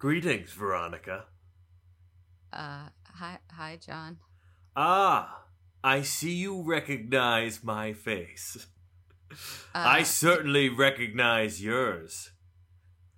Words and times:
Greetings, 0.00 0.52
Veronica. 0.54 1.26
Uh, 2.50 2.88
hi, 3.06 3.38
hi, 3.50 3.76
John. 3.76 4.16
Ah, 4.74 5.42
I 5.84 6.00
see 6.00 6.32
you 6.32 6.62
recognize 6.62 7.62
my 7.62 7.92
face. 7.92 8.66
I 9.74 10.00
Uh, 10.00 10.04
certainly 10.04 10.70
recognize 10.70 11.62
yours. 11.62 12.30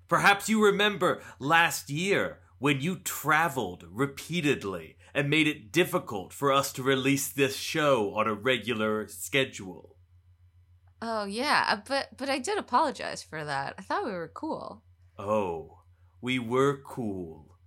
Perhaps 0.09 0.49
you 0.49 0.61
remember 0.65 1.23
last 1.39 1.89
year 1.89 2.41
when 2.59 2.81
you 2.81 2.99
traveled 2.99 3.85
repeatedly 3.89 4.97
and 5.15 5.31
made 5.31 5.47
it 5.47 5.71
difficult 5.71 6.33
for 6.33 6.51
us 6.53 6.73
to 6.73 6.83
release 6.83 7.29
this 7.29 7.57
show 7.57 8.13
on 8.17 8.27
a 8.27 8.35
regular 8.35 9.07
schedule. 9.07 9.97
Oh 11.01 11.27
yeah, 11.27 11.81
but 11.87 12.17
but 12.17 12.29
I 12.29 12.41
did 12.41 12.59
apologize 12.59 13.23
for 13.23 13.45
that. 13.45 13.75
I 13.79 13.83
thought 13.83 14.05
we 14.05 14.11
were 14.11 14.33
cool. 14.35 14.83
Oh, 15.17 15.82
we 16.23 16.39
were 16.39 16.79
cool. 16.79 17.59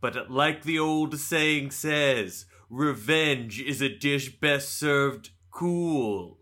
But 0.00 0.30
like 0.30 0.62
the 0.62 0.78
old 0.78 1.18
saying 1.18 1.72
says, 1.72 2.44
revenge 2.68 3.60
is 3.60 3.80
a 3.80 3.88
dish 3.88 4.38
best 4.38 4.78
served 4.78 5.30
cool. 5.50 6.38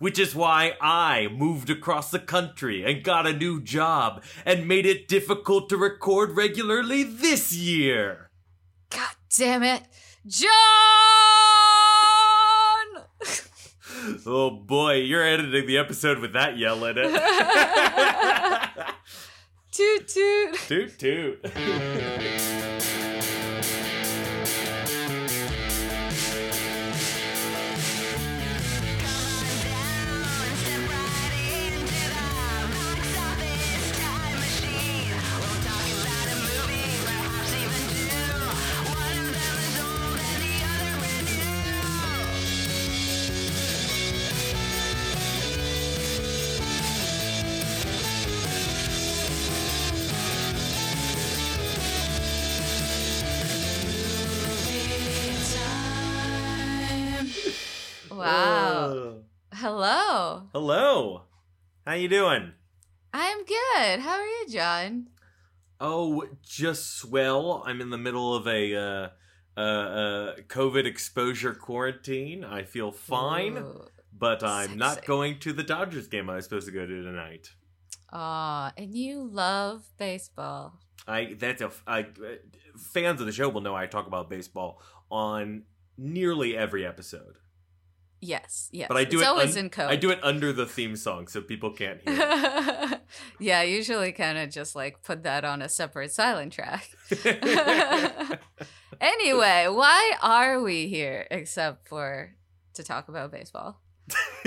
Which 0.00 0.18
is 0.18 0.34
why 0.34 0.72
I 0.80 1.28
moved 1.28 1.70
across 1.70 2.10
the 2.10 2.18
country 2.18 2.84
and 2.84 3.04
got 3.04 3.28
a 3.28 3.32
new 3.32 3.62
job 3.62 4.24
and 4.44 4.68
made 4.68 4.84
it 4.84 5.06
difficult 5.08 5.68
to 5.68 5.76
record 5.76 6.32
regularly 6.32 7.04
this 7.04 7.52
year. 7.52 8.30
God 8.90 9.14
damn 9.34 9.62
it, 9.62 9.82
John! 10.26 10.50
Oh 14.26 14.50
boy, 14.50 14.96
you're 14.96 15.22
editing 15.22 15.66
the 15.66 15.78
episode 15.78 16.18
with 16.18 16.34
that 16.34 16.58
yell 16.58 16.84
in 16.84 16.96
it. 16.98 17.10
Toot 19.74 20.06
toot. 20.06 20.54
toot 20.68 20.98
toot. 20.98 22.70
Hello. 60.86 61.22
How 61.86 61.94
you 61.94 62.08
doing? 62.08 62.52
I'm 63.10 63.38
good. 63.46 64.00
How 64.00 64.20
are 64.20 64.26
you, 64.26 64.46
John? 64.50 65.06
Oh, 65.80 66.26
just 66.42 66.98
swell. 66.98 67.64
I'm 67.66 67.80
in 67.80 67.88
the 67.88 67.96
middle 67.96 68.34
of 68.36 68.46
a 68.46 68.76
uh, 68.76 69.08
uh, 69.56 69.60
uh, 69.60 70.36
COVID 70.46 70.84
exposure 70.84 71.54
quarantine. 71.54 72.44
I 72.44 72.64
feel 72.64 72.92
fine, 72.92 73.56
Ooh. 73.56 73.86
but 74.12 74.44
I'm 74.44 74.76
not 74.76 75.06
going 75.06 75.38
to 75.38 75.54
the 75.54 75.62
Dodgers 75.62 76.06
game 76.06 76.28
I 76.28 76.34
was 76.34 76.44
supposed 76.44 76.66
to 76.66 76.72
go 76.72 76.86
to 76.86 77.02
tonight. 77.02 77.48
Aw, 78.12 78.74
and 78.76 78.94
you 78.94 79.24
love 79.24 79.86
baseball. 79.96 80.74
I 81.08 81.34
that's 81.38 81.62
a 81.62 81.70
I, 81.86 82.08
fans 82.92 83.22
of 83.22 83.26
the 83.26 83.32
show 83.32 83.48
will 83.48 83.62
know 83.62 83.74
I 83.74 83.86
talk 83.86 84.06
about 84.06 84.28
baseball 84.28 84.82
on 85.10 85.62
nearly 85.96 86.54
every 86.54 86.86
episode, 86.86 87.38
Yes, 88.26 88.70
yes. 88.72 88.88
but 88.88 88.96
I 88.96 89.04
do 89.04 89.18
it's 89.18 89.26
it 89.26 89.28
always 89.28 89.56
un- 89.56 89.64
in 89.64 89.70
code. 89.70 89.90
I 89.90 89.96
do 89.96 90.08
it 90.08 90.18
under 90.22 90.50
the 90.50 90.64
theme 90.64 90.96
song 90.96 91.28
so 91.28 91.42
people 91.42 91.70
can't 91.70 92.00
hear. 92.00 92.16
it. 92.18 93.00
yeah, 93.38 93.58
I 93.60 93.64
usually 93.64 94.12
kind 94.12 94.38
of 94.38 94.48
just 94.48 94.74
like 94.74 95.02
put 95.02 95.24
that 95.24 95.44
on 95.44 95.60
a 95.60 95.68
separate 95.68 96.10
silent 96.10 96.54
track. 96.54 96.88
anyway, 99.00 99.66
why 99.68 100.12
are 100.22 100.62
we 100.62 100.88
here 100.88 101.26
except 101.30 101.86
for 101.86 102.34
to 102.72 102.82
talk 102.82 103.08
about 103.08 103.30
baseball? 103.30 103.82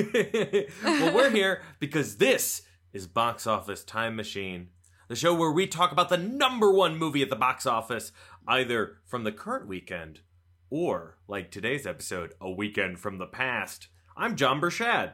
well, 0.83 1.13
we're 1.13 1.29
here 1.29 1.61
because 1.79 2.17
this 2.17 2.63
is 2.93 3.05
Box 3.05 3.45
Office 3.45 3.83
Time 3.83 4.15
Machine, 4.15 4.69
the 5.07 5.15
show 5.15 5.35
where 5.35 5.51
we 5.51 5.67
talk 5.67 5.91
about 5.91 6.09
the 6.09 6.17
number 6.17 6.71
one 6.71 6.97
movie 6.97 7.21
at 7.21 7.29
the 7.29 7.35
box 7.35 7.67
office, 7.67 8.11
either 8.47 8.97
from 9.05 9.23
the 9.23 9.31
current 9.31 9.67
weekend 9.67 10.21
or, 10.69 11.17
like 11.27 11.51
today's 11.51 11.85
episode, 11.87 12.33
a 12.41 12.49
weekend 12.49 12.99
from 12.99 13.17
the 13.17 13.25
past. 13.25 13.87
I'm 14.15 14.35
John 14.35 14.59
Burchad. 14.59 15.13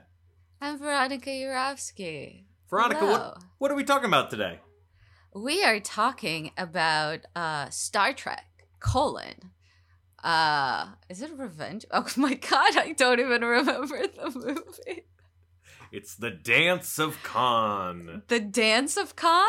I'm 0.62 0.78
Veronica 0.80 1.30
Yurovsky. 1.30 2.46
Veronica, 2.70 3.06
what, 3.06 3.38
what 3.60 3.72
are 3.72 3.76
we 3.76 3.84
talking 3.84 4.08
about 4.08 4.30
today? 4.30 4.60
We 5.36 5.64
are 5.64 5.80
talking 5.80 6.52
about 6.58 7.20
uh 7.36 7.70
Star 7.70 8.14
Trek 8.14 8.46
colon. 8.80 9.52
Uh 10.24 10.90
is 11.10 11.22
it 11.22 11.32
Revenge? 11.38 11.86
Oh 11.92 12.08
my 12.18 12.36
god, 12.36 12.78
I 12.78 12.94
don't 12.96 13.20
even 13.20 13.42
remember 13.44 14.02
the 14.16 14.32
movie. 14.34 15.04
It's 15.92 16.16
the 16.16 16.32
Dance 16.32 16.98
of 16.98 17.22
Khan, 17.24 18.24
The 18.28 18.40
Dance 18.40 18.98
of 18.98 19.16
Khan? 19.16 19.48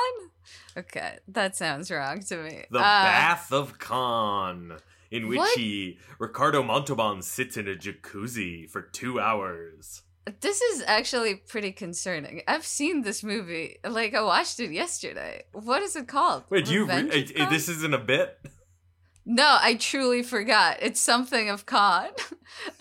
Okay, 0.76 1.19
that 1.28 1.56
sounds 1.56 1.91
wrong 1.91 2.20
to 2.25 2.37
me. 2.43 2.64
the 2.70 2.78
Uh, 2.81 2.82
Bath 2.82 3.50
of 3.53 3.78
Khan, 3.78 4.76
in 5.14 5.28
which 5.28 5.38
What? 5.38 5.56
he, 5.56 5.98
Ricardo 6.19 6.62
Montalban, 6.62 7.22
sits 7.22 7.56
in 7.56 7.69
a 7.69 7.76
jacuzzi 7.76 8.69
for 8.69 8.82
two 8.82 9.20
hours. 9.20 10.02
This 10.41 10.60
is 10.60 10.82
actually 10.86 11.36
pretty 11.36 11.70
concerning. 11.70 12.42
I've 12.48 12.66
seen 12.66 13.02
this 13.02 13.22
movie. 13.22 13.76
Like 13.88 14.14
I 14.14 14.22
watched 14.22 14.58
it 14.58 14.72
yesterday. 14.72 15.44
What 15.52 15.82
is 15.82 15.94
it 15.94 16.08
called? 16.08 16.44
Wait, 16.50 16.69
you? 16.69 16.86
Re- 16.86 17.30
of 17.38 17.47
uh, 17.47 17.50
this 17.50 17.69
isn't 17.69 17.94
a 17.94 17.98
bit. 17.98 18.38
No, 19.25 19.58
I 19.60 19.75
truly 19.75 20.22
forgot. 20.22 20.78
It's 20.80 21.00
something 21.00 21.48
of 21.48 21.64
Khan. 21.64 22.08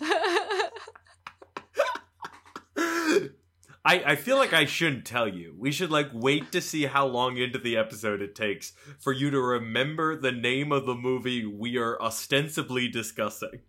I, 3.86 4.02
I 4.12 4.16
feel 4.16 4.38
like 4.38 4.54
I 4.54 4.64
shouldn't 4.64 5.04
tell 5.04 5.28
you. 5.28 5.54
We 5.58 5.70
should 5.70 5.90
like 5.90 6.08
wait 6.14 6.50
to 6.52 6.60
see 6.62 6.86
how 6.86 7.06
long 7.06 7.36
into 7.36 7.58
the 7.58 7.76
episode 7.76 8.22
it 8.22 8.34
takes 8.34 8.72
for 8.98 9.12
you 9.12 9.30
to 9.30 9.38
remember 9.40 10.16
the 10.16 10.32
name 10.32 10.72
of 10.72 10.86
the 10.86 10.94
movie 10.94 11.44
we 11.44 11.76
are 11.76 12.00
ostensibly 12.00 12.88
discussing. 12.88 13.60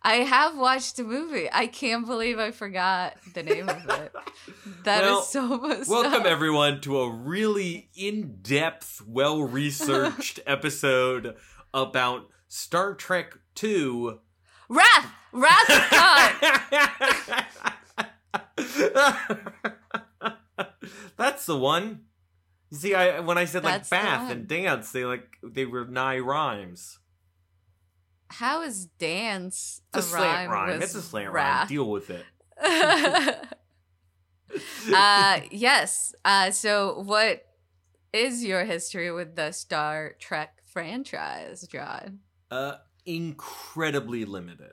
I 0.00 0.14
have 0.18 0.56
watched 0.56 0.96
the 0.96 1.04
movie. 1.04 1.48
I 1.52 1.66
can't 1.66 2.06
believe 2.06 2.38
I 2.38 2.52
forgot 2.52 3.16
the 3.34 3.42
name 3.42 3.68
of 3.68 3.84
it. 3.90 4.12
That 4.84 5.02
is 5.04 5.10
Well, 5.10 5.22
so 5.22 5.58
messed 5.58 5.90
Welcome 5.90 6.22
up. 6.22 6.26
everyone 6.26 6.80
to 6.82 7.00
a 7.00 7.10
really 7.10 7.90
in-depth, 7.96 9.02
well-researched 9.06 10.40
episode 10.46 11.34
about 11.74 12.28
Star 12.46 12.94
Trek 12.94 13.34
2 13.56 14.18
Wrath! 14.70 15.06
Wrath 15.32 15.70
of 15.70 15.82
Khan! 15.90 17.72
That's 21.16 21.46
the 21.46 21.56
one. 21.56 22.02
You 22.70 22.78
see, 22.78 22.94
I 22.94 23.20
when 23.20 23.38
I 23.38 23.44
said 23.44 23.64
like 23.64 23.74
That's 23.74 23.88
the 23.90 23.96
bath 23.96 24.30
and 24.30 24.46
dance, 24.46 24.92
they 24.92 25.04
like 25.04 25.36
they 25.42 25.64
were 25.64 25.86
nigh 25.86 26.18
rhymes. 26.18 26.98
How 28.30 28.62
is 28.62 28.86
dance 28.86 29.80
It's 29.94 30.06
a 30.06 30.08
a 30.08 30.18
slant 30.18 30.50
rhyme? 30.50 30.68
rhyme. 30.70 30.82
It's 30.82 30.94
a 30.94 31.02
slant 31.02 31.32
rhyme. 31.32 31.66
Deal 31.66 31.88
with 31.90 32.10
it. 32.10 32.24
uh, 34.94 35.40
yes. 35.50 36.14
Uh, 36.24 36.50
so, 36.50 37.00
what 37.04 37.44
is 38.12 38.44
your 38.44 38.64
history 38.64 39.10
with 39.12 39.36
the 39.36 39.52
Star 39.52 40.14
Trek 40.18 40.58
franchise, 40.64 41.66
John? 41.70 42.20
uh, 42.50 42.74
incredibly 43.06 44.24
limited. 44.24 44.72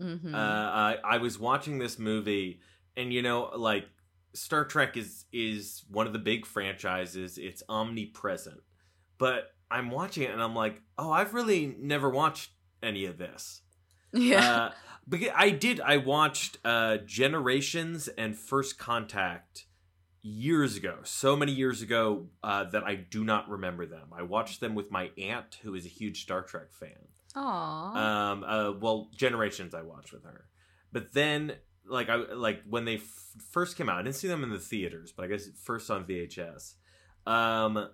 hmm 0.00 0.34
Uh, 0.34 0.38
I, 0.38 0.96
I 1.04 1.18
was 1.18 1.38
watching 1.38 1.78
this 1.78 1.98
movie, 1.98 2.60
and 2.96 3.12
you 3.12 3.22
know, 3.22 3.50
like 3.56 3.86
Star 4.34 4.64
Trek 4.64 4.96
is 4.96 5.24
is 5.32 5.84
one 5.88 6.06
of 6.06 6.12
the 6.12 6.18
big 6.18 6.46
franchises. 6.46 7.38
It's 7.38 7.62
omnipresent, 7.68 8.60
but 9.18 9.50
I'm 9.70 9.90
watching 9.90 10.24
it, 10.24 10.30
and 10.30 10.42
I'm 10.42 10.54
like, 10.54 10.80
oh, 10.98 11.10
I've 11.10 11.34
really 11.34 11.74
never 11.78 12.08
watched 12.10 12.50
any 12.82 13.06
of 13.06 13.18
this. 13.18 13.62
yeah. 14.12 14.52
Uh, 14.52 14.70
because 15.08 15.30
I 15.34 15.50
did. 15.50 15.80
I 15.80 15.96
watched 15.96 16.58
uh, 16.64 16.98
Generations 16.98 18.08
and 18.08 18.36
First 18.36 18.78
Contact 18.78 19.66
years 20.22 20.76
ago, 20.76 20.98
so 21.02 21.34
many 21.36 21.52
years 21.52 21.82
ago 21.82 22.28
uh, 22.44 22.64
that 22.64 22.84
I 22.84 22.94
do 22.94 23.24
not 23.24 23.48
remember 23.48 23.86
them. 23.86 24.10
I 24.16 24.22
watched 24.22 24.60
them 24.60 24.74
with 24.74 24.90
my 24.90 25.10
aunt, 25.18 25.58
who 25.62 25.74
is 25.74 25.84
a 25.84 25.88
huge 25.88 26.22
Star 26.22 26.42
Trek 26.42 26.72
fan. 26.72 27.08
Aw. 27.34 28.30
Um, 28.30 28.44
uh, 28.44 28.72
well, 28.78 29.10
Generations 29.16 29.74
I 29.74 29.82
watched 29.82 30.12
with 30.12 30.24
her, 30.24 30.44
but 30.92 31.12
then 31.12 31.54
like 31.86 32.08
I 32.08 32.16
like 32.16 32.62
when 32.68 32.84
they 32.84 32.96
f- 32.96 33.32
first 33.50 33.76
came 33.76 33.88
out, 33.88 33.98
I 33.98 34.02
didn't 34.02 34.16
see 34.16 34.28
them 34.28 34.42
in 34.44 34.50
the 34.50 34.58
theaters, 34.58 35.12
but 35.12 35.24
I 35.24 35.28
guess 35.28 35.48
first 35.62 35.90
on 35.90 36.04
VHS. 36.04 36.74
Um, 37.26 37.88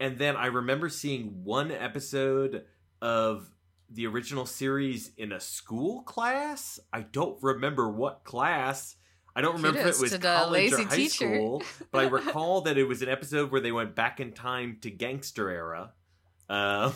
and 0.00 0.18
then 0.18 0.36
I 0.36 0.46
remember 0.46 0.88
seeing 0.88 1.44
one 1.44 1.70
episode 1.70 2.64
of 3.00 3.50
the 3.90 4.06
original 4.06 4.46
series 4.46 5.10
in 5.16 5.32
a 5.32 5.40
school 5.40 6.02
class. 6.02 6.80
I 6.92 7.02
don't 7.02 7.40
remember 7.42 7.90
what 7.90 8.24
class. 8.24 8.96
I 9.34 9.40
don't 9.40 9.56
remember 9.56 9.80
if 9.80 9.96
it 9.96 10.00
was 10.00 10.16
college 10.18 10.72
or 10.72 10.78
high 10.84 10.96
teacher. 10.96 11.34
school, 11.36 11.62
but 11.90 12.04
I 12.04 12.08
recall 12.08 12.62
that 12.62 12.76
it 12.76 12.84
was 12.84 13.00
an 13.02 13.08
episode 13.08 13.50
where 13.50 13.60
they 13.60 13.72
went 13.72 13.94
back 13.94 14.20
in 14.20 14.32
time 14.32 14.78
to 14.82 14.90
gangster 14.90 15.48
era. 15.48 15.92
Uh, 16.50 16.92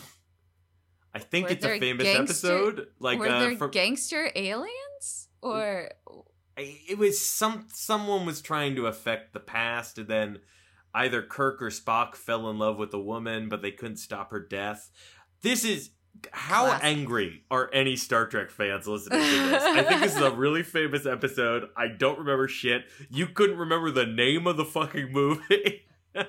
I 1.14 1.18
think 1.18 1.46
Were 1.46 1.52
it's 1.54 1.64
a 1.64 1.78
famous 1.78 2.04
gangster- 2.04 2.22
episode. 2.22 2.86
Like 2.98 3.18
Were 3.18 3.28
uh, 3.28 3.40
there 3.40 3.56
from, 3.56 3.70
gangster 3.70 4.30
aliens? 4.34 4.74
Or 5.52 5.90
it 6.56 6.98
was 6.98 7.24
some 7.24 7.66
someone 7.72 8.24
was 8.26 8.40
trying 8.40 8.76
to 8.76 8.86
affect 8.86 9.32
the 9.32 9.40
past 9.40 9.98
and 9.98 10.08
then 10.08 10.38
either 10.94 11.22
Kirk 11.22 11.60
or 11.60 11.68
Spock 11.68 12.14
fell 12.14 12.48
in 12.48 12.58
love 12.58 12.78
with 12.78 12.94
a 12.94 12.98
woman 12.98 13.48
but 13.48 13.62
they 13.62 13.70
couldn't 13.70 13.98
stop 13.98 14.30
her 14.30 14.40
death. 14.40 14.90
This 15.42 15.64
is 15.64 15.90
how 16.32 16.66
Classic. 16.66 16.84
angry 16.84 17.44
are 17.50 17.68
any 17.74 17.94
Star 17.96 18.26
Trek 18.26 18.50
fans 18.50 18.86
listening 18.86 19.20
to 19.20 19.48
this? 19.48 19.62
I 19.62 19.82
think 19.82 20.00
this 20.00 20.16
is 20.16 20.22
a 20.22 20.30
really 20.30 20.62
famous 20.62 21.04
episode. 21.04 21.68
I 21.76 21.88
don't 21.88 22.18
remember 22.18 22.48
shit. 22.48 22.84
You 23.10 23.26
couldn't 23.26 23.58
remember 23.58 23.90
the 23.90 24.06
name 24.06 24.46
of 24.46 24.56
the 24.56 24.64
fucking 24.64 25.12
movie. 25.12 25.86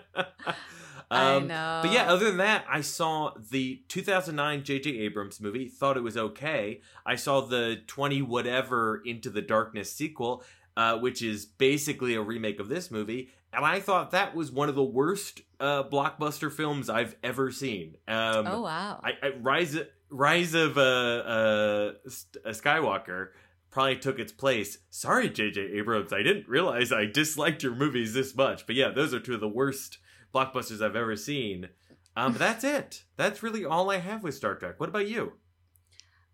I 1.10 1.36
Um, 1.36 1.48
know. 1.48 1.80
But 1.84 1.94
yeah, 1.94 2.12
other 2.12 2.26
than 2.26 2.38
that, 2.38 2.66
I 2.70 2.82
saw 2.82 3.32
the 3.52 3.82
2009 3.88 4.64
J.J. 4.64 4.90
Abrams 5.00 5.40
movie, 5.40 5.68
thought 5.70 5.96
it 5.98 6.04
was 6.04 6.18
okay. 6.18 6.82
I 7.06 7.16
saw 7.16 7.42
the 7.42 7.82
20 7.88 8.22
whatever 8.24 9.02
Into 9.06 9.30
the 9.30 9.42
Darkness 9.42 9.92
sequel, 9.92 10.44
uh, 10.76 10.98
which 10.98 11.22
is 11.22 11.46
basically 11.46 12.14
a 12.16 12.22
remake 12.22 12.60
of 12.60 12.68
this 12.68 12.92
movie, 12.92 13.30
and 13.54 13.66
I 13.66 13.80
thought 13.80 14.12
that 14.12 14.36
was 14.36 14.52
one 14.52 14.68
of 14.70 14.76
the 14.76 14.84
worst 14.84 15.42
uh, 15.60 15.84
blockbuster 15.84 16.52
films 16.52 16.90
I've 16.90 17.16
ever 17.24 17.52
seen. 17.52 17.96
Um, 18.08 18.46
oh 18.48 18.62
wow. 18.62 19.00
I, 19.04 19.12
I 19.24 19.30
Rise 19.40 19.78
Rise 20.10 20.54
of 20.54 20.78
uh, 20.78 20.82
uh, 20.82 21.92
uh, 22.06 22.50
Skywalker 22.50 23.30
probably 23.70 23.98
took 23.98 24.20
its 24.20 24.32
place. 24.32 24.78
Sorry, 24.90 25.30
J.J. 25.30 25.62
Abrams, 25.76 26.12
I 26.14 26.22
didn't 26.24 26.48
realize 26.48 26.92
I 26.92 27.06
disliked 27.06 27.64
your 27.64 27.76
movies 27.76 28.14
this 28.14 28.36
much. 28.36 28.66
But 28.66 28.76
yeah, 28.76 28.90
those 28.90 29.14
are 29.14 29.20
two 29.20 29.34
of 29.36 29.40
the 29.42 29.48
worst 29.48 29.98
blockbusters 30.38 30.82
I've 30.82 30.96
ever 30.96 31.16
seen. 31.16 31.70
Um, 32.16 32.34
but 32.34 32.40
that's 32.40 32.64
it. 32.64 33.04
That's 33.16 33.44
really 33.44 33.66
all 33.66 33.92
I 33.92 33.98
have 33.98 34.24
with 34.24 34.36
Star 34.36 34.56
Trek. 34.56 34.80
What 34.80 34.90
about 34.90 35.08
you? 35.08 35.34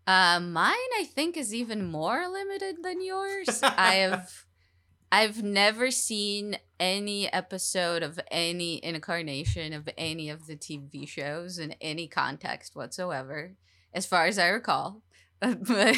Uh, 0.06 0.40
mine, 0.40 0.74
I 0.98 1.04
think, 1.04 1.36
is 1.36 1.54
even 1.54 1.90
more 1.90 2.28
limited 2.28 2.76
than 2.82 3.04
yours. 3.04 3.60
I 3.62 3.94
have, 3.94 4.44
I've 5.10 5.42
never 5.42 5.90
seen 5.90 6.58
any 6.78 7.32
episode 7.32 8.02
of 8.02 8.18
any 8.30 8.84
incarnation 8.84 9.72
of 9.72 9.88
any 9.96 10.28
of 10.28 10.46
the 10.46 10.56
TV 10.56 11.08
shows 11.08 11.58
in 11.58 11.74
any 11.80 12.06
context 12.06 12.76
whatsoever, 12.76 13.54
as 13.92 14.06
far 14.06 14.26
as 14.26 14.38
I 14.38 14.48
recall. 14.48 15.02
but 15.40 15.96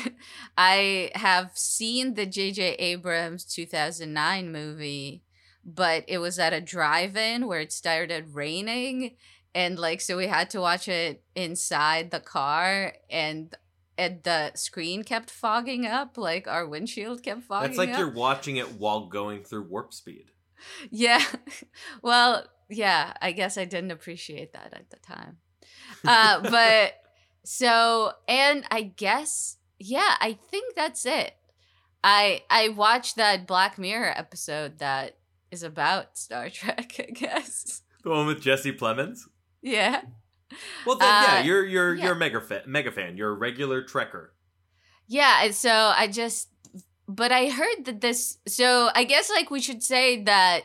I 0.57 1.11
have 1.15 1.53
seen 1.55 2.15
the 2.15 2.27
J.J. 2.27 2.75
Abrams 2.75 3.45
2009 3.45 4.51
movie, 4.51 5.23
but 5.67 6.05
it 6.07 6.19
was 6.19 6.39
at 6.39 6.53
a 6.53 6.61
drive-in 6.61 7.47
where 7.47 7.61
it 7.61 7.73
started 7.73 8.35
raining, 8.35 9.17
and 9.55 9.79
like 9.79 10.01
so 10.01 10.17
we 10.17 10.29
had 10.29 10.49
to 10.51 10.61
watch 10.61 10.87
it 10.89 11.25
inside 11.35 12.11
the 12.13 12.21
car, 12.21 12.95
and 13.11 13.55
and 13.99 14.23
the 14.23 14.53
screen 14.55 15.03
kept 15.03 15.31
fogging 15.31 15.87
up, 15.87 16.17
like 16.17 16.47
our 16.47 16.67
windshield 16.67 17.23
kept 17.23 17.43
fogging 17.43 17.71
That's 17.71 17.79
like 17.79 17.91
up. 17.91 17.99
you're 17.99 18.13
watching 18.13 18.57
it 18.57 18.79
while 18.79 19.07
going 19.07 19.43
through 19.43 19.65
warp 19.65 19.93
speed. 19.93 20.31
Yeah. 20.91 21.23
Well, 22.03 22.47
yeah, 22.69 23.13
I 23.21 23.33
guess 23.33 23.59
I 23.59 23.65
didn't 23.65 23.91
appreciate 23.91 24.53
that 24.53 24.73
at 24.73 24.91
the 24.91 24.97
time. 24.99 25.39
Uh, 26.07 26.41
but 26.51 26.95
so, 27.45 28.13
and 28.29 28.65
I 28.71 28.83
guess, 28.83 29.57
yeah, 29.79 30.15
I 30.21 30.39
think 30.51 30.75
that's 30.75 31.07
it. 31.07 31.35
I 32.05 32.43
I 32.51 32.69
watched 32.69 33.17
that 33.17 33.47
Black 33.47 33.79
Mirror 33.79 34.13
episode 34.17 34.79
that 34.79 35.17
is 35.51 35.63
about 35.63 36.17
Star 36.19 36.51
Trek, 36.51 36.95
I 36.99 37.11
guess. 37.13 37.83
The 38.03 38.11
one 38.11 38.27
with 38.27 38.41
Jesse 38.41 38.73
Plemons. 38.73 39.21
Yeah. 39.63 40.03
Well, 40.87 40.97
then, 40.97 41.09
yeah, 41.09 41.39
Uh, 41.41 41.43
you're 41.43 41.65
you're 41.67 41.95
yeah. 41.95 42.05
you're 42.05 42.13
a 42.15 42.19
mega 42.19 42.41
fan. 42.41 42.63
Mega 42.67 42.93
fan. 42.93 43.17
You're 43.17 43.31
a 43.31 43.35
regular 43.35 43.83
Trekker. 43.83 44.29
Yeah, 45.09 45.51
so 45.51 45.71
I 45.97 46.07
just 46.09 46.49
but 47.09 47.33
I 47.33 47.49
heard 47.49 47.85
that 47.85 48.01
this 48.01 48.39
so 48.47 48.91
I 48.95 49.05
guess 49.05 49.29
like 49.31 49.51
we 49.51 49.61
should 49.61 49.83
say 49.83 50.23
that 50.25 50.63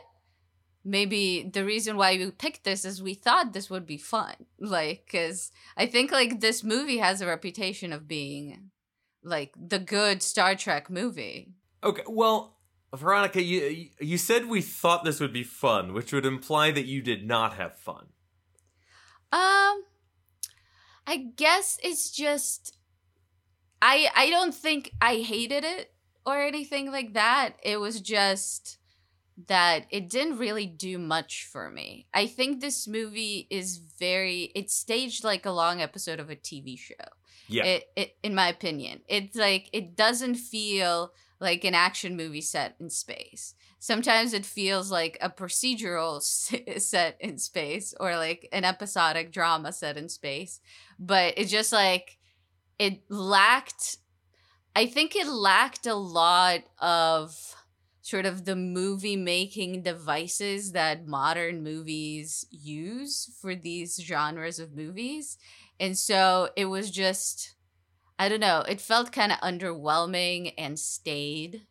maybe 0.84 1.48
the 1.52 1.64
reason 1.64 1.96
why 1.96 2.16
we 2.16 2.30
picked 2.30 2.64
this 2.64 2.84
is 2.84 3.02
we 3.02 3.14
thought 3.14 3.52
this 3.52 3.70
would 3.70 3.86
be 3.86 3.98
fun. 3.98 4.34
Like 4.60 5.08
cuz 5.10 5.50
I 5.76 5.86
think 5.86 6.12
like 6.12 6.40
this 6.40 6.62
movie 6.62 6.98
has 6.98 7.20
a 7.20 7.26
reputation 7.26 7.92
of 7.92 8.06
being 8.06 8.70
like 9.24 9.52
the 9.56 9.78
good 9.78 10.22
Star 10.22 10.54
Trek 10.54 10.90
movie. 10.90 11.52
Okay, 11.82 12.02
well, 12.08 12.56
Veronica, 12.94 13.42
you 13.42 13.88
you 14.00 14.18
said 14.18 14.46
we 14.46 14.60
thought 14.60 15.04
this 15.04 15.20
would 15.20 15.32
be 15.32 15.44
fun, 15.44 15.94
which 15.94 16.12
would 16.12 16.26
imply 16.26 16.70
that 16.70 16.86
you 16.86 17.00
did 17.02 17.26
not 17.26 17.54
have 17.54 17.78
fun. 17.78 18.06
Um 19.32 19.84
I 21.06 21.30
guess 21.36 21.78
it's 21.82 22.10
just 22.10 22.76
I 23.80 24.08
I 24.14 24.30
don't 24.30 24.54
think 24.54 24.92
I 25.00 25.16
hated 25.16 25.64
it 25.64 25.94
or 26.26 26.40
anything 26.42 26.92
like 26.92 27.14
that. 27.14 27.56
It 27.62 27.78
was 27.80 28.00
just 28.00 28.78
that 29.48 29.86
it 29.90 30.10
didn't 30.10 30.38
really 30.38 30.66
do 30.66 30.98
much 30.98 31.48
for 31.50 31.70
me. 31.70 32.06
I 32.12 32.26
think 32.26 32.60
this 32.60 32.86
movie 32.86 33.46
is 33.50 33.78
very 33.78 34.52
it's 34.54 34.74
staged 34.74 35.24
like 35.24 35.46
a 35.46 35.50
long 35.50 35.80
episode 35.80 36.20
of 36.20 36.28
a 36.28 36.36
TV 36.36 36.78
show. 36.78 36.94
Yeah, 37.48 37.64
It, 37.64 37.84
it 37.96 38.16
in 38.22 38.34
my 38.34 38.48
opinion. 38.48 39.00
It's 39.08 39.36
like 39.36 39.70
it 39.72 39.96
doesn't 39.96 40.36
feel 40.36 41.12
like 41.42 41.64
an 41.64 41.74
action 41.74 42.16
movie 42.16 42.40
set 42.40 42.76
in 42.80 42.88
space. 42.88 43.54
Sometimes 43.78 44.32
it 44.32 44.46
feels 44.46 44.90
like 44.90 45.18
a 45.20 45.28
procedural 45.28 46.22
set 46.80 47.16
in 47.20 47.36
space 47.36 47.92
or 47.98 48.16
like 48.16 48.48
an 48.52 48.64
episodic 48.64 49.32
drama 49.32 49.72
set 49.72 49.96
in 49.96 50.08
space, 50.08 50.60
but 50.98 51.34
it 51.36 51.46
just 51.46 51.72
like 51.72 52.18
it 52.78 53.02
lacked 53.10 53.98
I 54.74 54.86
think 54.86 55.14
it 55.14 55.26
lacked 55.26 55.86
a 55.86 55.94
lot 55.94 56.60
of 56.78 57.54
sort 58.00 58.26
of 58.26 58.44
the 58.44 58.56
movie 58.56 59.16
making 59.16 59.82
devices 59.82 60.72
that 60.72 61.06
modern 61.06 61.62
movies 61.62 62.46
use 62.50 63.30
for 63.40 63.54
these 63.54 64.00
genres 64.02 64.58
of 64.58 64.74
movies. 64.74 65.36
And 65.78 65.96
so 65.96 66.48
it 66.56 66.66
was 66.66 66.90
just, 66.90 67.54
I 68.22 68.28
don't 68.28 68.38
know, 68.38 68.60
it 68.60 68.80
felt 68.80 69.10
kind 69.10 69.32
of 69.32 69.38
underwhelming 69.38 70.54
and 70.56 70.78
stayed. 70.78 71.66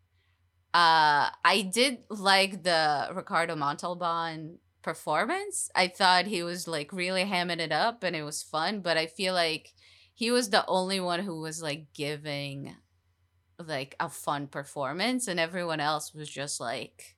Uh, 0.73 1.31
I 1.45 1.69
did 1.73 1.99
like 2.09 2.63
the 2.63 3.09
Ricardo 3.15 3.55
Montalban 3.55 4.59
performance. 4.81 5.69
I 5.77 5.87
thought 5.87 6.25
he 6.25 6.43
was 6.43 6.67
like 6.67 6.91
really 6.91 7.23
hamming 7.23 7.59
it 7.59 7.71
up 7.71 8.03
and 8.03 8.17
it 8.17 8.23
was 8.23 8.43
fun, 8.43 8.81
but 8.81 8.97
I 8.97 9.07
feel 9.07 9.33
like 9.33 9.71
he 10.13 10.29
was 10.29 10.49
the 10.49 10.65
only 10.67 10.99
one 10.99 11.21
who 11.21 11.39
was 11.39 11.61
like 11.61 11.93
giving 11.93 12.75
like 13.57 13.95
a 14.01 14.09
fun 14.09 14.47
performance 14.47 15.29
and 15.29 15.39
everyone 15.39 15.79
else 15.79 16.13
was 16.13 16.27
just 16.27 16.59
like 16.59 17.15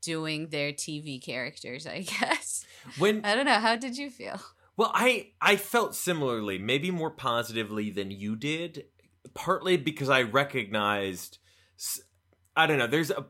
doing 0.00 0.48
their 0.48 0.72
TV 0.72 1.22
characters, 1.22 1.86
I 1.86 2.00
guess. 2.20 2.64
when 2.96 3.26
I 3.26 3.34
don't 3.34 3.44
know, 3.44 3.60
how 3.60 3.76
did 3.76 3.98
you 3.98 4.08
feel? 4.08 4.40
Well, 4.78 4.92
I 4.94 5.32
I 5.42 5.56
felt 5.56 5.96
similarly, 5.96 6.56
maybe 6.56 6.92
more 6.92 7.10
positively 7.10 7.90
than 7.90 8.12
you 8.12 8.36
did, 8.36 8.84
partly 9.34 9.76
because 9.76 10.08
I 10.08 10.22
recognized, 10.22 11.38
I 12.56 12.66
don't 12.66 12.78
know, 12.78 12.86
there's 12.86 13.10
a 13.10 13.26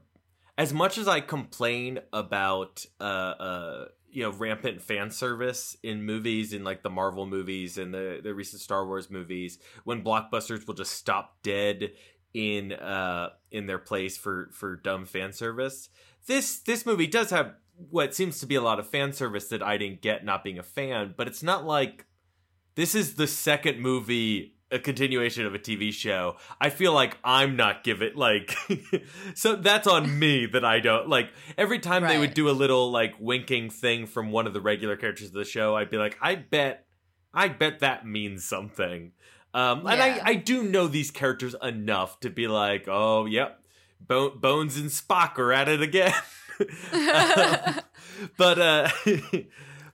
as 0.58 0.74
much 0.74 0.98
as 0.98 1.08
I 1.08 1.20
complain 1.20 2.00
about 2.12 2.84
uh 3.00 3.04
uh 3.04 3.84
you 4.10 4.24
know 4.24 4.30
rampant 4.30 4.82
fan 4.82 5.10
service 5.10 5.74
in 5.82 6.04
movies 6.04 6.52
in 6.52 6.64
like 6.64 6.82
the 6.82 6.90
Marvel 6.90 7.24
movies 7.24 7.78
and 7.78 7.94
the 7.94 8.20
the 8.22 8.34
recent 8.34 8.60
Star 8.60 8.86
Wars 8.86 9.08
movies 9.08 9.58
when 9.84 10.04
blockbusters 10.04 10.66
will 10.66 10.74
just 10.74 10.92
stop 10.92 11.38
dead 11.42 11.92
in 12.34 12.74
uh 12.74 13.30
in 13.50 13.66
their 13.66 13.78
place 13.78 14.18
for 14.18 14.50
for 14.52 14.76
dumb 14.76 15.06
fan 15.06 15.32
service 15.32 15.88
this 16.26 16.58
this 16.60 16.84
movie 16.84 17.06
does 17.06 17.30
have 17.30 17.54
what 17.90 18.14
seems 18.14 18.40
to 18.40 18.46
be 18.46 18.54
a 18.54 18.60
lot 18.60 18.78
of 18.78 18.88
fan 18.88 19.12
service 19.12 19.48
that 19.48 19.62
I 19.62 19.78
didn't 19.78 20.02
get 20.02 20.24
not 20.24 20.42
being 20.42 20.58
a 20.58 20.62
fan 20.62 21.14
but 21.16 21.28
it's 21.28 21.42
not 21.42 21.64
like 21.64 22.06
this 22.74 22.94
is 22.94 23.14
the 23.14 23.26
second 23.26 23.80
movie 23.80 24.54
a 24.70 24.78
continuation 24.78 25.46
of 25.46 25.54
a 25.54 25.58
TV 25.58 25.92
show. 25.92 26.36
I 26.60 26.70
feel 26.70 26.92
like 26.92 27.16
I'm 27.24 27.56
not 27.56 27.84
giving 27.84 28.14
like 28.16 28.54
so 29.34 29.56
that's 29.56 29.86
on 29.86 30.18
me 30.18 30.46
that 30.46 30.64
I 30.64 30.80
don't 30.80 31.08
like 31.08 31.30
every 31.56 31.78
time 31.78 32.06
they 32.06 32.18
would 32.18 32.34
do 32.34 32.48
a 32.48 32.52
little 32.52 32.90
like 32.90 33.14
winking 33.18 33.70
thing 33.70 34.06
from 34.06 34.30
one 34.30 34.46
of 34.46 34.52
the 34.52 34.60
regular 34.60 34.96
characters 34.96 35.28
of 35.28 35.34
the 35.34 35.44
show, 35.44 35.76
I'd 35.76 35.90
be 35.90 35.96
like, 35.96 36.18
I 36.20 36.34
bet 36.34 36.86
I 37.32 37.48
bet 37.48 37.80
that 37.80 38.06
means 38.06 38.44
something. 38.44 39.12
Um 39.54 39.86
and 39.86 40.02
I 40.02 40.20
I 40.22 40.34
do 40.34 40.62
know 40.62 40.86
these 40.86 41.10
characters 41.10 41.54
enough 41.62 42.20
to 42.20 42.30
be 42.30 42.46
like, 42.46 42.86
oh 42.88 43.26
yep, 43.26 43.62
Bo- 44.00 44.30
Bones 44.30 44.76
and 44.76 44.90
Spock 44.90 45.38
are 45.38 45.52
at 45.52 45.68
it 45.68 45.82
again. 45.82 46.12
Um, 46.60 47.80
but 48.36 48.58
uh 48.58 48.88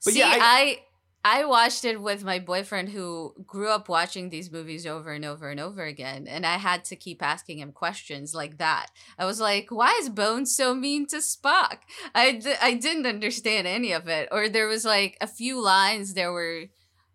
But 0.05 0.13
See, 0.13 0.19
yeah, 0.19 0.37
I- 0.39 0.79
I, 1.25 1.41
I 1.41 1.45
watched 1.47 1.87
it 1.87 1.99
with 2.03 2.23
my 2.25 2.39
boyfriend 2.39 2.91
who 2.91 3.33
grew 3.47 3.69
up 3.71 3.89
watching 3.89 4.29
these 4.29 4.53
movies 4.53 4.87
over 4.87 5.13
and 5.13 5.25
over 5.25 5.49
and 5.49 5.59
over 5.59 5.83
again, 5.83 6.27
and 6.29 6.45
I 6.45 6.59
had 6.59 6.85
to 6.87 6.97
keep 6.97 7.23
asking 7.23 7.59
him 7.59 7.73
questions 7.73 8.35
like 8.35 8.59
that. 8.59 8.89
I 9.19 9.25
was 9.25 9.41
like, 9.41 9.69
"Why 9.71 9.97
is 10.03 10.11
Bones 10.11 10.55
so 10.55 10.75
mean 10.75 11.07
to 11.07 11.17
Spock?" 11.17 11.79
I 12.15 12.33
d- 12.33 12.53
I 12.61 12.75
didn't 12.75 13.07
understand 13.07 13.67
any 13.67 13.93
of 13.93 14.07
it. 14.09 14.29
Or 14.31 14.51
there 14.51 14.67
was 14.67 14.85
like 14.85 15.17
a 15.23 15.27
few 15.27 15.63
lines 15.63 16.13
that 16.15 16.29
were 16.31 16.65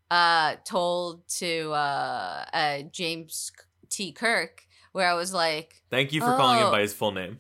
uh 0.10 0.56
told 0.66 1.28
to 1.38 1.70
uh, 1.74 2.46
uh 2.52 2.82
James 2.92 3.52
T. 3.90 4.12
Kirk 4.12 4.64
where 4.92 5.08
I 5.08 5.14
was 5.14 5.32
like, 5.32 5.84
Thank 5.92 6.14
you 6.14 6.22
for 6.22 6.36
calling 6.36 6.58
him 6.62 6.66
Oh. 6.68 6.72
by 6.72 6.82
his 6.82 6.94
full 6.96 7.12
name. 7.12 7.38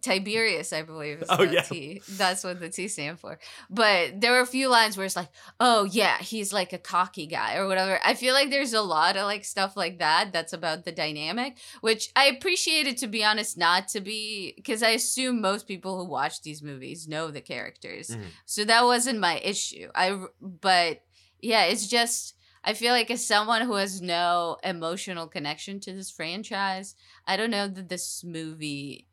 Tiberius, 0.00 0.72
I 0.72 0.82
believe. 0.82 1.22
Is 1.22 1.28
Oh, 1.30 1.42
yeah. 1.42 1.62
T. 1.62 2.02
That's 2.10 2.44
what 2.44 2.60
the 2.60 2.68
T 2.68 2.88
stand 2.88 3.18
for. 3.20 3.38
But 3.70 4.20
there 4.20 4.32
were 4.32 4.40
a 4.40 4.46
few 4.46 4.68
lines 4.68 4.96
where 4.96 5.06
it's 5.06 5.16
like, 5.16 5.28
oh 5.60 5.84
yeah, 5.84 6.18
he's 6.18 6.52
like 6.52 6.72
a 6.72 6.78
cocky 6.78 7.26
guy 7.26 7.56
or 7.56 7.66
whatever. 7.66 7.98
I 8.04 8.14
feel 8.14 8.34
like 8.34 8.50
there's 8.50 8.72
a 8.74 8.82
lot 8.82 9.16
of 9.16 9.24
like 9.24 9.44
stuff 9.44 9.76
like 9.76 9.98
that 9.98 10.32
that's 10.32 10.52
about 10.52 10.84
the 10.84 10.92
dynamic, 10.92 11.58
which 11.80 12.10
I 12.16 12.26
appreciated 12.26 12.98
to 12.98 13.06
be 13.06 13.24
honest, 13.24 13.56
not 13.58 13.88
to 13.88 14.00
be 14.00 14.52
because 14.56 14.82
I 14.82 14.90
assume 14.90 15.40
most 15.40 15.66
people 15.66 15.98
who 15.98 16.04
watch 16.10 16.42
these 16.42 16.62
movies 16.62 17.08
know 17.08 17.30
the 17.30 17.40
characters, 17.40 18.08
Mhm. 18.10 18.24
so 18.46 18.64
that 18.64 18.84
wasn't 18.84 19.18
my 19.20 19.38
issue. 19.38 19.88
I 19.94 20.18
but 20.40 21.02
yeah, 21.40 21.64
it's 21.64 21.86
just. 21.86 22.34
I 22.66 22.72
feel 22.72 22.92
like 22.92 23.10
as 23.10 23.22
someone 23.22 23.60
who 23.60 23.74
has 23.74 24.00
no 24.00 24.56
emotional 24.64 25.26
connection 25.26 25.80
to 25.80 25.92
this 25.92 26.10
franchise, 26.10 26.94
I 27.26 27.36
don't 27.36 27.50
know 27.50 27.68
that 27.68 27.90
this 27.90 28.24
movie 28.24 29.06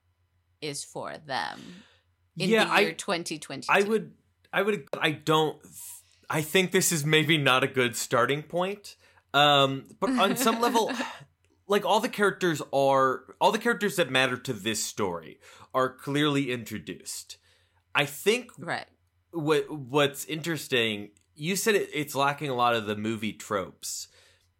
is 0.61 0.83
for 0.83 1.15
them 1.25 1.83
in 2.37 2.49
yeah, 2.49 2.65
the 2.65 2.81
year 2.81 2.89
I 2.89 2.93
2022. 2.93 3.67
I 3.69 3.81
would 3.81 4.13
I 4.53 4.61
would 4.61 4.87
I 4.99 5.11
don't 5.11 5.57
I 6.29 6.41
think 6.41 6.71
this 6.71 6.91
is 6.91 7.05
maybe 7.05 7.37
not 7.37 7.63
a 7.63 7.67
good 7.67 7.95
starting 7.95 8.43
point. 8.43 8.95
Um 9.33 9.85
but 9.99 10.11
on 10.11 10.35
some 10.35 10.61
level 10.65 10.91
like 11.67 11.85
all 11.85 11.99
the 11.99 12.09
characters 12.09 12.61
are 12.73 13.23
all 13.39 13.51
the 13.51 13.59
characters 13.59 13.95
that 13.95 14.09
matter 14.09 14.37
to 14.37 14.53
this 14.53 14.83
story 14.83 15.39
are 15.73 15.89
clearly 15.89 16.51
introduced. 16.51 17.37
I 17.95 18.05
think 18.05 18.51
right. 18.57 18.85
what 19.31 19.71
what's 19.71 20.25
interesting 20.25 21.09
you 21.33 21.55
said 21.55 21.75
it, 21.75 21.89
it's 21.93 22.13
lacking 22.13 22.49
a 22.49 22.55
lot 22.55 22.75
of 22.75 22.85
the 22.85 22.95
movie 22.95 23.33
tropes 23.33 24.07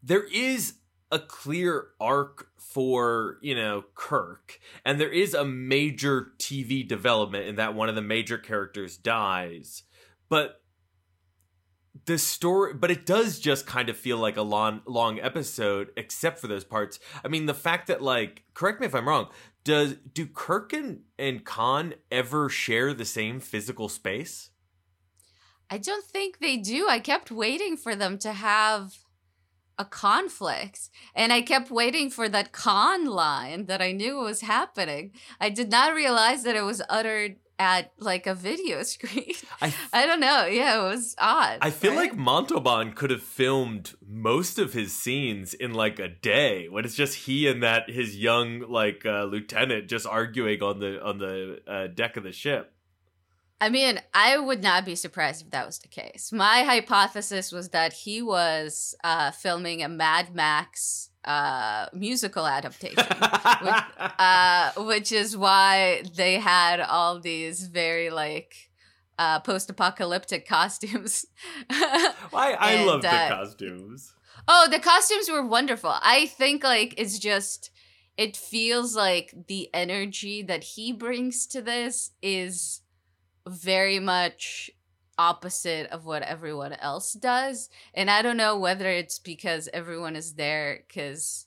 there 0.04 0.24
is 0.24 0.76
a 1.12 1.20
clear 1.20 1.88
arc 2.00 2.48
for 2.58 3.38
you 3.42 3.56
know 3.56 3.84
kirk. 3.96 4.60
And 4.86 5.00
there 5.00 5.12
is 5.12 5.34
a 5.34 5.46
major 5.46 6.32
tv 6.38 6.88
development 6.88 7.48
in 7.48 7.56
that 7.56 7.76
one 7.76 7.90
of 7.90 7.96
the 7.96 8.02
major 8.02 8.38
characters 8.38 8.98
dies. 8.98 9.84
But 10.30 10.62
the 12.06 12.18
story 12.18 12.74
but 12.74 12.90
it 12.90 13.06
does 13.06 13.40
just 13.40 13.68
kind 13.68 13.90
of 13.90 13.98
feel 13.98 14.18
like 14.18 14.38
a 14.38 14.42
long 14.42 14.82
long 14.88 15.20
episode 15.20 15.92
except 15.98 16.40
for 16.40 16.48
those 16.48 16.64
parts. 16.64 17.00
I 17.24 17.28
mean 17.28 17.46
the 17.46 17.54
fact 17.54 17.88
that 17.88 18.02
like 18.02 18.44
correct 18.54 18.80
me 18.80 18.88
if 18.88 18.96
i'm 18.96 19.08
wrong 19.08 19.28
does 19.64 19.96
do 20.14 20.26
kirk 20.26 20.74
and, 20.74 21.02
and 21.20 21.46
khan 21.46 21.94
ever 22.12 22.50
share 22.50 22.94
the 22.94 23.06
same 23.06 23.40
physical 23.40 23.90
space? 23.90 24.50
I 25.70 25.78
don't 25.78 26.04
think 26.04 26.40
they 26.40 26.58
do. 26.58 26.88
I 26.90 27.00
kept 27.00 27.32
waiting 27.32 27.78
for 27.78 27.96
them 27.96 28.18
to 28.20 28.34
have 28.34 28.98
a 29.82 29.86
conflict. 29.86 30.90
And 31.16 31.34
I 31.34 31.42
kept 31.42 31.72
waiting 31.72 32.10
for 32.10 32.30
that 32.30 32.52
Khan 32.52 33.06
line 33.06 33.66
that 33.66 33.82
I 33.82 33.92
knew 33.92 34.18
was 34.18 34.42
happening. 34.42 35.12
I 35.40 35.50
did 35.50 35.72
not 35.72 35.96
realize 35.96 36.44
that 36.44 36.56
it 36.56 36.62
was 36.62 36.82
uttered 36.88 37.38
at 37.58 37.92
like 37.98 38.26
a 38.26 38.34
video 38.34 38.82
screen. 38.94 39.34
I 39.62 39.74
I 39.94 40.06
don't 40.06 40.20
know. 40.20 40.46
Yeah, 40.46 40.82
it 40.82 40.90
was 40.90 41.16
odd. 41.18 41.60
I 41.62 41.70
feel 41.70 41.92
right? 41.92 42.10
like 42.10 42.16
Montalban 42.16 42.94
could 42.94 43.12
have 43.12 43.24
filmed 43.24 43.96
most 44.08 44.58
of 44.58 44.74
his 44.74 44.96
scenes 44.96 45.54
in 45.54 45.74
like 45.74 46.00
a 46.00 46.08
day 46.08 46.68
when 46.70 46.86
it's 46.86 46.96
just 46.96 47.26
he 47.26 47.48
and 47.48 47.62
that 47.62 47.90
his 47.90 48.16
young 48.16 48.62
like 48.68 49.06
uh, 49.06 49.24
lieutenant 49.24 49.90
just 49.90 50.08
arguing 50.08 50.62
on 50.62 50.80
the 50.80 51.04
on 51.04 51.18
the 51.18 51.60
uh, 51.68 51.88
deck 51.88 52.18
of 52.18 52.24
the 52.24 52.32
ship. 52.32 52.74
I 53.62 53.70
mean, 53.70 54.02
I 54.14 54.40
would 54.40 54.64
not 54.64 54.86
be 54.86 54.96
surprised 54.96 55.44
if 55.46 55.52
that 55.52 55.68
was 55.68 55.78
the 55.80 55.88
case. 55.88 56.32
My 56.34 56.64
hypothesis 56.64 57.52
was 57.52 57.70
that 57.70 57.94
he 57.94 58.22
was 58.22 58.96
uh, 59.04 59.30
filming 59.30 59.84
a 59.84 59.88
Mad 59.88 60.34
Max 60.34 61.10
uh, 61.24 61.86
musical 61.94 62.48
adaptation, 62.48 63.06
uh, 63.12 64.72
which 64.78 65.12
is 65.12 65.38
why 65.38 66.04
they 66.16 66.40
had 66.40 66.80
all 66.82 67.20
these 67.20 67.68
very 67.68 68.10
like 68.10 68.56
uh, 69.20 69.40
post-apocalyptic 69.42 70.48
costumes. 70.48 71.28
I 71.70 72.14
I 72.34 72.72
And, 72.74 72.88
love 72.88 73.02
the 73.04 73.14
uh, 73.14 73.30
costumes. 73.30 74.12
Oh, 74.48 74.68
the 74.72 74.80
costumes 74.80 75.30
were 75.30 75.46
wonderful. 75.46 75.94
I 76.02 76.26
think 76.26 76.64
like 76.64 76.96
it's 76.98 77.20
just 77.20 77.70
it 78.18 78.36
feels 78.36 78.96
like 78.96 79.34
the 79.48 79.70
energy 79.74 80.42
that 80.42 80.64
he 80.64 80.92
brings 80.92 81.46
to 81.48 81.62
this 81.62 82.12
is 82.24 82.81
very 83.48 84.00
much 84.00 84.72
opposite 85.18 85.88
of 85.92 86.06
what 86.06 86.24
everyone 86.24 86.74
else 86.74 87.14
does. 87.14 87.70
And 87.94 88.10
I 88.10 88.22
don't 88.22 88.38
know 88.38 88.58
whether 88.58 88.90
it's 88.90 89.20
because 89.20 89.70
everyone 89.74 90.16
is 90.16 90.34
there 90.34 90.84
cuz 90.94 91.46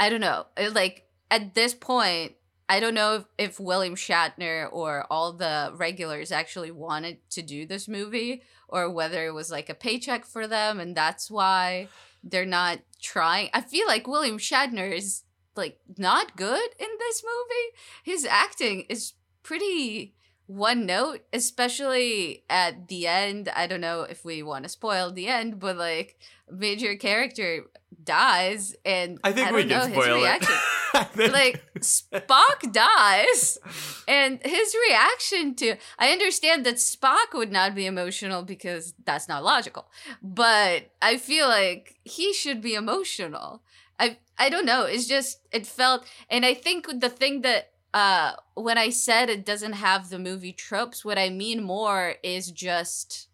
I 0.00 0.08
don't 0.08 0.20
know. 0.20 0.46
Like 0.72 1.06
at 1.30 1.54
this 1.54 1.74
point 1.74 2.36
I 2.68 2.80
don't 2.80 2.94
know 2.94 3.14
if, 3.14 3.24
if 3.38 3.60
William 3.60 3.94
Shatner 3.94 4.68
or 4.72 5.06
all 5.08 5.32
the 5.32 5.72
regulars 5.74 6.32
actually 6.32 6.72
wanted 6.72 7.18
to 7.30 7.42
do 7.42 7.64
this 7.64 7.86
movie 7.86 8.42
or 8.68 8.90
whether 8.90 9.24
it 9.26 9.34
was 9.34 9.50
like 9.50 9.68
a 9.68 9.74
paycheck 9.74 10.24
for 10.24 10.48
them 10.48 10.80
and 10.80 10.96
that's 10.96 11.30
why 11.30 11.88
they're 12.24 12.44
not 12.44 12.80
trying. 13.00 13.50
I 13.54 13.60
feel 13.60 13.86
like 13.86 14.08
William 14.08 14.38
Shatner 14.38 14.90
is 14.90 15.22
like 15.54 15.78
not 15.96 16.36
good 16.36 16.70
in 16.78 16.88
this 16.98 17.22
movie. 17.22 17.76
His 18.02 18.24
acting 18.24 18.86
is 18.88 19.12
pretty 19.42 20.15
one 20.46 20.86
note, 20.86 21.20
especially 21.32 22.44
at 22.48 22.88
the 22.88 23.06
end. 23.06 23.48
I 23.54 23.66
don't 23.66 23.80
know 23.80 24.02
if 24.02 24.24
we 24.24 24.42
want 24.42 24.64
to 24.64 24.68
spoil 24.68 25.10
the 25.12 25.28
end, 25.28 25.58
but 25.58 25.76
like 25.76 26.18
major 26.50 26.94
character 26.96 27.64
dies 28.04 28.74
and 28.84 29.18
I 29.24 29.32
think 29.32 29.48
I 29.48 29.52
we 29.52 29.60
can 29.60 29.68
know, 29.68 29.80
his 29.86 29.92
spoil 29.92 30.16
it. 30.16 30.22
reaction 30.22 30.54
I 30.94 31.04
think- 31.04 31.32
like 31.32 31.74
Spock 31.80 32.72
dies 32.72 33.58
and 34.06 34.40
his 34.44 34.76
reaction 34.88 35.54
to 35.56 35.76
I 35.98 36.10
understand 36.10 36.64
that 36.66 36.76
Spock 36.76 37.34
would 37.34 37.50
not 37.52 37.74
be 37.74 37.86
emotional 37.86 38.42
because 38.42 38.94
that's 39.04 39.28
not 39.28 39.42
logical. 39.44 39.86
But 40.22 40.90
I 41.02 41.16
feel 41.16 41.48
like 41.48 41.96
he 42.04 42.32
should 42.32 42.60
be 42.60 42.74
emotional. 42.74 43.62
I 43.98 44.18
I 44.38 44.48
don't 44.50 44.66
know. 44.66 44.84
It's 44.84 45.06
just 45.06 45.40
it 45.50 45.66
felt 45.66 46.06
and 46.30 46.44
I 46.44 46.54
think 46.54 46.86
the 47.00 47.08
thing 47.08 47.40
that 47.42 47.70
uh 47.96 48.32
when 48.54 48.76
I 48.76 48.90
said 48.90 49.30
it 49.30 49.46
doesn't 49.46 49.72
have 49.72 50.10
the 50.10 50.18
movie 50.18 50.52
tropes, 50.52 51.02
what 51.02 51.18
I 51.18 51.30
mean 51.30 51.62
more 51.62 52.16
is 52.22 52.52
just 52.52 53.28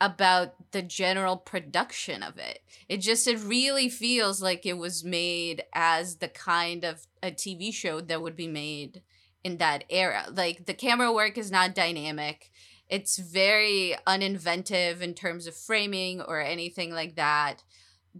about 0.00 0.54
the 0.70 0.82
general 0.82 1.36
production 1.36 2.22
of 2.22 2.38
it. 2.38 2.60
It 2.88 2.98
just 2.98 3.26
it 3.26 3.40
really 3.40 3.88
feels 3.88 4.40
like 4.40 4.64
it 4.64 4.78
was 4.78 5.02
made 5.02 5.64
as 5.74 6.18
the 6.18 6.28
kind 6.28 6.84
of 6.84 7.08
a 7.24 7.32
TV 7.32 7.74
show 7.74 8.00
that 8.02 8.22
would 8.22 8.36
be 8.36 8.46
made 8.46 9.02
in 9.42 9.56
that 9.56 9.82
era. 9.90 10.26
Like 10.32 10.66
the 10.66 10.74
camera 10.74 11.12
work 11.12 11.36
is 11.36 11.50
not 11.50 11.74
dynamic. 11.74 12.52
It's 12.88 13.18
very 13.18 13.96
uninventive 14.06 15.00
in 15.00 15.14
terms 15.14 15.48
of 15.48 15.56
framing 15.56 16.20
or 16.20 16.40
anything 16.40 16.92
like 16.92 17.16
that. 17.16 17.64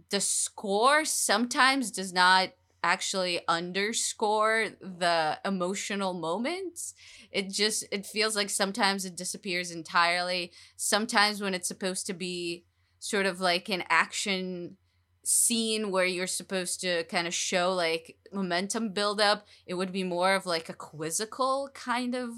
The 0.09 0.19
score 0.19 1.05
sometimes 1.05 1.89
does 1.89 2.11
not 2.11 2.49
actually 2.83 3.41
underscore 3.47 4.69
the 4.81 5.39
emotional 5.45 6.13
moments. 6.13 6.93
It 7.31 7.49
just 7.49 7.85
it 7.91 8.05
feels 8.05 8.35
like 8.35 8.49
sometimes 8.49 9.05
it 9.05 9.15
disappears 9.15 9.71
entirely. 9.71 10.51
Sometimes 10.75 11.41
when 11.41 11.53
it's 11.53 11.67
supposed 11.67 12.05
to 12.07 12.13
be 12.13 12.65
sort 12.99 13.25
of 13.25 13.39
like 13.39 13.69
an 13.69 13.83
action 13.89 14.77
scene 15.23 15.91
where 15.91 16.05
you're 16.05 16.27
supposed 16.27 16.81
to 16.81 17.03
kind 17.05 17.27
of 17.27 17.33
show 17.33 17.73
like 17.73 18.17
momentum 18.31 18.89
build 18.89 19.21
up, 19.21 19.45
it 19.65 19.75
would 19.75 19.91
be 19.91 20.03
more 20.03 20.33
of 20.33 20.45
like 20.45 20.69
a 20.69 20.73
quizzical 20.73 21.69
kind 21.73 22.15
of 22.15 22.31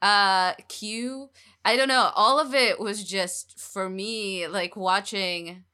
uh 0.00 0.54
cue. 0.68 1.30
I 1.64 1.76
don't 1.76 1.88
know. 1.88 2.10
All 2.14 2.38
of 2.38 2.54
it 2.54 2.78
was 2.78 3.04
just 3.04 3.58
for 3.58 3.88
me 3.88 4.46
like 4.46 4.76
watching 4.76 5.64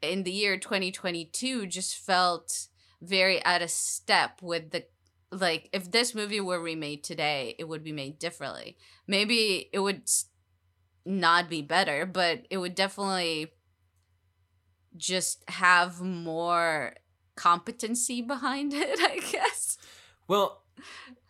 in 0.00 0.22
the 0.22 0.30
year 0.30 0.56
2022 0.58 1.66
just 1.66 1.96
felt 1.96 2.68
very 3.04 3.44
out 3.44 3.62
of 3.62 3.70
step 3.70 4.40
with 4.42 4.70
the 4.70 4.84
like 5.30 5.68
if 5.72 5.90
this 5.90 6.14
movie 6.14 6.40
were 6.40 6.60
remade 6.60 7.02
today 7.02 7.54
it 7.58 7.64
would 7.64 7.82
be 7.82 7.92
made 7.92 8.18
differently 8.18 8.76
maybe 9.06 9.68
it 9.72 9.80
would 9.80 10.02
not 11.04 11.48
be 11.48 11.60
better 11.62 12.06
but 12.06 12.46
it 12.50 12.58
would 12.58 12.74
definitely 12.74 13.52
just 14.96 15.42
have 15.48 16.00
more 16.00 16.94
competency 17.36 18.22
behind 18.22 18.72
it 18.74 18.98
i 19.00 19.18
guess 19.30 19.76
Well, 20.26 20.62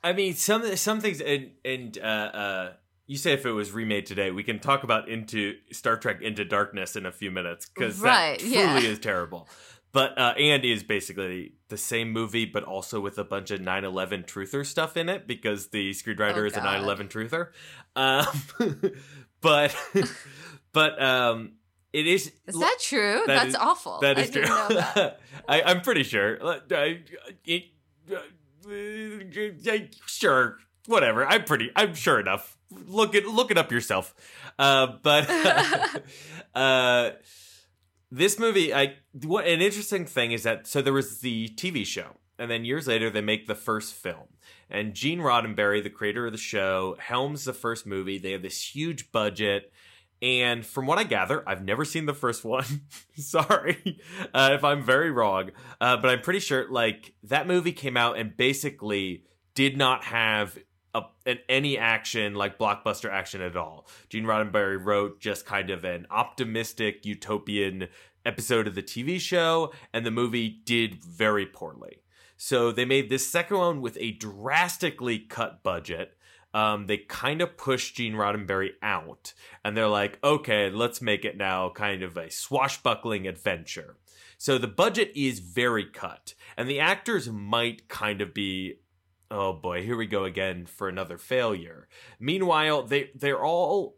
I 0.03 0.13
mean, 0.13 0.35
some 0.35 0.77
some 0.77 1.01
things, 1.01 1.21
and 1.21 1.51
and 1.65 1.99
uh, 1.99 2.03
uh, 2.03 2.73
you 3.07 3.17
say 3.17 3.33
if 3.33 3.45
it 3.45 3.51
was 3.53 3.73
remade 3.73 4.07
today, 4.07 4.31
we 4.31 4.43
can 4.43 4.59
talk 4.59 4.85
about 4.85 5.09
into 5.09 5.55
Star 5.73 5.97
Trek 5.97 6.23
Into 6.23 6.45
Darkness 6.45 6.95
in 6.97 7.07
a 7.07 7.13
few 7.13 7.31
minutes 7.31 7.69
because 7.69 7.99
Right, 8.01 8.39
that 8.39 8.41
truly 8.41 8.55
yeah. 8.55 8.79
is 8.79 8.99
terrible. 8.99 9.49
But 9.95 10.19
uh, 10.19 10.35
and 10.37 10.65
is 10.65 10.83
basically 10.83 11.53
the 11.69 11.77
same 11.79 12.11
movie, 12.11 12.47
but 12.47 12.65
also 12.65 12.99
with 13.01 13.17
a 13.17 13.23
bunch 13.25 13.53
of 13.53 13.61
9/11 13.61 14.27
truther 14.27 14.67
stuff 14.67 14.97
in 14.97 15.09
it 15.09 15.27
because 15.29 15.69
the 15.69 15.93
screenwriter 15.93 16.43
Oh, 16.43 16.47
is 16.47 16.57
a 16.57 16.61
God. 16.61 16.83
9/11 16.83 17.09
truther. 17.09 17.51
Um, 17.95 18.91
but 19.41 19.75
but 20.73 21.01
um, 21.01 21.53
it 21.93 22.09
is. 22.09 22.33
Is 22.49 22.59
that 22.59 22.79
true? 22.81 23.23
that 23.27 23.35
That's 23.37 23.49
is- 23.51 23.55
awful. 23.55 24.01
That 24.01 24.19
is 24.19 24.31
I 24.31 24.33
true. 24.33 24.43
that. 24.75 25.21
I, 25.49 25.63
I'm 25.63 25.81
pretty 25.81 26.03
sure. 26.03 26.39
I- 26.45 26.99
it- 27.45 27.71
uh, 28.13 28.19
sure, 30.07 30.59
whatever. 30.87 31.25
I'm 31.25 31.45
pretty. 31.45 31.71
I'm 31.77 31.95
sure 31.95 32.19
enough. 32.19 32.59
Look 32.89 33.15
it. 33.15 33.27
Look 33.27 33.53
it 33.53 33.59
up 33.59 33.71
yourself. 33.71 34.13
Uh, 34.59 34.89
but 35.03 35.31
uh, 36.55 37.11
this 38.15 38.39
movie, 38.39 38.73
I 38.73 38.95
what 39.25 39.47
an 39.47 39.61
interesting 39.61 40.07
thing 40.07 40.33
is 40.33 40.45
that 40.45 40.67
so 40.67 40.81
there 40.81 40.93
was 40.93 41.21
the 41.21 41.49
TV 41.57 41.85
show, 41.85 42.17
and 42.39 42.51
then 42.51 42.65
years 42.65 42.87
later 42.87 43.11
they 43.11 43.21
make 43.21 43.47
the 43.47 43.55
first 43.55 43.93
film. 43.95 44.29
And 44.71 44.95
Gene 44.95 45.19
Roddenberry, 45.19 45.83
the 45.83 45.91
creator 45.91 46.27
of 46.27 46.33
the 46.33 46.39
show, 46.39 46.97
helms 46.99 47.45
the 47.45 47.53
first 47.53 47.87
movie. 47.87 48.19
They 48.19 48.33
have 48.33 48.43
this 48.43 48.75
huge 48.75 49.11
budget. 49.13 49.73
And 50.23 50.65
from 50.65 50.87
what 50.87 50.99
I 50.99 51.05
gather, 51.05 51.47
I've 51.47 51.65
never 51.65 51.85
seen 51.85 52.07
the 52.07 52.15
first 52.15 52.45
one. 52.45 52.65
Sorry 53.17 54.01
uh, 54.33 54.51
if 54.53 54.65
I'm 54.65 54.83
very 54.83 55.11
wrong, 55.11 55.51
uh, 55.81 55.97
but 55.97 56.09
I'm 56.09 56.23
pretty 56.23 56.41
sure 56.41 56.71
like 56.71 57.15
that 57.25 57.47
movie 57.47 57.73
came 57.73 57.97
out 57.97 58.17
and 58.17 58.37
basically 58.37 59.25
did 59.55 59.77
not 59.77 60.05
have 60.05 60.57
a, 60.95 61.03
an, 61.27 61.39
any 61.49 61.77
action 61.77 62.35
like 62.35 62.59
blockbuster 62.59 63.11
action 63.11 63.41
at 63.41 63.57
all. 63.57 63.87
Gene 64.09 64.25
Roddenberry 64.25 64.83
wrote 64.83 65.21
just 65.21 65.45
kind 65.45 65.71
of 65.71 65.85
an 65.85 66.07
optimistic 66.11 67.05
utopian 67.05 67.89
episode 68.25 68.67
of 68.67 68.75
the 68.75 68.83
TV 68.83 69.21
show, 69.21 69.73
and 69.93 70.07
the 70.07 70.11
movie 70.11 70.49
did 70.65 71.03
very 71.03 71.47
poorly. 71.47 71.99
So 72.37 72.73
they 72.73 72.85
made 72.85 73.09
this 73.09 73.29
second 73.29 73.59
one 73.59 73.81
with 73.81 73.97
a 74.01 74.13
drastically 74.13 75.19
cut 75.19 75.63
budget. 75.63 76.17
Um, 76.53 76.87
they 76.87 76.99
kind 76.99 77.41
of 77.41 77.57
pushed 77.57 77.97
Gene 77.97 78.15
Roddenberry 78.15 78.71
out, 78.83 79.35
and 79.65 79.77
they're 79.77 79.89
like, 79.89 80.19
okay, 80.23 80.71
let's 80.71 81.03
make 81.03 81.25
it 81.25 81.37
now 81.37 81.71
kind 81.71 82.03
of 82.03 82.17
a 82.17 82.31
swashbuckling 82.31 83.27
adventure. 83.27 83.97
So 84.39 84.59
the 84.59 84.69
budget 84.69 85.11
is 85.17 85.41
very 85.41 85.85
cut, 85.85 86.35
and 86.57 86.69
the 86.69 86.81
actors 86.81 87.29
might 87.29 87.89
kind 87.89 88.21
of 88.21 88.35
be, 88.35 88.75
oh 89.31 89.53
boy, 89.53 89.83
here 89.83 89.97
we 89.97 90.07
go 90.07 90.25
again 90.25 90.67
for 90.67 90.89
another 90.89 91.19
failure. 91.19 91.89
Meanwhile, 92.19 92.85
they 92.85 93.11
they're 93.15 93.43
all 93.43 93.97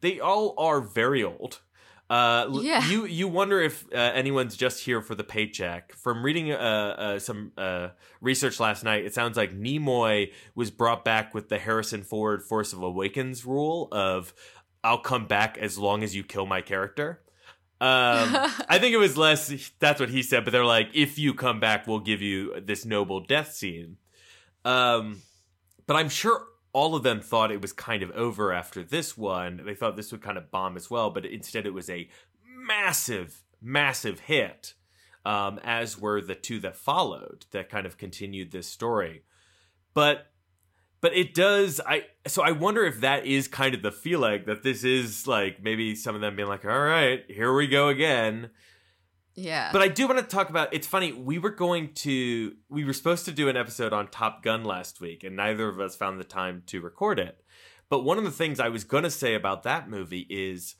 they 0.00 0.20
all 0.20 0.54
are 0.58 0.80
very 0.80 1.22
old. 1.24 1.60
Uh, 2.08 2.48
Yeah. 2.62 2.86
You 2.88 3.04
you 3.06 3.26
wonder 3.28 3.60
if 3.60 3.84
uh, 3.92 3.96
anyone's 3.96 4.56
just 4.56 4.84
here 4.84 5.02
for 5.02 5.14
the 5.14 5.24
paycheck. 5.24 5.92
From 5.94 6.24
reading 6.24 6.52
uh, 6.52 6.56
uh, 6.56 7.18
some 7.18 7.52
uh, 7.58 7.88
research 8.20 8.60
last 8.60 8.84
night, 8.84 9.04
it 9.04 9.14
sounds 9.14 9.36
like 9.36 9.52
Nimoy 9.52 10.32
was 10.54 10.70
brought 10.70 11.04
back 11.04 11.34
with 11.34 11.48
the 11.48 11.58
Harrison 11.58 12.02
Ford 12.02 12.42
Force 12.44 12.72
of 12.72 12.82
Awakens 12.82 13.44
rule 13.44 13.88
of 13.90 14.32
"I'll 14.84 14.98
come 15.00 15.26
back 15.26 15.58
as 15.58 15.78
long 15.78 16.04
as 16.04 16.14
you 16.14 16.22
kill 16.22 16.46
my 16.46 16.60
character." 16.60 17.22
Um, 17.80 17.88
I 18.68 18.78
think 18.78 18.94
it 18.94 18.98
was 18.98 19.16
less. 19.16 19.72
That's 19.80 19.98
what 19.98 20.10
he 20.10 20.22
said, 20.22 20.44
but 20.44 20.52
they're 20.52 20.64
like, 20.64 20.90
"If 20.94 21.18
you 21.18 21.34
come 21.34 21.58
back, 21.58 21.88
we'll 21.88 21.98
give 21.98 22.22
you 22.22 22.60
this 22.60 22.84
noble 22.84 23.18
death 23.20 23.52
scene." 23.52 23.96
Um, 24.66 25.22
but 25.86 25.94
I'm 25.94 26.08
sure 26.08 26.44
all 26.72 26.96
of 26.96 27.04
them 27.04 27.20
thought 27.20 27.52
it 27.52 27.62
was 27.62 27.72
kind 27.72 28.02
of 28.02 28.10
over 28.10 28.52
after 28.52 28.82
this 28.82 29.16
one. 29.16 29.62
They 29.64 29.74
thought 29.74 29.96
this 29.96 30.10
would 30.10 30.22
kind 30.22 30.36
of 30.36 30.50
bomb 30.50 30.76
as 30.76 30.90
well, 30.90 31.08
but 31.10 31.24
instead 31.24 31.66
it 31.66 31.72
was 31.72 31.88
a 31.88 32.08
massive, 32.44 33.44
massive 33.62 34.20
hit. 34.20 34.74
Um, 35.24 35.58
as 35.64 35.98
were 35.98 36.20
the 36.20 36.36
two 36.36 36.60
that 36.60 36.76
followed 36.76 37.46
that 37.50 37.68
kind 37.68 37.84
of 37.84 37.98
continued 37.98 38.52
this 38.52 38.68
story. 38.68 39.22
But 39.92 40.28
but 41.00 41.16
it 41.16 41.34
does 41.34 41.80
I 41.84 42.04
so 42.28 42.44
I 42.44 42.52
wonder 42.52 42.84
if 42.84 43.00
that 43.00 43.26
is 43.26 43.48
kind 43.48 43.74
of 43.74 43.82
the 43.82 43.90
feeling 43.90 44.44
that 44.46 44.62
this 44.62 44.84
is 44.84 45.26
like 45.26 45.60
maybe 45.60 45.96
some 45.96 46.14
of 46.14 46.20
them 46.20 46.36
being 46.36 46.48
like, 46.48 46.64
all 46.64 46.78
right, 46.78 47.24
here 47.28 47.52
we 47.52 47.66
go 47.66 47.88
again. 47.88 48.50
Yeah. 49.36 49.70
But 49.70 49.82
I 49.82 49.88
do 49.88 50.08
want 50.08 50.18
to 50.18 50.24
talk 50.24 50.50
about. 50.50 50.72
It's 50.72 50.86
funny. 50.86 51.12
We 51.12 51.38
were 51.38 51.50
going 51.50 51.92
to. 51.94 52.54
We 52.68 52.84
were 52.84 52.92
supposed 52.92 53.26
to 53.26 53.32
do 53.32 53.48
an 53.48 53.56
episode 53.56 53.92
on 53.92 54.08
Top 54.08 54.42
Gun 54.42 54.64
last 54.64 55.00
week, 55.00 55.22
and 55.22 55.36
neither 55.36 55.68
of 55.68 55.78
us 55.78 55.94
found 55.94 56.18
the 56.18 56.24
time 56.24 56.62
to 56.66 56.80
record 56.80 57.18
it. 57.18 57.42
But 57.88 58.02
one 58.02 58.18
of 58.18 58.24
the 58.24 58.30
things 58.30 58.58
I 58.58 58.70
was 58.70 58.82
going 58.82 59.04
to 59.04 59.10
say 59.10 59.34
about 59.34 59.62
that 59.62 59.88
movie 59.88 60.26
is, 60.28 60.74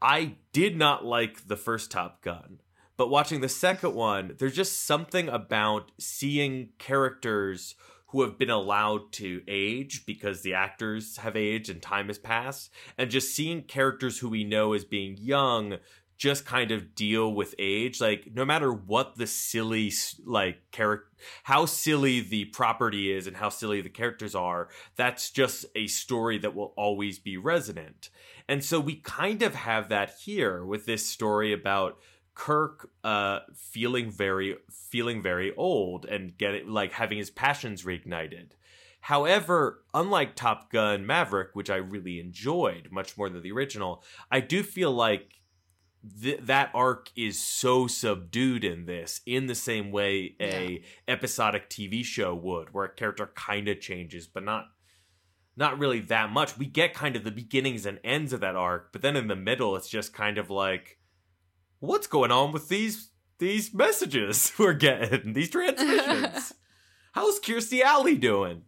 I 0.00 0.36
did 0.52 0.76
not 0.76 1.04
like 1.04 1.48
the 1.48 1.56
first 1.56 1.90
Top 1.90 2.22
Gun. 2.22 2.60
But 2.96 3.10
watching 3.10 3.40
the 3.40 3.48
second 3.48 3.94
one, 3.94 4.36
there's 4.38 4.54
just 4.54 4.84
something 4.84 5.28
about 5.28 5.90
seeing 5.98 6.68
characters 6.78 7.74
who 8.08 8.20
have 8.20 8.38
been 8.38 8.50
allowed 8.50 9.10
to 9.10 9.40
age 9.48 10.04
because 10.04 10.42
the 10.42 10.52
actors 10.52 11.16
have 11.16 11.34
aged 11.34 11.70
and 11.70 11.80
time 11.80 12.08
has 12.08 12.18
passed, 12.18 12.70
and 12.98 13.10
just 13.10 13.34
seeing 13.34 13.62
characters 13.62 14.18
who 14.18 14.28
we 14.28 14.44
know 14.44 14.74
as 14.74 14.84
being 14.84 15.16
young 15.18 15.78
just 16.16 16.46
kind 16.46 16.70
of 16.70 16.94
deal 16.94 17.32
with 17.32 17.54
age. 17.58 18.00
Like 18.00 18.28
no 18.32 18.44
matter 18.44 18.72
what 18.72 19.16
the 19.16 19.26
silly 19.26 19.92
like 20.24 20.70
character 20.70 21.06
how 21.44 21.66
silly 21.66 22.20
the 22.20 22.46
property 22.46 23.12
is 23.12 23.26
and 23.26 23.36
how 23.36 23.48
silly 23.48 23.80
the 23.80 23.88
characters 23.88 24.34
are 24.34 24.68
that's 24.96 25.30
just 25.30 25.64
a 25.76 25.86
story 25.86 26.38
that 26.38 26.54
will 26.54 26.72
always 26.76 27.18
be 27.18 27.36
resonant. 27.36 28.10
And 28.48 28.64
so 28.64 28.80
we 28.80 28.96
kind 28.96 29.42
of 29.42 29.54
have 29.54 29.88
that 29.88 30.14
here 30.24 30.64
with 30.64 30.86
this 30.86 31.06
story 31.06 31.52
about 31.52 31.98
Kirk 32.34 32.90
uh 33.04 33.40
feeling 33.54 34.10
very 34.10 34.56
feeling 34.70 35.22
very 35.22 35.54
old 35.54 36.06
and 36.06 36.36
getting 36.38 36.68
like 36.68 36.92
having 36.92 37.18
his 37.18 37.30
passions 37.30 37.84
reignited. 37.84 38.52
However, 39.02 39.82
unlike 39.92 40.36
Top 40.36 40.70
Gun 40.70 41.04
Maverick, 41.04 41.50
which 41.54 41.70
I 41.70 41.76
really 41.76 42.20
enjoyed 42.20 42.88
much 42.92 43.18
more 43.18 43.28
than 43.28 43.42
the 43.42 43.50
original, 43.50 44.04
I 44.30 44.38
do 44.38 44.62
feel 44.62 44.92
like 44.92 45.41
th- 46.20 46.40
that 46.42 46.70
arc 46.74 47.10
is 47.16 47.38
so 47.40 47.86
subdued 47.86 48.64
in 48.64 48.86
this 48.86 49.20
in 49.26 49.46
the 49.46 49.54
same 49.54 49.90
way 49.90 50.34
a 50.40 50.82
episodic 51.08 51.68
TV 51.70 52.04
show 52.04 52.34
would 52.34 52.72
where 52.72 52.86
a 52.86 52.94
character 52.94 53.30
kind 53.34 53.68
of 53.68 53.80
changes 53.80 54.26
but 54.26 54.44
not 54.44 54.66
not 55.54 55.78
really 55.78 56.00
that 56.00 56.30
much. 56.32 56.56
We 56.56 56.64
get 56.64 56.94
kind 56.94 57.14
of 57.14 57.24
the 57.24 57.30
beginnings 57.30 57.84
and 57.84 58.00
ends 58.02 58.32
of 58.32 58.40
that 58.40 58.56
arc 58.56 58.92
but 58.92 59.02
then 59.02 59.16
in 59.16 59.28
the 59.28 59.36
middle 59.36 59.76
it's 59.76 59.88
just 59.88 60.12
kind 60.12 60.38
of 60.38 60.50
like 60.50 60.98
what's 61.78 62.06
going 62.06 62.32
on 62.32 62.52
with 62.52 62.68
these 62.68 63.10
these 63.38 63.74
messages 63.74 64.52
we're 64.58 64.72
getting 64.72 65.32
these 65.32 65.50
transmissions? 65.50 66.54
How's 67.12 67.40
Kirstie 67.40 67.82
Alley 67.82 68.16
doing? 68.16 68.62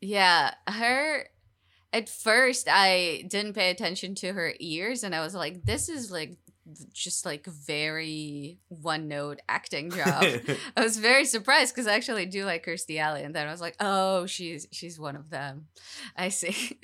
Yeah, 0.00 0.54
her. 0.68 1.24
At 1.92 2.08
first, 2.08 2.68
I 2.70 3.24
didn't 3.28 3.54
pay 3.54 3.70
attention 3.70 4.14
to 4.16 4.32
her 4.32 4.52
ears, 4.60 5.02
and 5.04 5.14
I 5.14 5.20
was 5.20 5.34
like, 5.34 5.64
"This 5.64 5.88
is 5.88 6.10
like 6.10 6.36
just 6.92 7.24
like 7.24 7.46
very 7.46 8.58
one 8.68 9.08
note 9.08 9.40
acting 9.48 9.90
job." 9.90 10.22
I 10.76 10.82
was 10.82 10.98
very 10.98 11.24
surprised 11.24 11.74
because 11.74 11.86
I 11.86 11.94
actually 11.94 12.26
do 12.26 12.44
like 12.44 12.66
Kirstie 12.66 13.00
Alley, 13.00 13.22
and 13.22 13.34
then 13.34 13.48
I 13.48 13.50
was 13.50 13.62
like, 13.62 13.76
"Oh, 13.80 14.26
she's 14.26 14.66
she's 14.70 15.00
one 15.00 15.16
of 15.16 15.30
them." 15.30 15.68
I 16.14 16.28
see. 16.28 16.78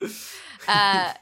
uh, 0.68 1.12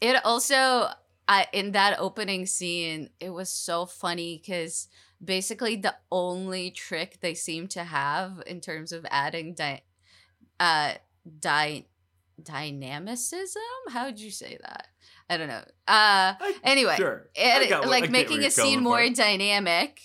it 0.00 0.24
also, 0.24 0.88
I 1.28 1.46
in 1.52 1.72
that 1.72 2.00
opening 2.00 2.46
scene, 2.46 3.10
it 3.20 3.30
was 3.30 3.48
so 3.48 3.86
funny 3.86 4.38
because 4.42 4.88
basically 5.24 5.76
the 5.76 5.94
only 6.10 6.70
trick 6.70 7.18
they 7.20 7.34
seem 7.34 7.68
to 7.68 7.84
have 7.84 8.42
in 8.46 8.60
terms 8.60 8.92
of 8.92 9.06
adding 9.10 9.54
di- 9.54 9.82
uh 10.60 10.94
dy- 11.40 11.86
dynamicism 12.42 13.62
how 13.90 14.04
would 14.06 14.20
you 14.20 14.30
say 14.30 14.58
that 14.60 14.88
i 15.30 15.36
don't 15.36 15.48
know 15.48 15.62
uh 15.88 16.34
I- 16.38 16.54
anyway 16.64 16.96
sure. 16.96 17.28
I 17.36 17.62
it, 17.64 17.68
got 17.68 17.80
what- 17.80 17.88
I 17.88 18.00
like 18.00 18.10
making 18.10 18.44
a 18.44 18.50
scene 18.50 18.82
more 18.82 19.06
for. 19.06 19.14
dynamic 19.14 20.00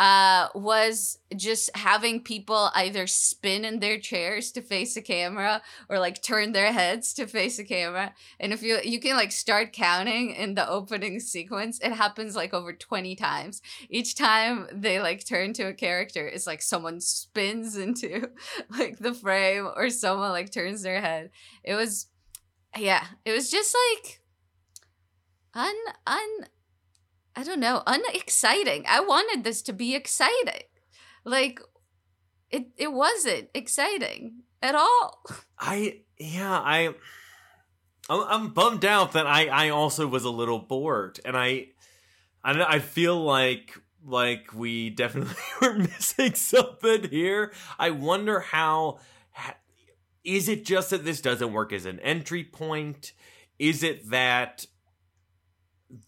uh 0.00 0.48
was 0.56 1.18
just 1.36 1.70
having 1.76 2.20
people 2.20 2.70
either 2.74 3.06
spin 3.06 3.64
in 3.64 3.78
their 3.78 3.98
chairs 3.98 4.50
to 4.50 4.60
face 4.60 4.96
a 4.96 5.02
camera 5.02 5.62
or 5.88 6.00
like 6.00 6.20
turn 6.20 6.50
their 6.50 6.72
heads 6.72 7.14
to 7.14 7.26
face 7.26 7.60
a 7.60 7.64
camera. 7.64 8.12
And 8.40 8.52
if 8.52 8.62
you 8.62 8.78
you 8.82 8.98
can 8.98 9.14
like 9.14 9.30
start 9.30 9.72
counting 9.72 10.30
in 10.30 10.54
the 10.54 10.68
opening 10.68 11.20
sequence 11.20 11.78
it 11.78 11.92
happens 11.92 12.34
like 12.34 12.52
over 12.52 12.72
20 12.72 13.14
times. 13.14 13.62
Each 13.88 14.16
time 14.16 14.66
they 14.72 14.98
like 14.98 15.24
turn 15.24 15.52
to 15.54 15.64
a 15.64 15.74
character 15.74 16.26
it's 16.26 16.46
like 16.46 16.62
someone 16.62 17.00
spins 17.00 17.76
into 17.84 18.30
like 18.70 18.98
the 18.98 19.14
frame 19.14 19.68
or 19.76 19.90
someone 19.90 20.30
like 20.30 20.50
turns 20.50 20.82
their 20.82 21.00
head. 21.00 21.30
It 21.62 21.74
was 21.76 22.08
yeah 22.76 23.04
it 23.24 23.30
was 23.30 23.48
just 23.48 23.76
like 23.94 24.20
un 25.54 25.74
un 26.06 26.46
I 27.36 27.42
don't 27.42 27.60
know, 27.60 27.82
unexciting. 27.86 28.84
I 28.88 29.00
wanted 29.00 29.44
this 29.44 29.62
to 29.62 29.72
be 29.72 29.94
exciting. 29.94 30.62
Like 31.24 31.60
it 32.50 32.66
it 32.76 32.92
wasn't 32.92 33.48
exciting. 33.54 34.42
at 34.62 34.74
all. 34.74 35.22
I 35.58 36.00
yeah 36.18 36.58
I 36.58 36.94
I'm, 38.08 38.20
I'm 38.28 38.48
bummed 38.52 38.84
out 38.84 39.12
that 39.12 39.26
I 39.26 39.46
I 39.48 39.68
also 39.70 40.06
was 40.06 40.24
a 40.24 40.30
little 40.30 40.58
bored 40.58 41.20
and 41.24 41.36
I 41.36 41.68
I 42.42 42.62
I 42.62 42.78
feel 42.78 43.22
like 43.22 43.78
like 44.04 44.54
we 44.54 44.90
definitely 44.90 45.34
were 45.60 45.74
missing 45.74 46.34
something 46.34 47.08
here. 47.08 47.52
I 47.78 47.90
wonder 47.90 48.40
how 48.40 49.00
is 50.24 50.48
it 50.48 50.64
just 50.64 50.90
that 50.90 51.04
this 51.04 51.20
doesn't 51.20 51.52
work 51.52 51.72
as 51.72 51.84
an 51.84 52.00
entry 52.00 52.44
point? 52.44 53.12
Is 53.58 53.82
it 53.82 54.10
that 54.10 54.66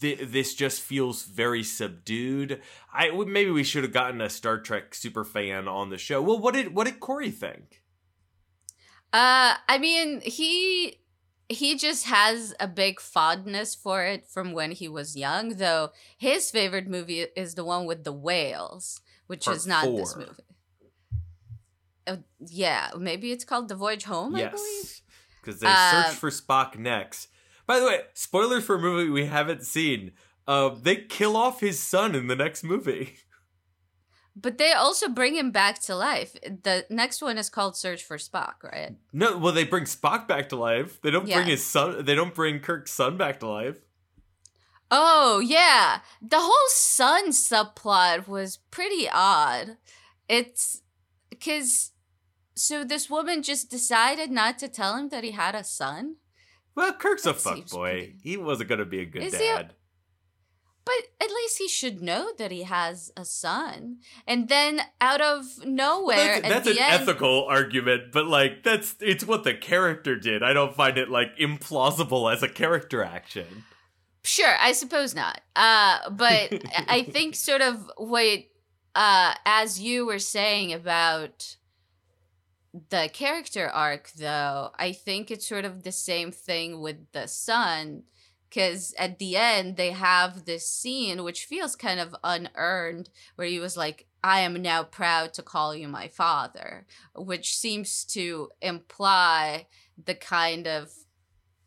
th- 0.01 0.21
this 0.23 0.55
just 0.55 0.81
feels 0.81 1.25
very 1.25 1.63
subdued? 1.63 2.61
I 2.93 3.11
maybe 3.11 3.51
we 3.51 3.65
should 3.65 3.85
have 3.85 3.93
gotten 3.93 4.21
a 4.21 4.31
Star 4.31 4.59
Trek 4.59 4.95
super 4.95 5.25
fan 5.25 5.69
on 5.69 5.91
the 5.91 5.99
show. 5.99 6.23
Well, 6.23 6.39
what 6.39 6.55
did 6.55 6.75
what 6.75 6.87
did 6.87 7.01
Corey 7.01 7.31
think? 7.31 7.83
Uh, 9.13 9.55
I 9.69 9.79
mean, 9.79 10.21
he 10.21 10.99
he 11.49 11.77
just 11.77 12.07
has 12.07 12.55
a 12.59 12.67
big 12.67 13.01
fondness 13.01 13.75
for 13.75 14.05
it 14.05 14.27
from 14.27 14.53
when 14.53 14.73
he 14.73 14.89
was 14.89 15.17
young. 15.17 15.51
Though 15.51 15.91
his 16.17 16.51
favorite 16.51 16.89
movie 16.89 17.27
is 17.37 17.55
the 17.55 17.65
one 17.65 17.87
with 17.87 18.05
the 18.05 18.13
whales, 18.13 19.01
which 19.27 19.45
Part 19.45 19.57
is 19.57 19.67
not 19.67 19.85
four. 19.85 19.99
this 19.99 20.17
movie. 20.17 20.43
Uh, 22.07 22.17
yeah, 22.39 22.91
maybe 22.99 23.33
it's 23.33 23.45
called 23.45 23.69
The 23.69 23.75
Voyage 23.75 24.05
Home. 24.05 24.37
Yes, 24.37 25.03
because 25.41 25.61
they 25.61 25.67
search 25.67 26.15
for 26.15 26.31
Spock 26.31 26.79
next. 26.79 27.29
By 27.67 27.81
the 27.81 27.87
way, 27.87 28.01
spoilers 28.15 28.65
for 28.65 28.77
a 28.77 28.81
movie 28.81 29.11
we 29.11 29.27
haven't 29.27 29.65
seen. 29.65 30.13
Uh, 30.47 30.71
they 30.81 30.97
kill 30.97 31.37
off 31.37 31.61
his 31.61 31.81
son 31.81 32.15
in 32.15 32.29
the 32.29 32.37
next 32.37 32.63
movie. 32.63 33.17
But 34.39 34.59
they 34.59 34.75
also 34.75 35.09
bring 35.09 35.35
him 35.35 35.51
back 35.51 35.79
to 35.85 35.97
life. 35.97 36.35
The 36.43 36.85
next 36.91 37.23
one 37.23 37.39
is 37.39 37.49
called 37.49 37.75
Search 37.75 38.05
for 38.05 38.19
Spock, 38.19 38.63
right? 38.63 38.95
No, 39.11 39.39
well, 39.39 39.55
they 39.55 39.65
bring 39.65 39.85
Spock 39.85 40.29
back 40.29 40.51
to 40.51 40.57
life. 40.57 41.01
They 41.01 41.11
don't 41.11 41.27
yeah. 41.27 41.37
bring 41.37 41.49
his 41.49 41.65
son. 41.65 42.05
They 42.05 42.15
don't 42.15 42.35
bring 42.35 42.61
Kirk's 42.61 42.93
son 42.93 43.17
back 43.17 43.41
to 43.41 43.49
life. 43.49 43.79
Oh 44.91 45.41
yeah, 45.41 46.01
the 46.21 46.39
whole 46.39 46.69
son 46.69 47.31
subplot 47.31 48.29
was 48.29 48.59
pretty 48.71 49.09
odd. 49.11 49.79
It's 50.29 50.83
because 51.31 51.93
so 52.55 52.85
this 52.85 53.09
woman 53.09 53.43
just 53.43 53.71
decided 53.71 54.31
not 54.31 54.59
to 54.59 54.69
tell 54.69 54.97
him 54.97 55.09
that 55.09 55.25
he 55.25 55.31
had 55.31 55.55
a 55.55 55.65
son. 55.65 56.17
Well, 56.77 56.93
Kirk's 56.93 57.25
that 57.25 57.31
a 57.31 57.35
fuck 57.35 57.69
boy. 57.71 57.93
Pretty... 57.93 58.17
He 58.23 58.37
wasn't 58.37 58.69
gonna 58.69 58.85
be 58.85 59.01
a 59.01 59.07
good 59.07 59.23
is 59.23 59.33
dad. 59.33 59.75
But 60.85 60.95
at 61.21 61.31
least 61.31 61.59
he 61.59 61.67
should 61.67 62.01
know 62.01 62.31
that 62.39 62.53
he 62.53 62.63
has 62.63 63.11
a 63.17 63.25
son. 63.25 63.97
And 64.25 64.49
then 64.49 64.83
out 65.01 65.21
of 65.21 65.67
nowhere, 65.67 66.41
that's, 66.41 66.49
that's 66.49 66.69
an 66.69 66.79
end, 66.79 67.03
ethical 67.03 67.45
argument, 67.47 68.13
but 68.13 68.27
like 68.27 68.63
that's 68.63 68.95
it's 69.01 69.25
what 69.27 69.43
the 69.43 69.53
character 69.53 70.17
did. 70.17 70.45
I 70.45 70.53
don't 70.53 70.77
find 70.77 70.97
it 70.97 71.09
like 71.09 71.37
implausible 71.39 72.33
as 72.33 72.45
a 72.45 72.49
character 72.49 73.03
action. 73.03 73.65
Sure, 74.23 74.55
I 74.61 74.73
suppose 74.73 75.13
not. 75.13 75.41
Uh, 75.57 76.11
but 76.11 76.53
I 76.89 77.03
think 77.03 77.35
sort 77.35 77.63
of 77.63 77.91
what 77.97 78.45
uh, 78.95 79.35
as 79.45 79.81
you 79.81 80.07
were 80.07 80.21
saying 80.21 80.73
about 80.73 81.57
the 82.91 83.09
character 83.13 83.69
arc 83.69 84.11
though, 84.13 84.71
I 84.79 84.93
think 84.93 85.31
it's 85.31 85.47
sort 85.47 85.65
of 85.65 85.83
the 85.83 85.93
same 85.93 86.31
thing 86.31 86.81
with 86.81 87.13
the 87.13 87.27
son 87.27 88.05
because 88.49 88.95
at 88.99 89.19
the 89.19 89.37
end 89.37 89.77
they 89.77 89.91
have 89.91 90.45
this 90.45 90.69
scene 90.69 91.23
which 91.23 91.45
feels 91.45 91.77
kind 91.77 92.01
of 92.01 92.15
unearned 92.25 93.11
where 93.35 93.47
he 93.47 93.59
was 93.59 93.77
like 93.77 94.07
i 94.23 94.41
am 94.41 94.61
now 94.63 94.83
proud 94.83 95.33
to 95.33 95.43
call 95.43 95.75
you 95.75 95.89
my 95.89 96.09
father 96.09 96.87
which 97.15 97.57
seems 97.57 98.05
to 98.05 98.49
imply 98.61 99.67
the 100.03 100.15
kind 100.15 100.67
of 100.67 100.91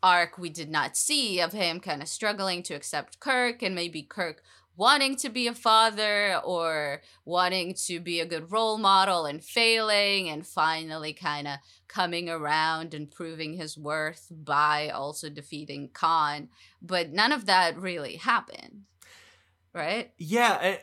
arc 0.02 0.38
we 0.38 0.48
did 0.48 0.70
not 0.70 0.96
see 0.96 1.40
of 1.40 1.52
him 1.52 1.78
kind 1.80 2.02
of 2.02 2.08
struggling 2.08 2.62
to 2.62 2.74
accept 2.74 3.20
kirk 3.20 3.62
and 3.62 3.74
maybe 3.74 4.02
kirk 4.02 4.42
wanting 4.80 5.14
to 5.14 5.28
be 5.28 5.46
a 5.46 5.54
father 5.54 6.40
or 6.42 7.02
wanting 7.26 7.74
to 7.74 8.00
be 8.00 8.18
a 8.18 8.24
good 8.24 8.50
role 8.50 8.78
model 8.78 9.26
and 9.26 9.44
failing 9.44 10.30
and 10.30 10.46
finally 10.46 11.12
kind 11.12 11.46
of 11.46 11.58
coming 11.86 12.30
around 12.30 12.94
and 12.94 13.10
proving 13.10 13.52
his 13.52 13.76
worth 13.76 14.28
by 14.30 14.88
also 14.88 15.28
defeating 15.28 15.90
Khan. 15.92 16.48
But 16.80 17.12
none 17.12 17.30
of 17.30 17.44
that 17.44 17.78
really 17.78 18.16
happened. 18.16 18.84
Right? 19.74 20.12
Yeah. 20.16 20.58
I, 20.62 20.80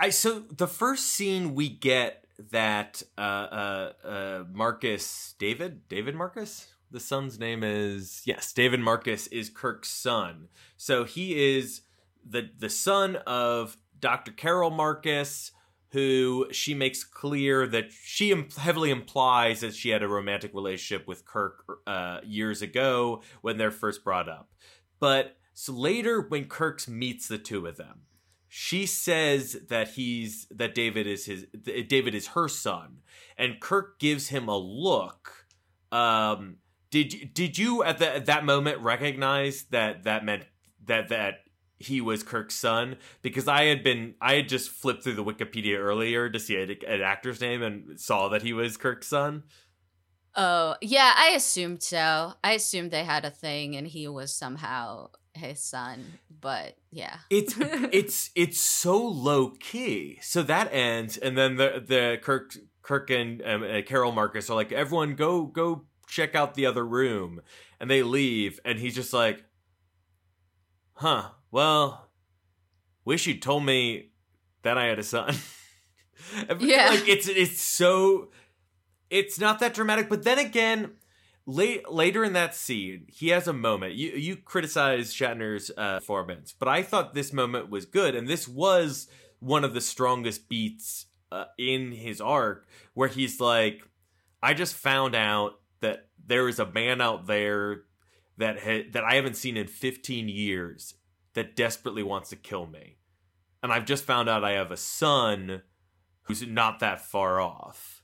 I 0.00 0.10
so 0.10 0.40
the 0.40 0.66
first 0.66 1.06
scene 1.06 1.54
we 1.54 1.68
get 1.68 2.24
that 2.50 3.04
uh, 3.16 3.20
uh, 3.20 3.92
uh, 4.04 4.44
Marcus 4.52 5.36
David 5.38 5.88
David 5.88 6.16
Marcus 6.16 6.66
the 6.90 7.00
son's 7.00 7.38
name 7.38 7.62
is 7.62 8.22
yes 8.24 8.52
David 8.52 8.80
Marcus 8.80 9.26
is 9.28 9.48
Kirk's 9.48 9.90
son 9.90 10.48
so 10.76 11.04
he 11.04 11.56
is 11.56 11.82
the 12.28 12.50
the 12.58 12.70
son 12.70 13.16
of 13.26 13.76
Dr. 13.98 14.32
Carol 14.32 14.70
Marcus, 14.70 15.52
who 15.90 16.46
she 16.50 16.74
makes 16.74 17.04
clear 17.04 17.66
that 17.66 17.92
she 17.92 18.34
heavily 18.58 18.90
implies 18.90 19.60
that 19.60 19.74
she 19.74 19.90
had 19.90 20.02
a 20.02 20.08
romantic 20.08 20.52
relationship 20.54 21.06
with 21.06 21.24
Kirk 21.24 21.64
uh, 21.86 22.20
years 22.24 22.62
ago 22.62 23.22
when 23.40 23.56
they're 23.56 23.70
first 23.70 24.04
brought 24.04 24.28
up. 24.28 24.50
But 24.98 25.36
so 25.54 25.72
later, 25.72 26.20
when 26.20 26.46
Kirk 26.46 26.86
meets 26.88 27.28
the 27.28 27.38
two 27.38 27.66
of 27.66 27.76
them, 27.76 28.02
she 28.48 28.86
says 28.86 29.56
that 29.68 29.88
he's 29.88 30.46
that 30.50 30.74
David 30.74 31.06
is 31.06 31.26
his 31.26 31.46
David 31.88 32.14
is 32.14 32.28
her 32.28 32.48
son, 32.48 32.98
and 33.36 33.60
Kirk 33.60 33.98
gives 33.98 34.28
him 34.28 34.48
a 34.48 34.56
look. 34.56 35.46
Um, 35.92 36.56
did 36.90 37.34
did 37.34 37.58
you 37.58 37.82
at, 37.82 37.98
the, 37.98 38.16
at 38.16 38.26
that 38.26 38.44
moment 38.44 38.80
recognize 38.80 39.64
that 39.70 40.04
that 40.04 40.24
meant 40.24 40.44
that 40.84 41.08
that 41.08 41.45
he 41.78 42.00
was 42.00 42.22
Kirk's 42.22 42.54
son 42.54 42.96
because 43.22 43.48
I 43.48 43.64
had 43.64 43.82
been 43.82 44.14
I 44.20 44.34
had 44.34 44.48
just 44.48 44.70
flipped 44.70 45.04
through 45.04 45.14
the 45.14 45.24
Wikipedia 45.24 45.78
earlier 45.78 46.28
to 46.28 46.38
see 46.38 46.56
an 46.56 47.02
actor's 47.02 47.40
name 47.40 47.62
and 47.62 47.98
saw 48.00 48.28
that 48.28 48.42
he 48.42 48.52
was 48.52 48.76
Kirk's 48.76 49.08
son. 49.08 49.44
Oh, 50.34 50.76
yeah, 50.82 51.14
I 51.16 51.30
assumed 51.30 51.82
so. 51.82 52.34
I 52.44 52.52
assumed 52.52 52.90
they 52.90 53.04
had 53.04 53.24
a 53.24 53.30
thing 53.30 53.74
and 53.74 53.86
he 53.86 54.06
was 54.06 54.34
somehow 54.34 55.08
his 55.34 55.62
son, 55.62 56.04
but 56.40 56.76
yeah. 56.90 57.18
It's 57.30 57.54
it's 57.58 58.30
it's 58.34 58.60
so 58.60 58.98
low 58.98 59.50
key. 59.50 60.18
So 60.22 60.42
that 60.42 60.72
ends 60.72 61.16
and 61.16 61.36
then 61.36 61.56
the 61.56 61.82
the 61.86 62.18
Kirk 62.22 62.56
Kirk 62.82 63.10
and 63.10 63.42
um, 63.44 63.62
uh, 63.62 63.82
Carol 63.84 64.12
Marcus 64.12 64.48
are 64.48 64.56
like 64.56 64.72
everyone 64.72 65.14
go 65.14 65.44
go 65.44 65.84
check 66.06 66.34
out 66.34 66.54
the 66.54 66.66
other 66.66 66.86
room 66.86 67.40
and 67.80 67.90
they 67.90 68.02
leave 68.02 68.60
and 68.64 68.78
he's 68.78 68.94
just 68.94 69.12
like 69.12 69.44
huh 70.94 71.30
well, 71.50 72.08
wish 73.04 73.26
you'd 73.26 73.42
told 73.42 73.64
me 73.64 74.10
that 74.62 74.76
I 74.76 74.86
had 74.86 74.98
a 74.98 75.02
son. 75.02 75.34
yeah. 76.58 76.88
Like 76.90 77.08
it's 77.08 77.28
it's 77.28 77.60
so 77.60 78.28
it's 79.10 79.38
not 79.38 79.60
that 79.60 79.74
dramatic, 79.74 80.08
but 80.08 80.24
then 80.24 80.38
again, 80.38 80.92
late 81.46 81.90
later 81.90 82.24
in 82.24 82.32
that 82.34 82.54
scene, 82.54 83.06
he 83.08 83.28
has 83.28 83.46
a 83.46 83.52
moment. 83.52 83.94
You 83.94 84.12
you 84.12 84.36
criticize 84.36 85.14
Shatner's 85.14 85.70
uh, 85.76 86.00
performance, 86.00 86.52
but 86.52 86.68
I 86.68 86.82
thought 86.82 87.14
this 87.14 87.32
moment 87.32 87.70
was 87.70 87.86
good, 87.86 88.14
and 88.14 88.28
this 88.28 88.48
was 88.48 89.08
one 89.38 89.64
of 89.64 89.74
the 89.74 89.80
strongest 89.80 90.48
beats 90.48 91.06
uh, 91.30 91.44
in 91.58 91.92
his 91.92 92.20
arc, 92.20 92.66
where 92.94 93.08
he's 93.08 93.40
like, 93.40 93.88
"I 94.42 94.54
just 94.54 94.74
found 94.74 95.14
out 95.14 95.60
that 95.80 96.08
there 96.26 96.48
is 96.48 96.58
a 96.58 96.66
man 96.66 97.00
out 97.00 97.26
there 97.26 97.82
that 98.36 98.58
ha- 98.60 98.88
that 98.92 99.04
I 99.04 99.14
haven't 99.14 99.36
seen 99.36 99.56
in 99.56 99.66
15 99.66 100.28
years, 100.28 100.94
that 101.36 101.54
desperately 101.54 102.02
wants 102.02 102.30
to 102.30 102.36
kill 102.36 102.66
me. 102.66 102.96
And 103.62 103.70
I've 103.70 103.84
just 103.84 104.04
found 104.04 104.28
out 104.28 104.42
I 104.42 104.52
have 104.52 104.70
a 104.70 104.76
son 104.76 105.62
who's 106.22 106.44
not 106.44 106.80
that 106.80 107.02
far 107.02 107.40
off. 107.40 108.02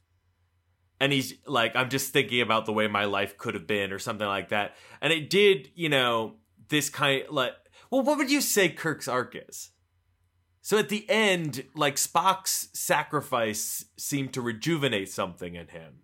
And 1.01 1.13
he's 1.13 1.35
like, 1.47 1.75
I'm 1.75 1.89
just 1.89 2.13
thinking 2.13 2.43
about 2.43 2.67
the 2.67 2.75
way 2.75 2.87
my 2.89 3.07
life 3.07 3.39
could 3.39 3.55
have 3.55 3.67
been 3.67 3.91
or 3.91 3.99
something 3.99 4.27
like 4.27 4.51
that. 4.51 4.77
And 5.01 5.13
it 5.13 5.31
did, 5.31 5.71
you 5.75 5.89
know, 5.89 6.37
this 6.69 6.91
kind 6.91 7.23
of 7.25 7.33
like, 7.33 7.55
well, 7.91 8.03
what 8.03 8.19
would 8.19 8.31
you 8.31 8.43
say 8.43 8.69
Kirk's 8.69 9.09
arc 9.09 9.35
is? 9.35 9.71
So 10.61 10.77
at 10.77 10.91
the 10.91 11.09
end, 11.09 11.65
like 11.75 11.97
Spock's 11.97 12.69
sacrifice 12.75 13.87
seemed 13.97 14.35
to 14.35 14.43
rejuvenate 14.43 15.09
something 15.09 15.55
in 15.55 15.69
him. 15.69 16.03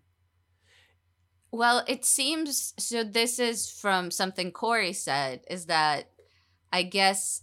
Well, 1.53 1.85
it 1.87 2.05
seems 2.05 2.75
so. 2.79 3.05
This 3.05 3.38
is 3.38 3.71
from 3.71 4.11
something 4.11 4.51
Corey 4.51 4.93
said 4.93 5.43
is 5.49 5.67
that 5.67 6.11
I 6.72 6.83
guess 6.83 7.42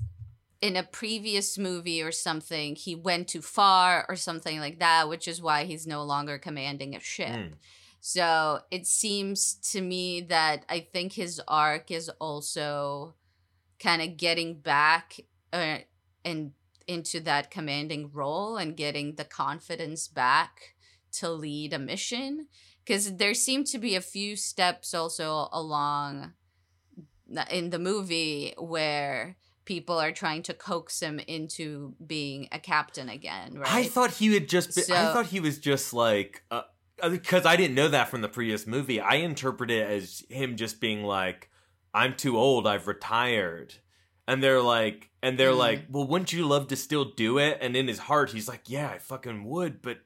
in 0.62 0.76
a 0.76 0.84
previous 0.84 1.58
movie 1.58 2.02
or 2.02 2.12
something, 2.12 2.76
he 2.76 2.96
went 2.96 3.28
too 3.28 3.42
far 3.42 4.06
or 4.10 4.16
something 4.16 4.60
like 4.60 4.80
that, 4.80 5.10
which 5.10 5.28
is 5.28 5.42
why 5.42 5.66
he's 5.66 5.86
no 5.86 6.04
longer 6.04 6.38
commanding 6.38 6.96
a 6.96 7.00
ship. 7.00 7.30
Mm. 7.30 7.54
So 8.00 8.60
it 8.72 8.86
seems 8.86 9.56
to 9.72 9.82
me 9.82 10.22
that 10.22 10.64
I 10.70 10.80
think 10.80 11.14
his 11.14 11.42
arc 11.48 11.92
is 11.92 12.10
also 12.20 13.16
kind 13.80 14.02
of 14.02 14.18
getting 14.18 14.60
back 14.60 15.20
uh, 15.52 15.80
and 16.24 16.52
into 16.88 17.20
that 17.22 17.52
commanding 17.52 18.12
role 18.14 18.58
and 18.58 18.78
getting 18.78 19.16
the 19.16 19.24
confidence 19.24 20.08
back 20.08 20.76
to 21.14 21.30
lead 21.30 21.74
a 21.74 21.80
mission 21.80 22.48
because 22.84 23.16
there 23.16 23.34
seem 23.34 23.64
to 23.64 23.80
be 23.80 23.96
a 23.96 24.02
few 24.02 24.36
steps 24.36 24.94
also 24.94 25.50
along 25.52 26.34
in 27.52 27.70
the 27.72 27.80
movie 27.80 28.54
where 28.58 29.36
people 29.66 29.98
are 29.98 30.12
trying 30.12 30.44
to 30.44 30.54
coax 30.54 31.00
him 31.00 31.20
into 31.20 31.96
being 32.06 32.48
a 32.52 32.60
captain 32.60 33.10
again 33.10 33.58
right 33.58 33.68
I 33.74 33.84
thought 33.84 34.12
he 34.12 34.30
would 34.30 34.48
just. 34.48 34.76
Be, 34.76 34.82
I 34.94 35.12
thought 35.14 35.26
he 35.28 35.40
was 35.40 35.58
just 35.58 35.94
like 35.94 36.44
because 37.10 37.46
I 37.46 37.56
didn't 37.56 37.76
know 37.76 37.88
that 37.90 38.10
from 38.10 38.22
the 38.22 38.30
previous 38.30 38.68
movie. 38.68 39.00
I 39.02 39.16
interpret 39.16 39.72
it 39.72 39.90
as 39.90 40.24
him 40.30 40.56
just 40.56 40.80
being 40.80 41.04
like, 41.04 41.50
"I'm 41.94 42.16
too 42.16 42.38
old. 42.38 42.68
I've 42.68 42.88
retired," 42.88 43.74
and 44.28 44.42
they're 44.44 44.62
like, 44.62 45.10
and 45.24 45.38
they're 45.38 45.52
Mm. 45.52 45.58
like, 45.58 45.86
"Well, 45.90 46.08
wouldn't 46.08 46.32
you 46.32 46.46
love 46.48 46.68
to 46.70 46.76
still 46.76 47.06
do 47.06 47.38
it?" 47.40 47.58
And 47.60 47.76
in 47.76 47.88
his 47.88 48.00
heart, 48.00 48.32
he's 48.32 48.48
like, 48.48 48.64
"Yeah, 48.70 48.90
I 48.90 49.00
fucking 49.00 49.46
would, 49.46 49.82
but." 49.82 49.98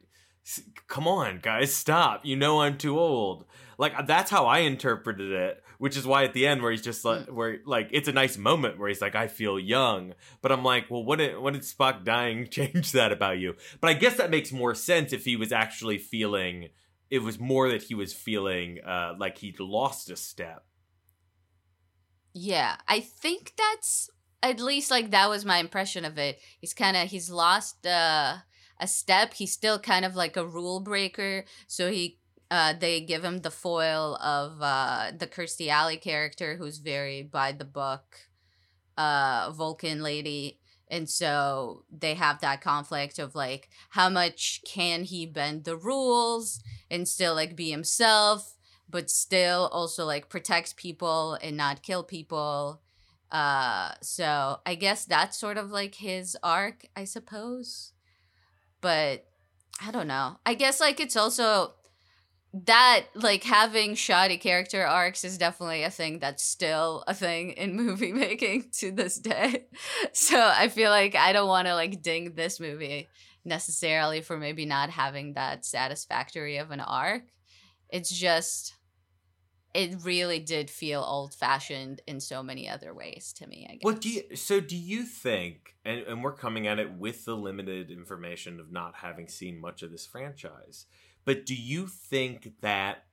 Come 0.87 1.07
on, 1.07 1.39
guys, 1.43 1.75
stop. 1.75 2.25
You 2.25 2.35
know 2.35 2.61
I'm 2.61 2.75
too 2.77 2.97
old. 2.97 3.45
Like 3.77 4.07
that's 4.07 4.31
how 4.31 4.47
I 4.47 4.59
interpreted 4.59 5.31
it, 5.31 5.63
which 5.79 5.95
is 5.95 6.05
why 6.05 6.25
at 6.25 6.33
the 6.33 6.45
end 6.45 6.61
where 6.61 6.71
he's 6.71 6.81
just 6.81 7.03
like 7.05 7.25
where 7.27 7.59
like 7.65 7.87
it's 7.91 8.09
a 8.09 8.11
nice 8.11 8.37
moment 8.37 8.77
where 8.77 8.89
he's 8.89 9.01
like 9.01 9.15
I 9.15 9.27
feel 9.27 9.57
young, 9.57 10.13
but 10.41 10.51
I'm 10.51 10.63
like, 10.63 10.91
well, 10.91 11.03
what 11.03 11.17
did 11.17 11.39
what 11.39 11.53
did 11.53 11.63
Spock 11.63 12.03
dying 12.03 12.47
change 12.51 12.91
that 12.91 13.11
about 13.11 13.39
you? 13.39 13.55
But 13.81 13.89
I 13.89 13.93
guess 13.93 14.17
that 14.17 14.29
makes 14.29 14.51
more 14.51 14.75
sense 14.75 15.13
if 15.13 15.25
he 15.25 15.35
was 15.35 15.51
actually 15.51 15.97
feeling. 15.97 16.69
It 17.09 17.23
was 17.23 17.39
more 17.39 17.69
that 17.69 17.83
he 17.83 17.95
was 17.95 18.13
feeling 18.13 18.79
uh, 18.85 19.15
like 19.17 19.39
he'd 19.39 19.59
lost 19.59 20.11
a 20.11 20.15
step. 20.15 20.63
Yeah, 22.33 22.75
I 22.87 22.99
think 22.99 23.53
that's 23.57 24.11
at 24.43 24.59
least 24.59 24.91
like 24.91 25.11
that 25.11 25.29
was 25.29 25.45
my 25.45 25.57
impression 25.57 26.05
of 26.05 26.17
it. 26.19 26.39
He's 26.59 26.73
kind 26.73 26.95
of 26.95 27.09
he's 27.09 27.29
lost 27.29 27.87
uh, 27.87 28.35
a 28.79 28.87
step. 28.87 29.33
He's 29.33 29.53
still 29.53 29.79
kind 29.79 30.05
of 30.05 30.15
like 30.15 30.37
a 30.37 30.45
rule 30.45 30.81
breaker. 30.81 31.45
So 31.67 31.89
he 31.89 32.18
uh, 32.51 32.73
they 32.73 33.01
give 33.01 33.23
him 33.23 33.39
the 33.39 33.51
foil 33.51 34.15
of 34.15 34.61
uh, 34.61 35.11
the 35.17 35.27
Kirstie 35.27 35.69
Alley 35.69 35.97
character, 35.97 36.55
who's 36.55 36.77
very 36.77 37.21
by 37.21 37.51
the 37.51 37.65
book, 37.65 38.17
uh, 38.97 39.51
Vulcan 39.51 40.01
lady. 40.01 40.59
And 40.91 41.07
so 41.07 41.83
they 41.91 42.15
have 42.15 42.41
that 42.41 42.61
conflict 42.61 43.19
of 43.19 43.35
like, 43.35 43.69
how 43.91 44.09
much 44.09 44.61
can 44.65 45.03
he 45.03 45.27
bend 45.27 45.63
the 45.63 45.77
rules 45.77 46.63
and 46.89 47.07
still 47.07 47.35
like 47.35 47.55
be 47.55 47.69
himself? 47.69 48.55
but 48.89 49.09
still 49.09 49.69
also 49.71 50.05
like 50.05 50.29
protect 50.29 50.75
people 50.75 51.37
and 51.41 51.55
not 51.55 51.83
kill 51.83 52.03
people. 52.03 52.81
Uh 53.31 53.91
so 54.01 54.59
I 54.65 54.75
guess 54.75 55.05
that's 55.05 55.37
sort 55.37 55.57
of 55.57 55.69
like 55.71 55.95
his 55.95 56.35
arc, 56.41 56.87
I 56.95 57.03
suppose. 57.03 57.93
But 58.81 59.25
I 59.85 59.91
don't 59.91 60.07
know. 60.07 60.37
I 60.45 60.55
guess 60.55 60.79
like 60.79 60.99
it's 60.99 61.15
also 61.15 61.73
that 62.53 63.05
like 63.13 63.43
having 63.43 63.93
shoddy 63.93 64.37
character 64.37 64.85
arcs 64.85 65.23
is 65.23 65.37
definitely 65.37 65.83
a 65.83 65.91
thing 65.91 66.19
that's 66.19 66.43
still 66.43 67.03
a 67.07 67.13
thing 67.13 67.51
in 67.51 67.75
movie 67.75 68.11
making 68.13 68.69
to 68.79 68.91
this 68.91 69.17
day. 69.17 69.65
So 70.13 70.39
I 70.39 70.69
feel 70.69 70.89
like 70.89 71.15
I 71.15 71.33
don't 71.33 71.47
want 71.47 71.67
to 71.67 71.75
like 71.75 72.01
ding 72.01 72.33
this 72.33 72.59
movie 72.59 73.07
necessarily 73.45 74.21
for 74.21 74.37
maybe 74.37 74.65
not 74.65 74.89
having 74.89 75.33
that 75.33 75.65
satisfactory 75.65 76.57
of 76.57 76.71
an 76.71 76.79
arc. 76.79 77.23
It's 77.89 78.09
just 78.09 78.73
it 79.73 80.03
really 80.03 80.39
did 80.39 80.69
feel 80.69 81.01
old 81.01 81.33
fashioned 81.33 82.01
in 82.07 82.19
so 82.19 82.41
many 82.41 82.67
other 82.67 82.93
ways 82.93 83.33
to 83.37 83.47
me, 83.47 83.67
I 83.69 83.73
guess. 83.73 83.83
What 83.83 84.01
do 84.01 84.09
you? 84.09 84.35
So 84.35 84.59
do 84.59 84.75
you 84.75 85.03
think? 85.03 85.75
And 85.85 85.99
and 86.01 86.23
we're 86.23 86.33
coming 86.33 86.67
at 86.67 86.79
it 86.79 86.93
with 86.93 87.25
the 87.25 87.35
limited 87.35 87.91
information 87.91 88.59
of 88.59 88.71
not 88.71 88.95
having 88.95 89.27
seen 89.27 89.61
much 89.61 89.83
of 89.83 89.91
this 89.91 90.05
franchise. 90.05 90.85
But 91.29 91.45
do 91.45 91.53
you 91.53 91.85
think 91.85 92.53
that 92.61 93.03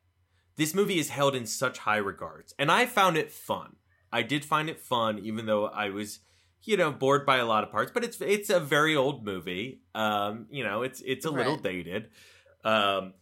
this 0.56 0.74
movie 0.74 0.98
is 0.98 1.10
held 1.10 1.34
in 1.36 1.44
such 1.44 1.80
high 1.80 1.98
regards? 1.98 2.54
And 2.58 2.72
I 2.72 2.86
found 2.86 3.18
it 3.18 3.30
fun. 3.30 3.76
I 4.10 4.22
did 4.22 4.42
find 4.42 4.70
it 4.70 4.80
fun, 4.80 5.18
even 5.18 5.44
though 5.44 5.66
I 5.66 5.90
was, 5.90 6.20
you 6.62 6.78
know, 6.78 6.90
bored 6.90 7.26
by 7.26 7.36
a 7.36 7.44
lot 7.44 7.62
of 7.62 7.70
parts. 7.70 7.90
But 7.92 8.04
it's 8.04 8.18
it's 8.22 8.48
a 8.48 8.58
very 8.58 8.96
old 8.96 9.22
movie. 9.22 9.82
Um, 9.94 10.46
you 10.50 10.64
know, 10.64 10.80
it's 10.80 11.02
it's 11.04 11.26
a 11.26 11.30
little 11.30 11.58
dated. 11.58 12.08
Um, 12.64 13.12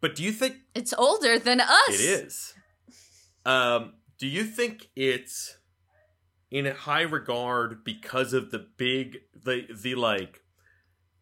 but 0.00 0.14
do 0.14 0.22
you 0.22 0.30
think 0.30 0.58
It's 0.76 0.94
older 0.96 1.36
than 1.36 1.60
us. 1.60 1.88
it 1.88 2.00
is. 2.00 2.54
Um, 3.44 3.94
do 4.16 4.28
you 4.28 4.44
think 4.44 4.90
it's 4.94 5.58
in 6.52 6.66
high 6.66 7.02
regard 7.02 7.82
because 7.82 8.32
of 8.32 8.52
the 8.52 8.64
big 8.76 9.22
the 9.34 9.66
the 9.74 9.96
like 9.96 10.44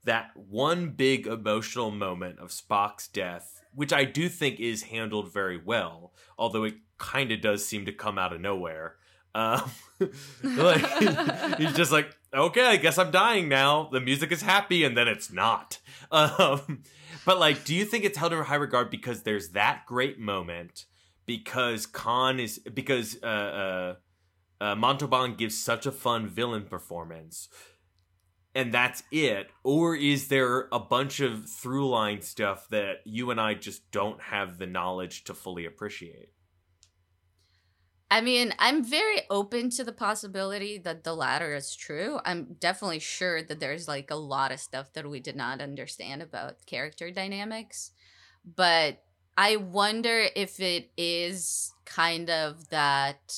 that 0.07 0.31
one 0.35 0.91
big 0.91 1.27
emotional 1.27 1.91
moment 1.91 2.39
of 2.39 2.51
Spock's 2.51 3.09
death, 3.09 3.61
which 3.75 3.93
I 3.93 4.05
do 4.05 4.29
think 4.29 4.59
is 4.59 4.85
handled 4.85 5.33
very 5.33 5.61
well, 5.63 6.13
although 6.39 6.65
it 6.65 6.77
kind 6.99 7.31
of 7.31 7.41
does 7.41 7.67
seem 7.67 7.85
to 7.87 7.93
come 7.93 8.19
out 8.19 8.33
of 8.33 8.41
nowhere. 8.41 8.97
Um, 9.35 9.71
like, 10.43 10.87
he's 11.59 11.75
just 11.75 11.93
like, 11.93 12.17
okay, 12.33 12.67
I 12.67 12.77
guess 12.77 12.99
I'm 12.99 13.11
dying 13.11 13.49
now. 13.49 13.89
The 13.93 14.01
music 14.01 14.33
is 14.33 14.43
happy, 14.43 14.85
and 14.85 14.97
then 14.97 15.09
it's 15.09 15.31
not. 15.31 15.79
Um, 16.11 16.83
but 17.25 17.39
like, 17.39 17.65
do 17.65 17.75
you 17.75 17.85
think 17.85 18.05
it's 18.05 18.17
held 18.17 18.33
in 18.33 18.43
high 18.43 18.55
regard 18.55 18.91
because 18.91 19.23
there's 19.23 19.51
that 19.51 19.83
great 19.87 20.19
moment? 20.19 20.87
Because 21.27 21.85
Khan 21.85 22.39
is 22.39 22.61
because 22.61 23.19
uh, 23.23 23.27
uh, 23.27 23.95
uh, 24.61 24.75
Montalban 24.77 25.35
gives 25.35 25.61
such 25.61 25.85
a 25.85 25.93
fun 25.93 26.29
villain 26.29 26.65
performance, 26.65 27.49
and 28.57 28.73
that's 28.73 29.03
it, 29.13 29.51
or 29.63 29.95
is 29.95 30.29
there 30.29 30.69
a 30.73 30.81
bunch 30.81 31.21
of 31.21 31.49
through 31.49 31.89
line 31.89 32.23
stuff 32.23 32.69
that 32.71 33.01
you 33.05 33.31
and 33.31 33.41
I 33.41 33.55
just 33.55 33.91
don't 33.91 34.21
have 34.21 34.59
the 34.59 34.67
knowledge 34.67 35.25
to 35.25 35.35
fully 35.35 35.67
appreciate? 35.67 36.31
I 38.11 38.21
mean, 38.21 38.55
I'm 38.59 38.85
very 38.85 39.23
open 39.31 39.69
to 39.71 39.85
the 39.85 39.93
possibility 39.93 40.79
that 40.79 41.03
the 41.05 41.15
latter 41.15 41.55
is 41.55 41.75
true. 41.75 42.21
I'm 42.25 42.55
definitely 42.55 43.01
sure 43.01 43.43
that 43.43 43.59
there's 43.59 43.89
like 43.89 44.11
a 44.11 44.17
lot 44.17 44.53
of 44.53 44.61
stuff 44.61 44.93
that 44.93 45.09
we 45.09 45.19
did 45.21 45.37
not 45.37 45.61
understand 45.61 46.23
about 46.23 46.65
character 46.67 47.11
dynamics. 47.11 47.91
But 48.45 49.03
I 49.37 49.57
wonder 49.57 50.29
if 50.37 50.61
it 50.61 50.93
is 50.97 51.75
kind 51.85 52.31
of 52.31 52.69
that, 52.69 53.35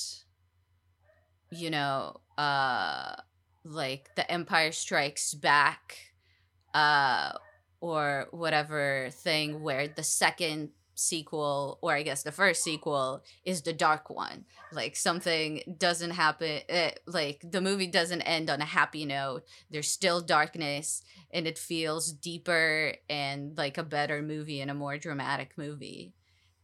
you 1.51 1.71
know, 1.71 2.21
uh, 2.37 3.17
like 3.65 4.15
the 4.15 4.31
Empire 4.31 4.73
Strikes 4.73 5.35
Back, 5.35 5.97
uh, 6.75 7.33
or 7.81 8.27
whatever 8.31 9.09
thing 9.13 9.63
where 9.63 9.89
the 9.89 10.03
second 10.03 10.71
sequel, 10.95 11.79
or 11.81 11.93
I 11.93 12.03
guess 12.03 12.23
the 12.23 12.33
first 12.33 12.65
sequel, 12.65 13.23
is 13.45 13.63
the 13.63 13.73
dark 13.73 14.11
one. 14.11 14.45
Like 14.73 14.97
something 14.97 15.63
doesn't 15.79 16.11
happen 16.11 16.61
eh, 16.69 16.91
like 17.07 17.45
the 17.49 17.61
movie 17.61 17.87
doesn't 17.87 18.23
end 18.23 18.51
on 18.51 18.61
a 18.61 18.67
happy 18.67 19.05
note. 19.05 19.45
There's 19.71 19.91
still 19.91 20.21
darkness 20.21 21.03
and 21.31 21.47
it 21.47 21.59
feels 21.59 22.13
deeper 22.13 22.95
and 23.09 23.57
like 23.57 23.79
a 23.79 23.85
better 23.85 24.23
movie 24.23 24.61
and 24.61 24.71
a 24.71 24.75
more 24.75 24.99
dramatic 24.99 25.53
movie 25.57 26.15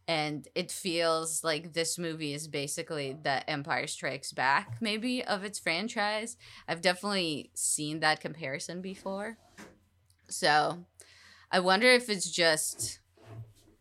and 0.07 0.47
it 0.53 0.71
feels 0.71 1.43
like 1.43 1.73
this 1.73 1.97
movie 1.97 2.33
is 2.33 2.47
basically 2.47 3.17
the 3.23 3.49
empire 3.49 3.87
strikes 3.87 4.31
back 4.31 4.77
maybe 4.81 5.23
of 5.23 5.43
its 5.43 5.59
franchise. 5.59 6.37
I've 6.67 6.81
definitely 6.81 7.49
seen 7.53 7.99
that 8.01 8.21
comparison 8.21 8.81
before. 8.81 9.37
So 10.27 10.85
i 11.51 11.59
wonder 11.59 11.87
if 11.87 12.09
it's 12.09 12.29
just 12.29 12.99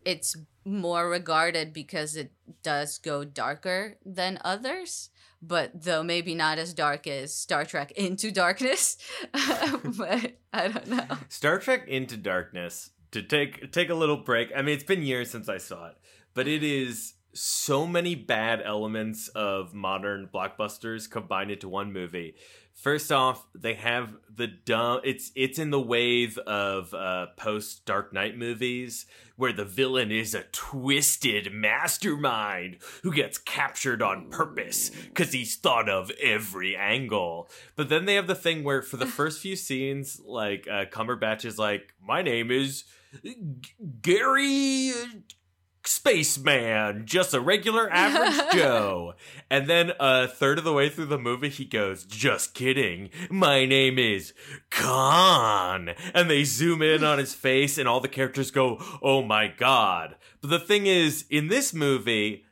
it's 0.05 0.37
more 0.65 1.09
regarded 1.09 1.73
because 1.73 2.15
it 2.15 2.31
does 2.63 2.99
go 2.99 3.25
darker 3.25 3.97
than 4.05 4.39
others 4.45 5.11
but 5.43 5.71
though 5.75 6.03
maybe 6.03 6.35
not 6.35 6.59
as 6.59 6.73
dark 6.73 7.07
as 7.07 7.35
star 7.35 7.65
trek 7.65 7.91
into 7.93 8.31
darkness 8.31 8.97
but 9.33 10.33
i 10.53 10.69
don't 10.69 10.87
know. 10.87 11.07
Star 11.29 11.59
Trek 11.59 11.89
Into 11.89 12.17
Darkness 12.17 12.91
to 13.15 13.23
take 13.23 13.73
take 13.73 13.91
a 13.91 13.95
little 13.95 14.17
break. 14.17 14.51
I 14.55 14.63
mean, 14.63 14.75
it's 14.75 14.85
been 14.85 15.03
years 15.03 15.31
since 15.31 15.49
I 15.49 15.59
saw 15.59 15.87
it, 15.89 15.97
but 16.35 16.49
it 16.49 16.65
is 16.65 17.15
so 17.33 17.87
many 17.87 18.15
bad 18.15 18.61
elements 18.65 19.29
of 19.29 19.73
modern 19.73 20.29
blockbusters 20.33 21.09
combined 21.09 21.51
into 21.51 21.69
one 21.69 21.93
movie. 21.93 22.35
First 22.75 23.13
off, 23.13 23.47
they 23.55 23.75
have 23.75 24.17
the 24.35 24.49
dumb. 24.49 25.01
It's 25.05 25.31
it's 25.37 25.61
in 25.61 25.71
the 25.71 25.81
wave 25.81 26.39
of 26.39 26.93
uh, 26.93 27.27
post 27.37 27.87
Dark 27.87 28.13
Knight 28.13 28.37
movies 28.37 29.07
where 29.37 29.53
the 29.53 29.65
villain 29.65 30.11
is 30.11 30.35
a 30.35 30.43
twisted 30.53 31.53
mastermind 31.53 32.79
who 33.03 33.13
gets 33.13 33.39
captured 33.39 34.03
on 34.03 34.29
purpose 34.31 34.91
because 34.91 35.33
he's 35.33 35.57
thought 35.57 35.89
of 35.89 36.11
every 36.23 36.77
angle. 36.77 37.49
But 37.77 37.89
then 37.89 38.07
they 38.07 38.15
have 38.15 38.27
the 38.27 38.35
thing 38.35 38.65
where 38.65 38.83
for 38.83 38.97
the 38.97 39.07
first 39.07 39.41
few 39.41 39.55
scenes, 39.55 40.21
like 40.25 40.67
uh, 40.69 40.87
Cumberbatch 40.87 41.45
is 41.45 41.59
like, 41.59 41.95
"My 42.03 42.23
name 42.23 42.51
is 42.51 42.85
Gary 44.03 44.91
uh, 44.91 45.07
spaceman, 45.87 47.07
just 47.07 47.35
a 47.35 47.41
regular 47.41 47.91
average 47.91 48.53
Joe. 48.53 49.15
And 49.51 49.67
then 49.69 49.93
a 50.01 50.27
third 50.27 50.59
of 50.59 50.65
the 50.65 50.73
way 50.73 50.89
through 50.89 51.07
the 51.07 51.19
movie, 51.19 51.49
he 51.49 51.65
goes, 51.65 52.05
just 52.05 52.55
kidding. 52.55 53.11
My 53.31 53.65
name 53.65 53.99
is 53.99 54.33
Khan. 54.71 55.91
And 56.15 56.31
they 56.31 56.45
zoom 56.45 56.83
in 56.83 57.05
on 57.05 57.19
his 57.19 57.35
face 57.35 57.79
and 57.79 57.89
all 57.89 58.01
the 58.01 58.09
characters 58.09 58.51
go, 58.51 58.79
oh 59.03 59.23
my 59.23 59.49
God. 59.49 60.17
But 60.41 60.51
the 60.51 60.59
thing 60.59 60.87
is, 60.87 61.25
in 61.31 61.49
this 61.49 61.75
movie, 61.75 62.45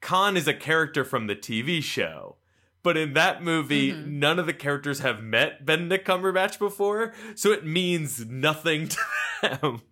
Khan 0.00 0.36
is 0.36 0.48
a 0.48 0.54
character 0.54 1.04
from 1.04 1.26
the 1.26 1.36
TV 1.36 1.82
show. 1.82 2.36
But 2.82 2.96
in 2.96 3.12
that 3.12 3.42
movie, 3.42 3.92
Mhm. 3.92 4.06
none 4.06 4.38
of 4.38 4.46
the 4.46 4.54
characters 4.54 5.00
have 5.00 5.22
met 5.22 5.66
Benedict 5.66 6.06
Cumberbatch 6.06 6.58
before, 6.58 7.12
so 7.34 7.50
it 7.52 7.64
means 7.66 8.24
nothing 8.26 8.88
to 8.88 8.98
them. 9.42 9.82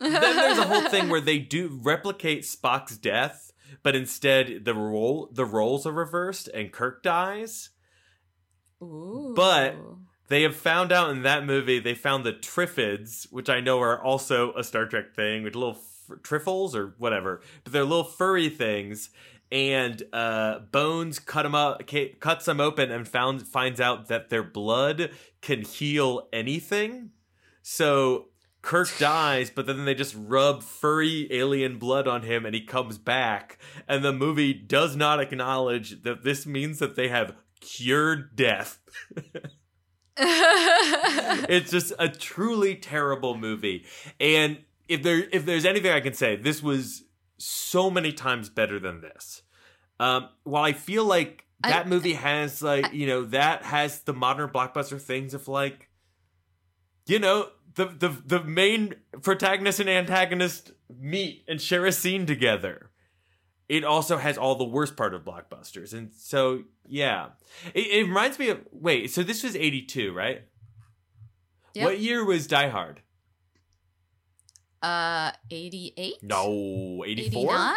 then 0.00 0.12
there's 0.12 0.58
a 0.58 0.64
whole 0.66 0.88
thing 0.88 1.08
where 1.08 1.20
they 1.20 1.38
do 1.38 1.78
replicate 1.82 2.42
Spock's 2.44 2.96
death, 2.96 3.52
but 3.82 3.94
instead 3.94 4.64
the 4.64 4.74
role 4.74 5.28
the 5.32 5.44
roles 5.44 5.86
are 5.86 5.92
reversed 5.92 6.48
and 6.48 6.72
Kirk 6.72 7.02
dies. 7.02 7.70
Ooh. 8.82 9.32
But- 9.36 9.76
They 10.28 10.40
have 10.42 10.56
found 10.56 10.90
out 10.90 11.10
in 11.10 11.22
that 11.24 11.44
movie 11.44 11.78
they 11.78 11.94
found 11.94 12.24
the 12.24 12.32
Triffids, 12.32 13.30
which 13.30 13.50
I 13.50 13.60
know 13.60 13.80
are 13.82 14.02
also 14.02 14.54
a 14.54 14.64
Star 14.64 14.86
Trek 14.86 15.14
thing, 15.14 15.42
with 15.44 15.54
little 15.54 15.74
f- 15.76 16.18
triffles 16.22 16.74
or 16.74 16.94
whatever, 16.96 17.42
but 17.62 17.74
they're 17.74 17.84
little 17.84 18.04
furry 18.04 18.48
things. 18.48 19.10
And 19.54 20.02
uh, 20.12 20.58
Bones 20.72 21.20
cut 21.20 21.44
them 21.44 21.54
up, 21.54 21.88
cuts 22.18 22.44
them 22.44 22.58
open, 22.58 22.90
and 22.90 23.06
found 23.06 23.46
finds 23.46 23.80
out 23.80 24.08
that 24.08 24.28
their 24.28 24.42
blood 24.42 25.12
can 25.42 25.62
heal 25.62 26.28
anything. 26.32 27.10
So 27.62 28.30
Kirk 28.62 28.88
dies, 28.98 29.50
but 29.50 29.66
then 29.66 29.84
they 29.84 29.94
just 29.94 30.16
rub 30.18 30.64
furry 30.64 31.28
alien 31.30 31.78
blood 31.78 32.08
on 32.08 32.22
him, 32.22 32.44
and 32.44 32.52
he 32.52 32.62
comes 32.62 32.98
back. 32.98 33.58
And 33.86 34.04
the 34.04 34.12
movie 34.12 34.52
does 34.52 34.96
not 34.96 35.20
acknowledge 35.20 36.02
that 36.02 36.24
this 36.24 36.46
means 36.46 36.80
that 36.80 36.96
they 36.96 37.06
have 37.06 37.36
cured 37.60 38.34
death. 38.34 38.80
it's 40.16 41.70
just 41.70 41.92
a 41.96 42.08
truly 42.08 42.74
terrible 42.74 43.36
movie. 43.36 43.86
And 44.18 44.64
if 44.88 45.04
there 45.04 45.28
if 45.30 45.46
there's 45.46 45.64
anything 45.64 45.92
I 45.92 46.00
can 46.00 46.14
say, 46.14 46.34
this 46.34 46.60
was 46.60 47.04
so 47.38 47.88
many 47.88 48.12
times 48.12 48.48
better 48.48 48.80
than 48.80 49.00
this. 49.00 49.42
Um, 50.00 50.28
while 50.42 50.64
I 50.64 50.72
feel 50.72 51.04
like 51.04 51.44
I- 51.62 51.70
that 51.70 51.88
movie 51.88 52.14
has 52.14 52.60
like 52.62 52.86
I- 52.86 52.92
you 52.92 53.06
know 53.06 53.22
that 53.26 53.62
has 53.64 54.00
the 54.02 54.12
modern 54.12 54.50
blockbuster 54.50 55.00
things 55.00 55.34
of 55.34 55.46
like 55.48 55.88
you 57.06 57.18
know 57.18 57.50
the 57.74 57.86
the 57.86 58.08
the 58.08 58.42
main 58.44 58.94
protagonist 59.22 59.80
and 59.80 59.88
antagonist 59.88 60.72
meet 61.00 61.44
and 61.48 61.60
share 61.60 61.86
a 61.86 61.92
scene 61.92 62.26
together. 62.26 62.90
It 63.68 63.82
also 63.84 64.18
has 64.18 64.36
all 64.36 64.56
the 64.56 64.64
worst 64.64 64.94
part 64.96 65.14
of 65.14 65.24
blockbusters, 65.24 65.94
and 65.94 66.12
so 66.14 66.64
yeah, 66.86 67.28
it, 67.72 67.80
it 67.86 68.02
reminds 68.02 68.38
me 68.38 68.50
of 68.50 68.60
wait. 68.72 69.10
So 69.10 69.22
this 69.22 69.42
was 69.42 69.56
eighty 69.56 69.80
two, 69.82 70.12
right? 70.12 70.42
Yep. 71.74 71.84
What 71.84 71.98
year 72.00 72.24
was 72.24 72.46
Die 72.46 72.68
Hard? 72.68 73.00
uh, 74.82 75.32
88? 75.50 76.22
No, 76.22 77.02
eighty 77.06 77.30
four. 77.30 77.44
89? 77.54 77.74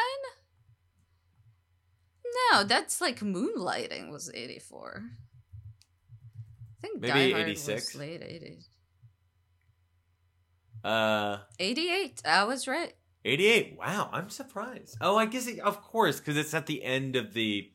No, 2.52 2.64
that's 2.64 3.02
like 3.02 3.20
Moonlighting 3.20 4.12
was 4.12 4.32
84. 4.34 5.04
I 6.78 6.82
think 6.82 7.02
Maybe 7.02 7.34
86. 7.34 7.94
was 7.94 8.00
late 8.00 8.22
80s. 8.22 8.68
Uh, 10.84 11.40
88. 11.60 12.22
I 12.26 12.44
was 12.44 12.68
right. 12.68 12.94
eighty 13.26 13.48
eight. 13.48 13.76
Wow, 13.78 14.10
I'm 14.14 14.30
surprised. 14.30 14.96
Oh, 15.02 15.18
I 15.18 15.26
guess 15.26 15.48
it, 15.48 15.60
of 15.60 15.82
course 15.82 16.20
because 16.20 16.38
it's 16.38 16.54
at 16.54 16.66
the 16.68 16.84
end 16.84 17.16
of 17.18 17.34
the 17.34 17.70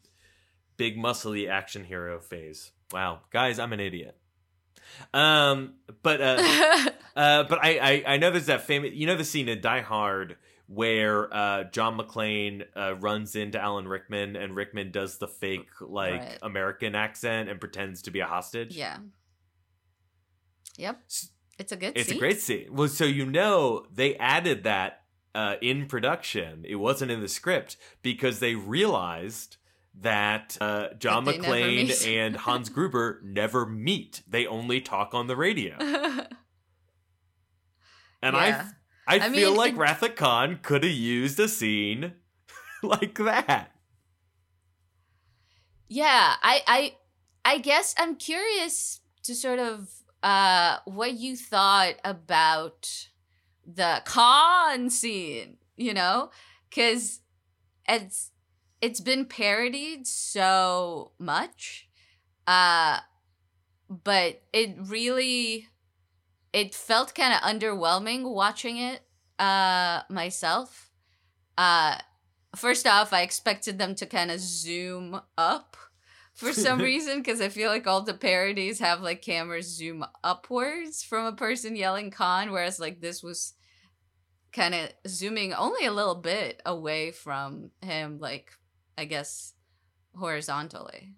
big 0.79 0.97
muscly 0.97 1.51
action 1.51 1.85
hero 1.85 2.21
phase. 2.21 2.71
Wow, 2.93 3.21
guys, 3.31 3.59
I'm 3.59 3.73
an 3.75 3.81
idiot. 3.81 4.17
Um, 5.13 5.75
but 6.03 6.21
uh, 6.23 6.91
Uh, 7.15 7.43
but 7.45 7.59
I, 7.63 7.79
I 7.79 8.15
I 8.15 8.17
know 8.17 8.31
there's 8.31 8.47
that 8.47 8.63
famous 8.63 8.93
you 8.95 9.07
know 9.07 9.17
the 9.17 9.25
scene 9.25 9.49
in 9.49 9.61
Die 9.61 9.81
Hard 9.83 10.37
where 10.75 11.33
uh, 11.35 11.65
John 11.65 11.99
McClane 11.99 12.65
uh, 12.75 12.95
runs 12.95 13.37
into 13.37 13.61
Alan 13.61 13.87
Rickman 13.87 14.37
and 14.37 14.57
Rickman 14.57 14.91
does 14.91 15.19
the 15.19 15.29
fake 15.29 15.69
like 15.81 16.21
Right. 16.21 16.39
American 16.43 16.95
accent 16.95 17.49
and 17.51 17.61
pretends 17.61 18.03
to 18.03 18.11
be 18.11 18.21
a 18.21 18.27
hostage. 18.27 18.77
yeah. 18.77 18.99
Yep. 20.79 21.01
It's 21.59 21.73
a 21.73 21.77
good 21.77 21.89
scene. 21.89 21.93
It's 21.97 22.09
scene. 22.09 22.17
a 22.17 22.21
great 22.21 22.41
scene. 22.41 22.69
Well, 22.73 22.89
so 22.89 23.05
you 23.05 23.27
know 23.27 23.85
they 23.93 24.17
added 24.17 24.65
that 24.65 25.03
uh, 25.35 25.57
in 25.61 25.87
production. 25.87 26.65
It 26.67 26.77
wasn't 26.77 27.11
in 27.11 27.21
the 27.21 27.29
script 27.29 27.77
because 28.01 28.41
they 28.41 28.55
realized 28.55 29.59
that 30.01 30.57
uh, 30.63 30.95
John 30.99 31.25
That 31.25 31.37
McClane 31.41 32.07
and 32.09 32.37
Hans 32.37 32.69
Gruber 32.75 33.21
never 33.23 33.67
meet. 33.67 34.23
They 34.27 34.47
only 34.47 34.81
talk 34.81 35.13
on 35.13 35.27
the 35.27 35.37
radio. 35.37 35.77
And 38.25 38.37
Yeah. 38.37 38.65
I 38.67 38.71
I 39.07 39.19
I 39.19 39.29
feel 39.31 39.55
mean, 39.55 39.57
like 39.57 39.77
of 40.03 40.17
Khan 40.17 40.59
could 40.62 40.83
have 40.85 40.93
used 40.93 41.38
a 41.41 41.49
scene 41.49 42.15
like 42.83 43.15
that. 43.17 43.73
Yeah, 45.88 46.37
I 46.43 46.62
I 46.67 46.97
I 47.45 47.59
guess 47.59 47.95
I'm 47.99 48.17
curious 48.17 49.01
to 49.25 49.35
sort 49.35 49.59
of 49.59 49.88
uh 50.23 50.79
what 50.85 51.15
you 51.15 51.37
thought 51.37 51.95
about 52.05 53.09
the 53.67 54.03
Khan 54.05 54.91
scene, 54.91 55.59
you 55.77 55.95
know? 55.95 56.31
Cuz 56.75 57.21
it's 57.88 58.33
it's 58.81 59.01
been 59.01 59.27
parodied 59.27 60.07
so 60.07 61.12
much. 61.19 61.88
Uh 62.47 63.01
but 63.88 64.43
it 64.53 64.77
really 64.79 65.69
it 66.53 66.75
felt 66.75 67.15
kind 67.15 67.33
of 67.33 67.41
underwhelming 67.41 68.33
watching 68.33 68.79
it 68.79 69.01
uh 69.38 70.03
myself. 70.09 70.91
Uh 71.57 71.99
first 72.57 72.87
off, 72.87 73.12
I 73.12 73.23
expected 73.23 73.79
them 73.79 73.95
to 73.97 74.07
kind 74.07 74.31
of 74.31 74.41
zoom 74.41 75.21
up 75.37 75.77
for 76.35 76.53
some 76.53 76.79
reason 76.91 77.19
because 77.19 77.41
I 77.41 77.49
feel 77.49 77.71
like 77.71 77.87
all 77.87 78.03
the 78.03 78.15
parodies 78.15 78.79
have 78.81 79.01
like 79.01 79.23
cameras 79.23 79.67
zoom 79.67 80.05
upwards 80.23 81.03
from 81.03 81.27
a 81.27 81.33
person 81.33 81.77
yelling 81.77 82.11
Khan, 82.11 82.53
whereas 82.53 82.81
like 82.81 83.01
this 83.01 83.23
was 83.23 83.55
kind 84.53 84.75
of 84.75 84.91
zooming 85.07 85.55
only 85.55 85.87
a 85.87 85.93
little 85.93 86.15
bit 86.15 86.61
away 86.67 87.11
from 87.11 87.71
him, 87.81 88.19
like 88.19 88.53
I 88.99 89.05
guess 89.07 89.55
horizontally. 90.15 91.15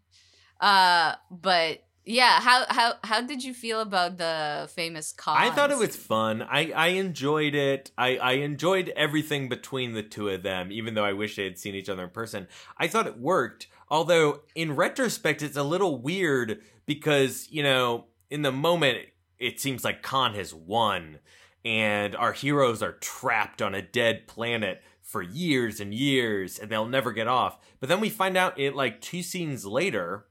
Uh, 0.61 1.14
but 1.31 1.84
yeah, 2.07 2.40
how 2.40 2.64
how 2.69 2.95
how 3.03 3.23
did 3.23 3.43
you 3.43 3.55
feel 3.55 3.81
about 3.81 4.19
the 4.19 4.69
famous 4.75 5.12
Khan? 5.12 5.37
I 5.38 5.51
thought 5.51 5.71
it 5.71 5.79
was 5.79 5.97
fun. 5.97 6.43
I, 6.43 6.71
I 6.73 6.87
enjoyed 6.88 7.55
it. 7.55 7.90
I, 7.97 8.19
I 8.19 8.33
enjoyed 8.33 8.93
everything 8.95 9.49
between 9.49 9.95
the 9.95 10.03
two 10.03 10.29
of 10.29 10.43
them, 10.43 10.71
even 10.71 10.95
though 10.95 11.05
I 11.05 11.14
wish 11.14 11.37
they 11.37 11.45
had 11.45 11.59
seen 11.59 11.75
each 11.75 11.88
other 11.88 12.05
in 12.05 12.11
person. 12.11 12.47
I 12.77 12.88
thought 12.88 13.07
it 13.07 13.19
worked. 13.19 13.69
Although, 13.88 14.43
in 14.55 14.77
retrospect, 14.77 15.43
it's 15.43 15.57
a 15.57 15.62
little 15.62 15.99
weird 15.99 16.61
because, 16.85 17.49
you 17.51 17.62
know, 17.62 18.07
in 18.31 18.43
the 18.43 18.53
moment, 18.53 18.99
it 19.38 19.61
seems 19.61 19.83
like 19.83 20.03
Khan 20.03 20.35
has 20.35 20.53
won, 20.53 21.21
and 21.64 22.14
our 22.17 22.33
heroes 22.33 22.83
are 22.83 22.93
trapped 22.93 23.62
on 23.62 23.75
a 23.75 23.83
dead 23.83 24.27
planet 24.27 24.83
for 25.01 25.23
years 25.23 25.81
and 25.81 25.95
years, 25.95 26.59
and 26.59 26.71
they'll 26.71 26.87
never 26.87 27.12
get 27.12 27.29
off. 27.29 27.59
But 27.81 27.88
then 27.88 28.01
we 28.01 28.11
find 28.11 28.37
out 28.37 28.59
it 28.59 28.75
like 28.75 29.01
two 29.01 29.23
scenes 29.23 29.64
later 29.64 30.27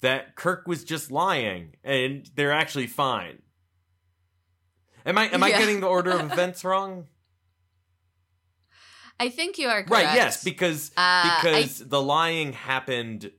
that 0.00 0.36
Kirk 0.36 0.66
was 0.68 0.84
just 0.84 1.10
lying 1.10 1.74
and 1.84 2.28
they're 2.34 2.52
actually 2.52 2.86
fine. 2.86 3.42
Am 5.06 5.16
I 5.18 5.26
am 5.28 5.42
I 5.42 5.50
getting 5.50 5.80
the 5.80 5.86
order 5.88 6.12
of 6.12 6.20
events 6.32 6.64
wrong? 6.64 7.06
I 9.20 9.30
think 9.30 9.58
you 9.58 9.68
are 9.68 9.82
correct. 9.82 9.90
Right, 9.90 10.14
yes, 10.14 10.44
because 10.44 10.90
Uh, 10.90 11.00
I- 11.00 11.40
because 11.42 11.78
the 11.88 12.00
lying 12.02 12.52
happened 12.52 13.32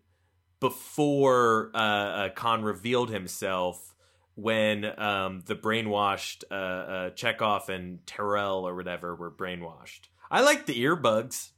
before 0.59 1.71
uh, 1.73 1.77
uh, 1.77 2.29
Khan 2.31 2.63
revealed 2.63 3.09
himself 3.09 3.95
when 4.35 4.83
um, 4.99 5.41
the 5.45 5.55
brainwashed 5.55 6.43
uh, 6.51 6.53
uh, 6.53 7.09
Chekov 7.11 7.69
and 7.69 8.05
Terrell 8.05 8.67
or 8.67 8.75
whatever 8.75 9.15
were 9.15 9.31
brainwashed. 9.31 10.07
I 10.29 10.41
like 10.41 10.65
the 10.65 10.81
earbuds. 10.83 11.51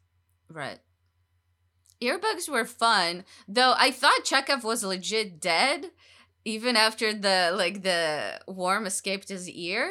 Right. 0.49 0.80
Earbuds 2.01 2.49
were 2.49 2.65
fun, 2.65 3.23
though 3.47 3.73
I 3.77 3.91
thought 3.91 4.25
Chekov 4.25 4.63
was 4.63 4.83
legit 4.83 5.39
dead, 5.39 5.91
even 6.45 6.75
after 6.75 7.13
the 7.13 7.51
like 7.55 7.83
the 7.83 8.39
worm 8.47 8.85
escaped 8.85 9.29
his 9.29 9.47
ear. 9.49 9.89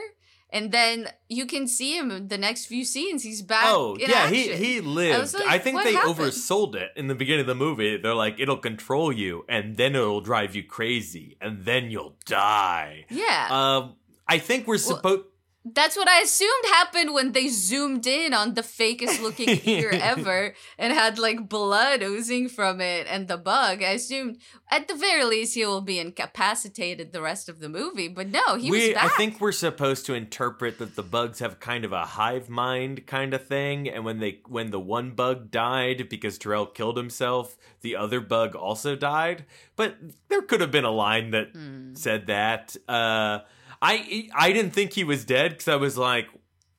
And 0.52 0.72
then 0.72 1.08
you 1.28 1.46
can 1.46 1.68
see 1.68 1.96
him 1.96 2.26
the 2.26 2.36
next 2.36 2.66
few 2.66 2.84
scenes. 2.84 3.22
He's 3.22 3.40
back. 3.40 3.66
oh 3.66 3.96
yeah, 4.00 4.11
action. 4.24 4.34
he 4.34 4.52
he 4.56 4.80
lived. 4.80 5.20
was 5.20 5.34
like, 5.34 5.46
I 5.46 5.58
think 5.58 5.80
they 5.84 5.92
happened? 5.94 6.16
oversold 6.16 6.74
it 6.74 6.90
in 6.96 7.06
the 7.06 7.14
beginning 7.14 7.42
of 7.42 7.46
the 7.46 7.54
movie. 7.54 7.96
They're 7.98 8.14
like, 8.16 8.40
it'll 8.40 8.56
control 8.56 9.12
you, 9.12 9.44
and 9.48 9.76
then 9.76 9.94
it'll 9.94 10.20
drive 10.20 10.56
you 10.56 10.64
crazy, 10.64 11.36
and 11.40 11.64
then 11.64 11.92
you'll 11.92 12.16
die. 12.26 13.06
Yeah. 13.11 13.46
Um, 13.48 13.94
I 14.26 14.38
think 14.38 14.66
we're 14.66 14.74
Well- 14.74 14.96
supposed. 14.96 15.24
That's 15.62 15.94
what 15.94 16.08
I 16.08 16.22
assumed 16.22 16.64
happened 16.68 17.12
when 17.12 17.32
they 17.32 17.48
zoomed 17.48 18.06
in 18.06 18.32
on 18.32 18.54
the 18.54 18.62
fakest 18.62 19.20
looking 19.20 19.61
ear 19.64 19.90
ever 19.92 20.54
and 20.78 20.92
had 20.92 21.18
like 21.18 21.50
blood 21.50 22.02
oozing 22.02 22.48
from 22.48 22.80
it 22.80 23.06
and 23.11 23.28
the 23.28 23.36
bug. 23.36 23.82
I 23.82 23.90
assumed 23.90 24.38
at 24.70 24.88
the 24.88 24.94
very 24.94 25.22
least 25.22 25.54
he 25.54 25.66
will 25.66 25.82
be 25.82 25.98
incapacitated 25.98 27.12
the 27.12 27.20
rest 27.20 27.50
of 27.50 27.61
the 27.61 27.68
movie, 27.68 28.08
but 28.08 28.28
no, 28.28 28.56
he 28.56 28.70
we, 28.70 28.86
was 28.88 28.94
back. 28.94 29.04
I 29.04 29.08
think 29.18 29.38
we're 29.38 29.52
supposed 29.52 30.06
to 30.06 30.14
interpret 30.14 30.78
that 30.78 30.96
the 30.96 31.02
bugs 31.02 31.40
have 31.40 31.61
kind 31.61 31.84
of 31.84 31.92
a 31.92 32.06
hive 32.06 32.48
mind 32.48 33.06
kind 33.06 33.34
of 33.34 33.46
thing, 33.46 33.86
and 33.86 34.02
when 34.02 34.18
they 34.18 34.40
when 34.46 34.70
the 34.70 34.80
one 34.80 35.11
bug 35.11 35.50
died 35.50 36.08
because 36.08 36.38
Terrell 36.38 36.66
killed 36.66 36.96
himself, 36.96 37.58
the 37.82 37.96
other 37.96 38.20
bug 38.20 38.54
also 38.56 38.96
died. 38.96 39.44
But 39.76 39.98
there 40.28 40.40
could 40.40 40.62
have 40.62 40.70
been 40.70 40.84
a 40.84 40.90
line 40.90 41.32
that 41.32 41.50
Hmm. 41.52 41.94
said 41.94 42.28
that. 42.28 42.76
Uh, 42.88 43.40
I 43.83 44.28
I 44.35 44.53
didn't 44.53 44.72
think 44.72 44.93
he 44.93 45.05
was 45.05 45.24
dead 45.24 45.53
because 45.53 45.68
I 45.68 45.76
was 45.76 45.97
like. 45.97 46.26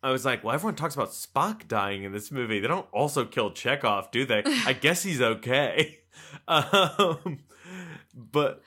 I 0.04 0.10
was 0.10 0.26
like, 0.26 0.44
well, 0.44 0.56
everyone 0.56 0.74
talks 0.74 0.96
about 0.96 1.10
Spock 1.10 1.68
dying 1.68 2.02
in 2.02 2.12
this 2.12 2.32
movie. 2.32 2.60
They 2.60 2.68
don't 2.68 2.88
also 2.92 3.24
kill 3.24 3.52
Chekov, 3.52 4.10
do 4.10 4.26
they? 4.26 4.42
I 4.66 4.74
guess 4.74 5.04
he's 5.04 5.22
okay. 5.22 6.00
Um, 6.48 7.40
but 8.16 8.62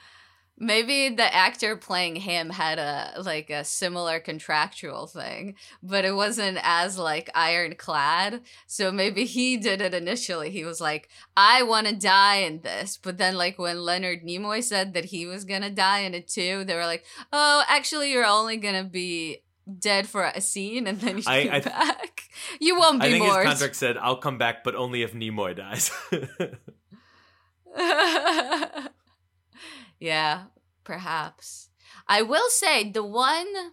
Maybe 0.64 1.14
the 1.14 1.34
actor 1.34 1.76
playing 1.76 2.16
him 2.16 2.48
had 2.48 2.78
a 2.78 3.20
like 3.22 3.50
a 3.50 3.64
similar 3.64 4.18
contractual 4.18 5.06
thing, 5.06 5.56
but 5.82 6.06
it 6.06 6.14
wasn't 6.14 6.58
as 6.62 6.96
like 6.98 7.28
ironclad. 7.34 8.40
So 8.66 8.90
maybe 8.90 9.26
he 9.26 9.58
did 9.58 9.82
it 9.82 9.92
initially. 9.92 10.50
He 10.50 10.64
was 10.64 10.80
like, 10.80 11.10
"I 11.36 11.62
want 11.64 11.86
to 11.88 11.94
die 11.94 12.36
in 12.36 12.62
this," 12.62 12.96
but 12.96 13.18
then 13.18 13.34
like 13.36 13.58
when 13.58 13.82
Leonard 13.82 14.22
Nimoy 14.22 14.62
said 14.62 14.94
that 14.94 15.06
he 15.06 15.26
was 15.26 15.44
gonna 15.44 15.70
die 15.70 16.00
in 16.00 16.14
it 16.14 16.28
too, 16.28 16.64
they 16.64 16.74
were 16.74 16.86
like, 16.86 17.04
"Oh, 17.30 17.62
actually, 17.68 18.10
you're 18.12 18.24
only 18.26 18.56
gonna 18.56 18.84
be." 18.84 19.42
Dead 19.78 20.06
for 20.06 20.24
a 20.24 20.42
scene 20.42 20.86
and 20.86 21.00
then 21.00 21.16
you 21.16 21.24
I- 21.26 21.60
back. 21.64 22.24
You 22.60 22.78
won't 22.78 23.00
be 23.00 23.06
I 23.06 23.10
think 23.12 23.24
more. 23.24 23.38
his 23.38 23.46
contract 23.48 23.76
said, 23.76 23.96
"I'll 23.96 24.18
come 24.18 24.36
back, 24.36 24.62
but 24.62 24.74
only 24.74 25.00
if 25.02 25.14
Nimoy 25.14 25.56
dies." 25.56 25.90
yeah, 30.00 30.44
perhaps. 30.84 31.70
I 32.06 32.22
will 32.22 32.48
say 32.48 32.90
the 32.90 33.04
one 33.04 33.72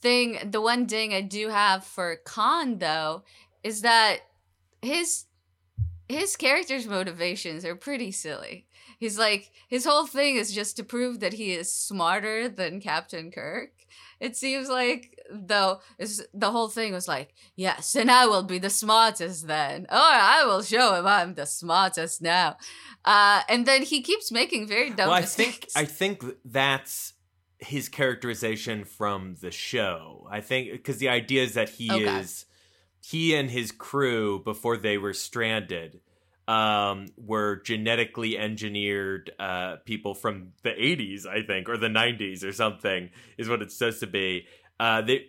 thing, 0.00 0.38
the 0.50 0.60
one 0.60 0.86
ding 0.86 1.12
I 1.12 1.20
do 1.20 1.48
have 1.48 1.84
for 1.84 2.16
Khan 2.24 2.78
though 2.78 3.24
is 3.62 3.82
that 3.82 4.18
his 4.82 5.24
his 6.08 6.36
character's 6.36 6.86
motivations 6.86 7.64
are 7.64 7.74
pretty 7.74 8.12
silly. 8.12 8.66
He's 8.98 9.18
like 9.18 9.50
his 9.68 9.84
whole 9.84 10.06
thing 10.06 10.36
is 10.36 10.52
just 10.52 10.76
to 10.76 10.84
prove 10.84 11.20
that 11.20 11.34
he 11.34 11.52
is 11.52 11.72
smarter 11.72 12.48
than 12.48 12.80
Captain 12.80 13.30
Kirk. 13.30 13.70
It 14.20 14.36
seems 14.36 14.68
like 14.68 15.13
though 15.30 15.80
is 15.98 16.26
the 16.32 16.50
whole 16.50 16.68
thing 16.68 16.92
was 16.92 17.08
like, 17.08 17.34
yes, 17.56 17.94
and 17.94 18.10
I 18.10 18.26
will 18.26 18.42
be 18.42 18.58
the 18.58 18.70
smartest 18.70 19.46
then, 19.46 19.86
or 19.90 19.96
I 19.98 20.44
will 20.44 20.62
show 20.62 20.94
him 20.94 21.06
I'm 21.06 21.34
the 21.34 21.46
smartest 21.46 22.22
now. 22.22 22.56
Uh, 23.04 23.42
and 23.48 23.66
then 23.66 23.82
he 23.82 24.02
keeps 24.02 24.30
making 24.32 24.66
very 24.66 24.90
dumb 24.90 25.08
well, 25.08 25.18
I 25.18 25.22
think. 25.22 25.68
I 25.76 25.84
think 25.84 26.24
that's 26.44 27.14
his 27.58 27.88
characterization 27.88 28.84
from 28.84 29.36
the 29.40 29.50
show. 29.50 30.26
I 30.30 30.40
think 30.40 30.72
because 30.72 30.98
the 30.98 31.08
idea 31.08 31.42
is 31.42 31.54
that 31.54 31.70
he 31.70 31.88
Okay. 31.90 32.20
is 32.20 32.46
he 33.00 33.34
and 33.34 33.50
his 33.50 33.70
crew 33.72 34.42
before 34.42 34.76
they 34.76 34.98
were 34.98 35.12
stranded 35.12 36.00
um 36.46 37.06
were 37.16 37.62
genetically 37.64 38.36
engineered 38.36 39.30
uh 39.38 39.76
people 39.86 40.14
from 40.14 40.52
the 40.62 40.68
80s 40.72 41.26
i 41.26 41.40
think 41.42 41.70
or 41.70 41.78
the 41.78 41.88
90s 41.88 42.44
or 42.44 42.52
something 42.52 43.08
is 43.38 43.48
what 43.48 43.62
it's 43.62 43.74
supposed 43.74 44.00
to 44.00 44.06
be 44.06 44.46
uh 44.80 45.02
they 45.02 45.26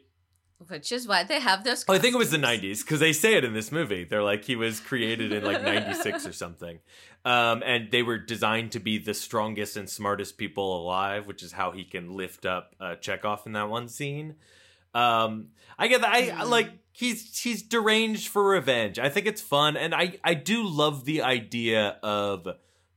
which 0.68 0.91
is 0.91 1.08
why 1.08 1.24
they 1.24 1.39
have 1.39 1.64
those. 1.64 1.84
Oh, 1.88 1.93
I 1.93 2.00
think 2.00 2.16
it 2.16 2.18
was 2.18 2.32
the 2.32 2.38
90s 2.38 2.80
because 2.82 3.00
they 3.00 3.14
say 3.14 3.36
it 3.36 3.43
in 3.43 3.54
this 3.54 3.72
movie. 3.72 4.04
They're 4.04 4.24
like 4.24 4.46
he 4.46 4.56
was 4.56 4.80
created 4.80 5.32
in 5.32 5.43
like 5.43 5.62
96 5.62 6.26
or 6.26 6.34
something. 6.34 6.80
Um, 7.26 7.62
and 7.66 7.91
they 7.91 8.04
were 8.04 8.18
designed 8.18 8.72
to 8.72 8.80
be 8.80 8.98
the 8.98 9.14
strongest 9.14 9.76
and 9.76 9.89
smartest 9.89 10.38
people 10.38 10.82
alive, 10.82 11.28
which 11.28 11.43
is 11.43 11.52
how 11.52 11.72
he 11.72 11.84
can 11.84 12.14
lift 12.14 12.46
up 12.46 12.76
uh, 12.80 12.96
Chekov 13.02 13.46
in 13.46 13.52
that 13.54 13.70
one 13.70 13.89
scene. 13.89 14.36
Um, 14.93 15.50
I 15.78 15.88
get 15.88 16.02
that. 16.02 16.14
I 16.14 16.30
I 16.30 16.43
like 16.43 16.70
he's 16.93 17.38
he's 17.38 17.62
deranged 17.62 18.30
for 18.30 18.48
revenge. 18.48 18.98
I 18.98 19.10
think 19.10 19.26
it's 19.26 19.41
fun, 19.41 19.76
and 19.76 19.93
I 19.93 20.18
I 20.24 20.36
do 20.36 20.66
love 20.66 21.04
the 21.04 21.22
idea 21.22 21.98
of 22.02 22.48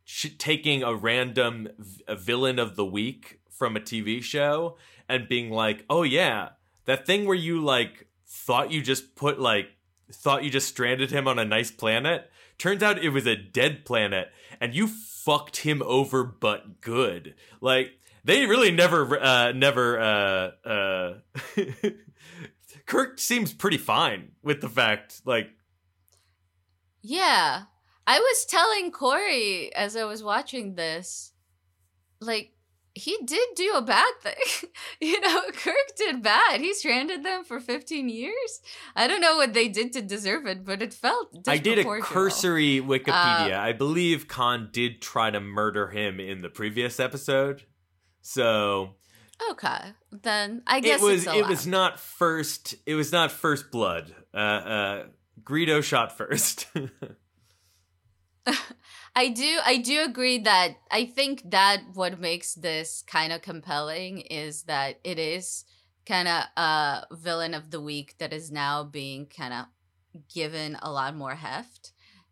sh- 0.04 0.36
taking 0.38 0.84
a 0.84 0.94
random 0.94 1.68
v- 1.76 2.04
a 2.06 2.14
villain 2.14 2.60
of 2.60 2.76
the 2.76 2.84
week 2.84 3.40
from 3.50 3.76
a 3.76 3.80
TV 3.80 4.22
show 4.22 4.76
and 5.08 5.28
being 5.28 5.50
like, 5.50 5.84
oh 5.88 6.02
yeah, 6.02 6.50
that 6.84 7.06
thing 7.06 7.26
where 7.26 7.36
you 7.36 7.60
like 7.62 8.08
thought 8.26 8.70
you 8.70 8.82
just 8.82 9.14
put 9.16 9.40
like 9.40 9.68
thought 10.12 10.44
you 10.44 10.50
just 10.50 10.68
stranded 10.68 11.10
him 11.10 11.28
on 11.28 11.38
a 11.38 11.44
nice 11.44 11.70
planet 11.70 12.30
turns 12.56 12.82
out 12.82 12.98
it 12.98 13.10
was 13.10 13.26
a 13.26 13.36
dead 13.36 13.84
planet 13.84 14.28
and 14.60 14.74
you 14.74 14.86
fucked 14.86 15.58
him 15.58 15.82
over 15.82 16.24
but 16.24 16.80
good 16.80 17.34
like 17.60 17.92
they 18.24 18.46
really 18.46 18.70
never 18.70 19.18
uh 19.22 19.52
never 19.52 20.00
uh 20.00 20.50
uh 20.66 21.14
kirk 22.86 23.18
seems 23.18 23.52
pretty 23.52 23.78
fine 23.78 24.32
with 24.42 24.60
the 24.60 24.68
fact 24.68 25.20
like 25.24 25.50
Yeah. 27.02 27.64
I 28.06 28.18
was 28.18 28.46
telling 28.46 28.90
Corey 28.90 29.70
as 29.74 29.94
I 29.94 30.04
was 30.04 30.22
watching 30.22 30.74
this, 30.74 31.32
like, 32.20 32.52
he 32.98 33.16
did 33.24 33.48
do 33.54 33.72
a 33.74 33.82
bad 33.82 34.12
thing. 34.22 34.70
you 35.00 35.20
know, 35.20 35.42
Kirk 35.52 35.96
did 35.96 36.22
bad. 36.22 36.60
He 36.60 36.74
stranded 36.74 37.24
them 37.24 37.44
for 37.44 37.60
15 37.60 38.08
years. 38.08 38.60
I 38.96 39.06
don't 39.06 39.20
know 39.20 39.36
what 39.36 39.54
they 39.54 39.68
did 39.68 39.92
to 39.94 40.02
deserve 40.02 40.46
it, 40.46 40.64
but 40.64 40.82
it 40.82 40.92
felt 40.92 41.28
I 41.46 41.58
did 41.58 41.78
a 41.78 42.00
cursory 42.00 42.80
Wikipedia. 42.80 43.58
I 43.58 43.72
believe 43.72 44.28
Khan 44.28 44.70
did 44.72 45.00
try 45.00 45.30
to 45.30 45.40
murder 45.40 45.88
him 45.88 46.20
in 46.20 46.42
the 46.42 46.48
previous 46.48 46.98
episode. 47.00 47.64
So 48.20 48.96
Okay. 49.50 49.92
Then 50.10 50.62
I 50.66 50.80
guess 50.80 51.00
it 51.00 51.04
was 51.04 51.26
it 51.26 51.46
was 51.46 51.66
not 51.66 52.00
first 52.00 52.74
it 52.86 52.94
was 52.94 53.12
not 53.12 53.30
first 53.30 53.70
blood. 53.70 54.14
Uh 54.34 54.36
uh 54.36 55.04
Greedo 55.42 55.82
shot 55.82 56.16
first. 56.16 56.66
I 59.18 59.30
do 59.30 59.58
I 59.64 59.78
do 59.78 60.04
agree 60.04 60.38
that 60.44 60.76
I 60.92 61.04
think 61.04 61.50
that 61.50 61.80
what 61.94 62.20
makes 62.20 62.54
this 62.54 63.02
kind 63.04 63.32
of 63.32 63.42
compelling 63.42 64.20
is 64.20 64.62
that 64.64 65.00
it 65.02 65.18
is 65.18 65.64
kind 66.06 66.28
of 66.28 66.44
a 66.56 67.04
villain 67.10 67.52
of 67.52 67.72
the 67.72 67.80
week 67.80 68.14
that 68.18 68.32
is 68.32 68.52
now 68.52 68.84
being 68.84 69.26
kind 69.26 69.52
of 69.52 69.66
given 70.32 70.78
a 70.80 70.92
lot 70.92 71.16
more 71.16 71.34
heft 71.34 71.90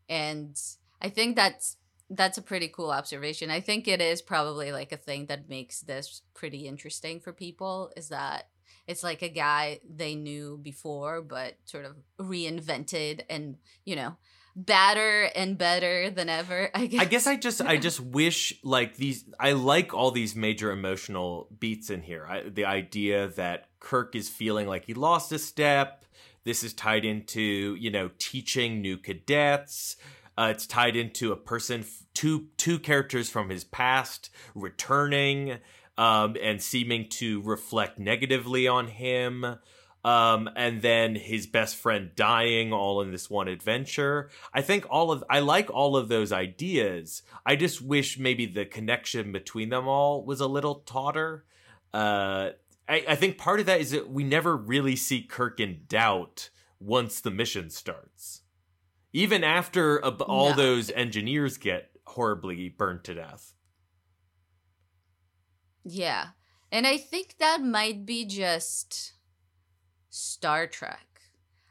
and 0.09 0.57
I 1.03 1.09
think 1.09 1.35
that's 1.35 1.77
that's 2.09 2.39
a 2.39 2.43
pretty 2.51 2.69
cool 2.69 2.93
observation. 2.93 3.51
I 3.51 3.61
think 3.61 3.89
it 3.89 4.01
is 4.01 4.23
probably 4.23 4.71
like 4.71 4.93
a 4.93 4.97
thing 4.97 5.27
that 5.27 5.49
makes 5.49 5.81
this 5.81 6.23
pretty 6.35 6.69
interesting 6.69 7.19
for 7.19 7.33
people 7.33 7.91
is 7.97 8.11
that 8.11 8.47
it's 8.87 9.03
like 9.03 9.23
a 9.23 9.29
guy 9.29 9.81
they 9.85 10.15
knew 10.15 10.61
before 10.63 11.21
but 11.21 11.55
sort 11.65 11.85
of 11.85 11.97
reinvented 12.21 13.23
and, 13.29 13.57
you 13.85 13.97
know, 13.97 14.17
badder 14.57 15.31
and 15.37 15.59
better 15.59 16.11
than 16.11 16.29
ever. 16.29 16.71
I 16.75 16.87
guess. 16.87 17.01
I 17.01 17.05
guess 17.05 17.27
I 17.27 17.37
just 17.37 17.61
I 17.61 17.77
just 17.77 18.01
wish 18.01 18.59
like 18.65 18.97
these 18.97 19.25
I 19.39 19.53
like 19.53 19.95
all 19.95 20.11
these 20.11 20.35
major 20.35 20.73
emotional 20.73 21.49
beats 21.61 21.91
in 21.91 22.03
here. 22.03 22.27
I, 22.27 22.49
the 22.49 22.65
idea 22.65 23.29
that 23.29 23.69
Kirk 23.79 24.17
is 24.17 24.29
feeling 24.29 24.67
like 24.67 24.87
he 24.87 24.95
lost 24.95 25.31
a 25.33 25.39
step. 25.39 26.05
This 26.45 26.65
is 26.65 26.73
tied 26.73 27.05
into 27.05 27.77
you 27.79 27.91
know 27.91 28.11
teaching 28.19 28.81
new 28.81 28.97
cadets. 28.97 29.97
Uh, 30.39 30.49
it's 30.51 30.67
tied 30.67 30.97
into 30.97 31.33
a 31.33 31.37
person, 31.37 31.81
f- 31.81 32.05
two 32.15 32.49
two 32.57 32.79
characters 32.79 33.29
from 33.29 33.49
his 33.49 33.65
past 33.65 34.31
returning, 34.55 35.59
um, 35.99 36.37
and 36.43 36.63
seeming 36.63 37.09
to 37.09 37.41
reflect 37.43 37.99
negatively 37.99 38.67
on 38.67 38.87
him. 38.87 39.59
Um, 40.07 40.49
and 40.55 40.83
then 40.83 41.17
his 41.17 41.49
best 41.49 41.75
friend 41.75 42.13
dying 42.15 42.73
all 42.73 43.01
in 43.01 43.11
this 43.11 43.29
one 43.29 43.49
adventure. 43.49 44.31
I 44.55 44.63
think 44.63 44.87
all 44.89 45.11
of 45.11 45.25
I 45.29 45.41
like 45.41 45.69
all 45.69 45.97
of 45.97 46.07
those 46.07 46.31
ideas. 46.31 47.23
I 47.45 47.57
just 47.57 47.83
wish 47.83 48.17
maybe 48.17 48.47
the 48.47 48.67
connection 48.67 49.33
between 49.33 49.71
them 49.71 49.89
all 49.89 50.25
was 50.25 50.41
a 50.41 50.47
little 50.47 50.77
tauter. 50.77 51.45
Uh, 51.93 52.51
I, 52.89 53.05
I 53.09 53.15
think 53.17 53.37
part 53.37 53.59
of 53.59 53.67
that 53.67 53.81
is 53.81 53.91
that 53.91 54.09
we 54.09 54.23
never 54.23 54.57
really 54.57 54.95
see 54.95 55.23
Kirk 55.23 55.59
in 55.59 55.81
doubt 55.89 56.51
once 56.79 57.21
the 57.21 57.33
mission 57.33 57.69
starts. 57.69 58.43
Even 59.13 59.43
after 59.43 59.99
a, 59.99 60.11
all 60.11 60.51
No. 60.51 60.57
those 60.57 60.89
engineers 60.93 61.59
get 61.59 61.91
horribly 62.07 62.69
burnt 62.69 63.03
to 63.05 63.15
death. 63.15 63.55
Yeah. 65.85 66.29
And 66.71 66.87
I 66.87 66.97
think 66.97 67.39
that 67.39 67.61
might 67.61 68.07
be 68.07 68.25
just 68.25 69.15
Star 70.17 70.67
Trek. 70.67 71.21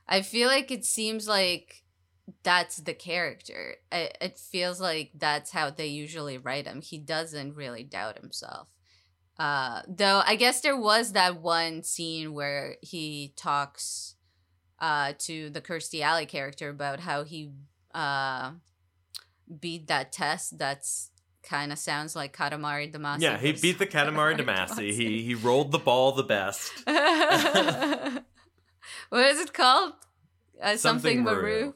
I 0.07 0.21
feel 0.21 0.47
like 0.47 0.69
it 0.69 0.85
seems 0.85 1.27
like 1.27 1.83
that's 2.43 2.77
the 2.77 2.93
character. 2.93 3.75
It, 3.91 4.17
it 4.21 4.39
feels 4.39 4.79
like 4.79 5.11
that's 5.15 5.51
how 5.51 5.71
they 5.71 5.87
usually 5.87 6.37
write 6.37 6.67
him. 6.67 6.81
He 6.81 6.97
doesn't 6.97 7.55
really 7.55 7.83
doubt 7.83 8.19
himself. 8.19 8.69
Uh, 9.37 9.81
though 9.87 10.21
I 10.25 10.35
guess 10.35 10.61
there 10.61 10.79
was 10.79 11.11
that 11.11 11.41
one 11.41 11.83
scene 11.83 12.33
where 12.33 12.77
he 12.81 13.33
talks 13.35 14.15
uh, 14.79 15.13
to 15.19 15.49
the 15.49 15.61
Kirstie 15.61 16.01
Alley 16.01 16.25
character 16.25 16.69
about 16.69 17.01
how 17.01 17.23
he 17.23 17.51
uh, 17.93 18.51
beat 19.59 19.87
that 19.87 20.11
test. 20.11 20.57
That's 20.57 21.09
kind 21.43 21.71
of 21.71 21.79
sounds 21.79 22.15
like 22.15 22.35
Katamari 22.35 22.93
Damacy. 22.93 23.21
Yeah, 23.21 23.37
he 23.37 23.51
beat 23.53 23.79
the 23.79 23.87
Katamari 23.87 24.37
Damacy. 24.39 24.93
He 24.93 25.23
he 25.23 25.35
rolled 25.35 25.71
the 25.71 25.79
ball 25.79 26.11
the 26.11 26.23
best. 26.23 26.71
what 29.15 29.25
is 29.27 29.39
it 29.39 29.53
called? 29.53 29.93
Uh, 30.61 30.77
something, 30.77 31.23
Maru. 31.23 31.69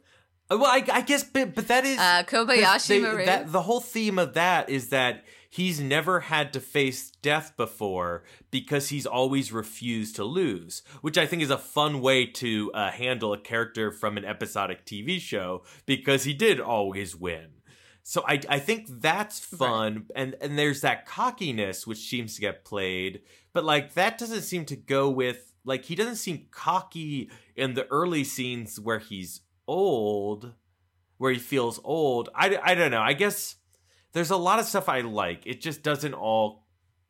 Uh, 0.51 0.57
Well, 0.57 0.65
I, 0.65 0.83
I 0.91 1.01
guess, 1.01 1.23
but, 1.23 1.53
but 1.55 1.67
that 1.67 1.85
is 1.85 1.97
Uh, 1.99 2.23
Kobayashi 2.23 2.87
they- 2.87 2.99
Maru. 3.01 3.25
That, 3.25 3.51
the 3.51 3.61
whole 3.63 3.81
theme 3.81 4.17
of 4.19 4.33
that 4.33 4.69
is 4.69 4.89
that 4.89 5.23
he's 5.49 5.79
never 5.79 6.21
had 6.21 6.53
to 6.53 6.59
face 6.59 7.11
death 7.21 7.55
before 7.57 8.23
because 8.51 8.89
he's 8.89 9.05
always 9.05 9.51
refused 9.51 10.15
to 10.15 10.23
lose, 10.23 10.81
which 11.01 11.17
I 11.17 11.25
think 11.25 11.41
is 11.41 11.49
a 11.49 11.57
fun 11.57 12.01
way 12.01 12.25
to 12.25 12.71
uh, 12.73 12.91
handle 12.91 13.33
a 13.33 13.37
character 13.39 13.91
from 13.91 14.17
an 14.17 14.25
episodic 14.25 14.85
TV 14.85 15.19
show 15.19 15.63
because 15.85 16.23
he 16.23 16.33
did 16.33 16.59
always 16.59 17.15
win. 17.15 17.47
So 18.03 18.23
I 18.27 18.39
I 18.49 18.57
think 18.59 18.87
that's 18.89 19.39
fun, 19.39 20.05
and 20.15 20.35
and 20.41 20.57
there's 20.57 20.81
that 20.81 21.05
cockiness 21.05 21.85
which 21.85 21.99
seems 22.09 22.33
to 22.35 22.41
get 22.41 22.65
played, 22.65 23.21
but 23.53 23.63
like 23.63 23.93
that 23.93 24.17
doesn't 24.17 24.41
seem 24.43 24.65
to 24.65 24.75
go 24.75 25.09
with 25.11 25.48
like 25.63 25.85
he 25.85 25.95
doesn't 25.95 26.15
seem 26.15 26.47
cocky 26.51 27.29
in 27.55 27.73
the 27.73 27.87
early 27.87 28.23
scenes 28.23 28.79
where 28.79 28.99
he's 28.99 29.41
old, 29.67 30.53
where 31.17 31.31
he 31.31 31.39
feels 31.39 31.79
old. 31.83 32.29
I, 32.33 32.57
I 32.63 32.75
don't 32.75 32.91
know. 32.91 33.01
I 33.01 33.13
guess 33.13 33.55
there's 34.13 34.31
a 34.31 34.37
lot 34.37 34.59
of 34.59 34.65
stuff 34.65 34.89
I 34.89 35.01
like. 35.01 35.45
It 35.45 35.61
just 35.61 35.83
doesn't 35.83 36.13
all 36.13 36.65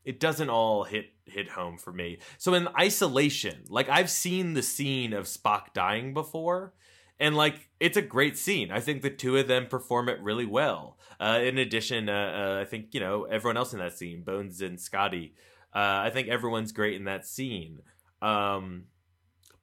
it 0.06 0.20
doesn't 0.20 0.50
all 0.50 0.84
hit 0.86 1.14
hit 1.26 1.50
home 1.50 1.78
for 1.78 1.94
me. 1.94 2.20
So 2.38 2.54
in 2.54 2.68
isolation, 2.80 3.66
like 3.70 3.90
I've 3.90 4.10
seen 4.10 4.54
the 4.54 4.64
scene 4.64 5.14
of 5.14 5.26
Spock 5.26 5.74
dying 5.74 6.14
before, 6.14 6.74
and 7.20 7.36
like 7.36 7.70
it's 7.80 7.98
a 7.98 8.02
great 8.02 8.38
scene. 8.38 8.72
I 8.72 8.80
think 8.80 9.02
the 9.02 9.10
two 9.10 9.38
of 9.38 9.48
them 9.48 9.68
perform 9.68 10.10
it 10.10 10.22
really 10.22 10.46
well. 10.46 10.98
Uh, 11.20 11.40
in 11.44 11.58
addition, 11.58 12.10
uh, 12.10 12.14
uh, 12.58 12.62
I 12.62 12.66
think 12.66 12.94
you 12.94 13.00
know 13.00 13.26
everyone 13.26 13.58
else 13.58 13.74
in 13.74 13.80
that 13.80 13.98
scene, 13.98 14.24
Bones 14.24 14.62
and 14.62 14.80
Scotty. 14.80 15.36
Uh, 15.74 16.02
I 16.04 16.10
think 16.10 16.28
everyone's 16.28 16.72
great 16.72 16.96
in 16.96 17.04
that 17.04 17.28
scene. 17.28 17.80
Um, 18.22 18.86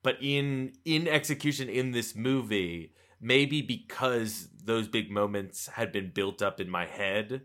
but 0.03 0.19
in 0.21 0.73
in 0.85 1.09
execution 1.09 1.69
in 1.69 1.91
this 1.91 2.15
movie, 2.15 2.95
maybe 3.21 3.63
because 3.63 4.49
those 4.65 4.89
big 4.89 5.11
moments 5.11 5.67
had 5.67 5.93
been 5.93 6.11
built 6.11 6.43
up 6.43 6.61
in 6.61 6.71
my 6.71 6.87
head, 6.87 7.43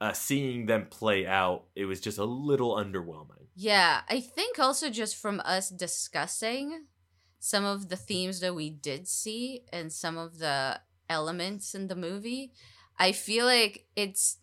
uh, 0.00 0.12
seeing 0.12 0.66
them 0.66 0.86
play 0.90 1.26
out, 1.26 1.64
it 1.76 1.84
was 1.84 2.00
just 2.00 2.18
a 2.18 2.24
little 2.24 2.74
underwhelming. 2.74 3.46
Yeah, 3.54 4.00
I 4.08 4.20
think 4.20 4.58
also 4.58 4.90
just 4.90 5.16
from 5.16 5.40
us 5.44 5.68
discussing 5.68 6.86
some 7.38 7.64
of 7.64 7.88
the 7.88 7.96
themes 7.96 8.40
that 8.40 8.54
we 8.54 8.70
did 8.70 9.08
see 9.08 9.64
and 9.72 9.92
some 9.92 10.16
of 10.16 10.38
the 10.38 10.80
elements 11.08 11.74
in 11.74 11.88
the 11.88 11.96
movie, 11.96 12.52
I 12.98 13.12
feel 13.12 13.46
like 13.46 13.86
it's 13.96 14.38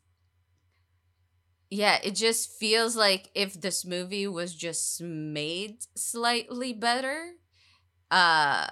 yeah, 1.69 1.99
it 2.03 2.15
just 2.15 2.51
feels 2.51 2.95
like 2.95 3.29
if 3.35 3.59
this 3.59 3.85
movie 3.85 4.27
was 4.27 4.55
just 4.55 5.01
made 5.01 5.77
slightly 5.95 6.73
better, 6.73 7.33
uh 8.11 8.67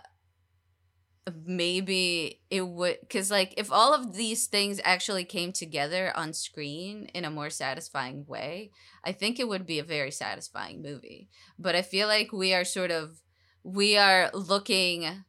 maybe 1.43 2.41
it 2.51 2.61
would 2.67 2.97
cuz 3.09 3.31
like 3.31 3.53
if 3.57 3.71
all 3.71 3.93
of 3.95 4.13
these 4.15 4.45
things 4.45 4.79
actually 4.83 5.25
came 5.25 5.51
together 5.51 6.15
on 6.15 6.33
screen 6.33 7.05
in 7.15 7.25
a 7.25 7.31
more 7.31 7.49
satisfying 7.49 8.25
way, 8.27 8.71
I 9.03 9.11
think 9.11 9.39
it 9.39 9.47
would 9.47 9.65
be 9.65 9.79
a 9.79 9.83
very 9.83 10.11
satisfying 10.11 10.83
movie. 10.83 11.29
But 11.57 11.75
I 11.75 11.81
feel 11.81 12.07
like 12.07 12.31
we 12.31 12.53
are 12.53 12.63
sort 12.63 12.91
of 12.91 13.21
we 13.63 13.97
are 13.97 14.29
looking 14.33 15.25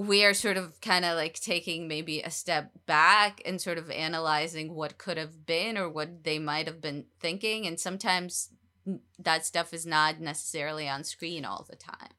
we 0.00 0.24
are 0.24 0.34
sort 0.34 0.56
of 0.56 0.80
kind 0.80 1.04
of 1.04 1.16
like 1.16 1.34
taking 1.40 1.88
maybe 1.88 2.20
a 2.20 2.30
step 2.30 2.70
back 2.86 3.42
and 3.44 3.60
sort 3.60 3.78
of 3.78 3.90
analyzing 3.90 4.74
what 4.74 4.98
could 4.98 5.16
have 5.16 5.46
been 5.46 5.76
or 5.76 5.88
what 5.88 6.24
they 6.24 6.38
might 6.38 6.66
have 6.66 6.80
been 6.80 7.04
thinking 7.20 7.66
and 7.66 7.78
sometimes 7.78 8.50
that 9.18 9.44
stuff 9.44 9.72
is 9.72 9.86
not 9.86 10.20
necessarily 10.20 10.88
on 10.88 11.04
screen 11.04 11.44
all 11.44 11.66
the 11.68 11.76
time. 11.76 12.14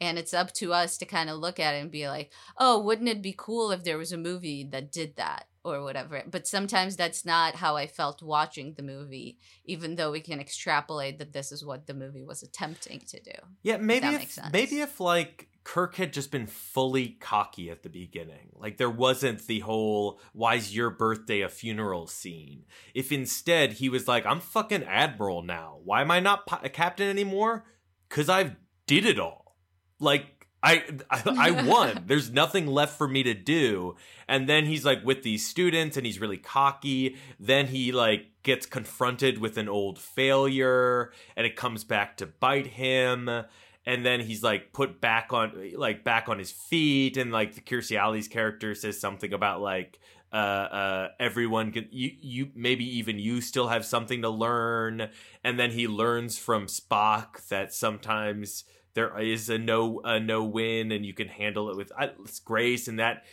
And 0.00 0.18
it's 0.18 0.32
up 0.32 0.54
to 0.54 0.72
us 0.72 0.96
to 0.98 1.04
kind 1.04 1.28
of 1.28 1.38
look 1.38 1.60
at 1.60 1.74
it 1.74 1.82
and 1.82 1.90
be 1.90 2.08
like, 2.08 2.32
"Oh, 2.56 2.80
wouldn't 2.80 3.10
it 3.10 3.20
be 3.20 3.34
cool 3.36 3.70
if 3.70 3.84
there 3.84 3.98
was 3.98 4.12
a 4.12 4.16
movie 4.16 4.64
that 4.64 4.90
did 4.90 5.16
that?" 5.16 5.46
or 5.62 5.82
whatever. 5.82 6.22
But 6.26 6.46
sometimes 6.46 6.96
that's 6.96 7.24
not 7.24 7.56
how 7.56 7.76
I 7.76 7.86
felt 7.86 8.22
watching 8.22 8.74
the 8.74 8.82
movie, 8.82 9.38
even 9.64 9.96
though 9.96 10.10
we 10.10 10.20
can 10.20 10.40
extrapolate 10.40 11.18
that 11.18 11.32
this 11.32 11.52
is 11.52 11.64
what 11.64 11.86
the 11.86 11.94
movie 11.94 12.24
was 12.24 12.42
attempting 12.42 13.00
to 13.00 13.20
do. 13.20 13.32
Yeah, 13.62 13.76
maybe 13.76 14.06
if, 14.06 14.38
maybe 14.52 14.80
if 14.80 15.00
like 15.00 15.48
Kirk 15.70 15.94
had 15.94 16.12
just 16.12 16.32
been 16.32 16.48
fully 16.48 17.10
cocky 17.20 17.70
at 17.70 17.84
the 17.84 17.88
beginning, 17.88 18.50
like 18.56 18.76
there 18.76 18.90
wasn't 18.90 19.46
the 19.46 19.60
whole 19.60 20.20
"Why's 20.32 20.74
your 20.74 20.90
birthday 20.90 21.42
a 21.42 21.48
funeral?" 21.48 22.08
scene. 22.08 22.64
If 22.92 23.12
instead 23.12 23.74
he 23.74 23.88
was 23.88 24.08
like, 24.08 24.26
"I'm 24.26 24.40
fucking 24.40 24.82
admiral 24.82 25.42
now. 25.42 25.78
Why 25.84 26.00
am 26.00 26.10
I 26.10 26.18
not 26.18 26.44
pi- 26.44 26.58
a 26.64 26.68
captain 26.68 27.08
anymore? 27.08 27.66
Cause 28.08 28.28
I've 28.28 28.56
did 28.88 29.06
it 29.06 29.20
all. 29.20 29.58
Like 30.00 30.48
I 30.60 30.82
I, 31.08 31.22
I 31.38 31.50
won. 31.64 32.02
There's 32.04 32.32
nothing 32.32 32.66
left 32.66 32.98
for 32.98 33.06
me 33.06 33.22
to 33.22 33.34
do." 33.34 33.94
And 34.26 34.48
then 34.48 34.66
he's 34.66 34.84
like 34.84 35.04
with 35.04 35.22
these 35.22 35.46
students, 35.46 35.96
and 35.96 36.04
he's 36.04 36.20
really 36.20 36.38
cocky. 36.38 37.14
Then 37.38 37.68
he 37.68 37.92
like 37.92 38.26
gets 38.42 38.66
confronted 38.66 39.38
with 39.38 39.56
an 39.56 39.68
old 39.68 40.00
failure, 40.00 41.12
and 41.36 41.46
it 41.46 41.54
comes 41.54 41.84
back 41.84 42.16
to 42.16 42.26
bite 42.26 42.66
him 42.66 43.44
and 43.86 44.04
then 44.04 44.20
he's 44.20 44.42
like 44.42 44.72
put 44.72 45.00
back 45.00 45.32
on 45.32 45.72
like 45.74 46.04
back 46.04 46.28
on 46.28 46.38
his 46.38 46.50
feet 46.50 47.16
and 47.16 47.32
like 47.32 47.54
the 47.54 47.96
Alley's 47.96 48.28
character 48.28 48.74
says 48.74 49.00
something 49.00 49.32
about 49.32 49.60
like 49.60 49.98
uh 50.32 50.36
uh 50.36 51.08
everyone 51.18 51.72
can 51.72 51.88
you 51.90 52.10
you 52.20 52.50
maybe 52.54 52.84
even 52.98 53.18
you 53.18 53.40
still 53.40 53.68
have 53.68 53.84
something 53.84 54.22
to 54.22 54.30
learn. 54.30 55.08
And 55.42 55.58
then 55.58 55.70
he 55.70 55.88
learns 55.88 56.38
from 56.38 56.66
Spock 56.66 57.48
that 57.48 57.72
sometimes 57.72 58.64
there 58.94 59.18
is 59.18 59.48
a 59.48 59.58
no 59.58 60.00
a 60.04 60.20
no 60.20 60.44
win 60.44 60.92
and 60.92 61.04
you 61.04 61.14
can 61.14 61.28
handle 61.28 61.70
it 61.70 61.76
with 61.76 61.90
uh, 61.98 62.08
grace 62.44 62.86
and 62.86 62.98
that 62.98 63.24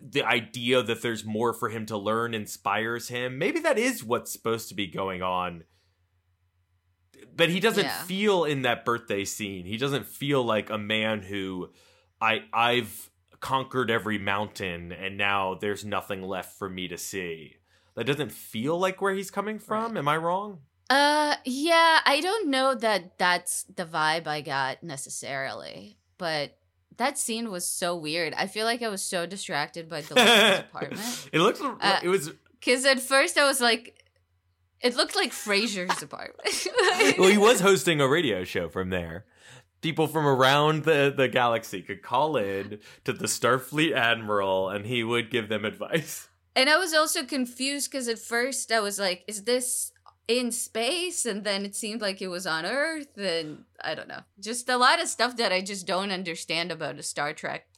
the 0.00 0.24
idea 0.24 0.82
that 0.82 1.02
there's 1.02 1.24
more 1.24 1.52
for 1.52 1.68
him 1.68 1.86
to 1.86 1.96
learn 1.96 2.34
inspires 2.34 3.08
him. 3.08 3.38
Maybe 3.38 3.60
that 3.60 3.78
is 3.78 4.04
what's 4.04 4.32
supposed 4.32 4.68
to 4.68 4.74
be 4.74 4.86
going 4.86 5.22
on 5.22 5.64
but 7.38 7.48
he 7.48 7.58
doesn't 7.60 7.84
Yeah. 7.86 8.02
feel 8.02 8.44
in 8.44 8.62
that 8.62 8.84
birthday 8.84 9.24
scene 9.24 9.64
he 9.64 9.78
doesn't 9.78 10.04
feel 10.06 10.42
like 10.44 10.68
a 10.68 10.76
man 10.78 11.22
who 11.22 11.70
i 12.20 12.42
i've 12.52 13.10
conquered 13.40 13.90
every 13.90 14.18
mountain 14.18 14.92
and 14.92 15.16
now 15.16 15.54
there's 15.54 15.84
nothing 15.84 16.20
left 16.22 16.58
for 16.58 16.68
me 16.68 16.88
to 16.88 16.98
see 16.98 17.54
that 17.94 18.04
doesn't 18.04 18.32
feel 18.32 18.78
like 18.78 19.00
where 19.00 19.14
he's 19.14 19.30
coming 19.30 19.58
from 19.58 19.96
am 19.96 20.06
i 20.08 20.16
wrong 20.16 20.58
Uh, 20.90 21.36
yeah, 21.44 22.00
I 22.06 22.20
don't 22.22 22.48
know 22.48 22.74
that 22.74 23.18
that's 23.18 23.64
the 23.64 23.84
vibe 23.84 24.26
I 24.26 24.40
got 24.40 24.82
necessarily, 24.82 25.98
but 26.16 26.56
that 26.96 27.18
scene 27.18 27.50
was 27.50 27.66
so 27.66 27.94
weird. 27.94 28.32
I 28.34 28.46
feel 28.46 28.64
like 28.64 28.80
I 28.82 28.88
was 28.88 29.02
so 29.02 29.26
distracted 29.26 29.86
by 29.90 30.00
the 30.00 30.14
apartment. 30.70 31.28
it 31.30 31.40
looked 31.40 31.60
Uh, 31.60 32.00
it 32.02 32.08
was 32.08 32.30
Because 32.58 32.86
at 32.86 33.00
first 33.00 33.36
I 33.36 33.44
was 33.46 33.60
like, 33.60 33.97
it 34.80 34.96
looked 34.96 35.16
like 35.16 35.32
Frasier's 35.32 36.02
apartment. 36.08 37.18
well 37.18 37.30
he 37.30 37.38
was 37.38 37.60
hosting 37.60 38.00
a 38.00 38.08
radio 38.08 38.44
show 38.44 38.68
from 38.68 38.90
there 38.90 39.24
people 39.80 40.06
from 40.08 40.26
around 40.26 40.84
the, 40.84 41.12
the 41.16 41.28
galaxy 41.28 41.82
could 41.82 42.02
call 42.02 42.36
in 42.36 42.78
to 43.04 43.12
the 43.12 43.26
starfleet 43.26 43.94
admiral 43.94 44.68
and 44.68 44.86
he 44.86 45.04
would 45.04 45.30
give 45.30 45.48
them 45.48 45.64
advice 45.64 46.28
And 46.56 46.68
I 46.68 46.76
was 46.76 46.92
also 46.92 47.22
confused 47.24 47.90
because 47.90 48.08
at 48.08 48.18
first 48.18 48.72
I 48.72 48.80
was 48.80 48.98
like, 48.98 49.22
is 49.28 49.44
this 49.44 49.92
in 50.26 50.50
space? 50.50 51.24
And 51.24 51.44
then 51.44 51.64
it 51.64 51.76
seemed 51.76 52.00
like 52.00 52.20
it 52.20 52.26
was 52.28 52.46
on 52.46 52.66
Earth. 52.66 53.16
And 53.16 53.64
I 53.82 53.94
don't 53.94 54.08
know. 54.08 54.22
Just 54.40 54.68
a 54.68 54.76
lot 54.76 55.00
of 55.00 55.06
stuff 55.08 55.36
that 55.36 55.52
I 55.52 55.60
just 55.60 55.86
don't 55.86 56.10
understand 56.10 56.72
about 56.72 56.98
a 56.98 57.02
Star 57.04 57.32
Trek 57.32 57.68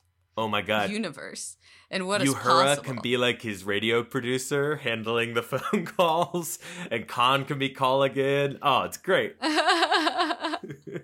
oh 0.40 0.48
my 0.48 0.62
god 0.62 0.90
universe 0.90 1.56
and 1.90 2.06
what 2.06 2.22
is 2.22 2.32
Uhura 2.32 2.76
possible. 2.76 2.84
can 2.84 3.02
be 3.02 3.16
like 3.16 3.42
his 3.42 3.64
radio 3.64 4.02
producer 4.04 4.76
handling 4.76 5.34
the 5.34 5.42
phone 5.50 5.84
calls, 5.84 6.58
and 6.90 7.06
Khan 7.08 7.44
can 7.44 7.58
be 7.58 7.68
calling 7.68 8.16
in. 8.16 8.58
Oh, 8.62 8.82
it's 8.82 8.96
great. 8.96 9.34
I 9.42 11.00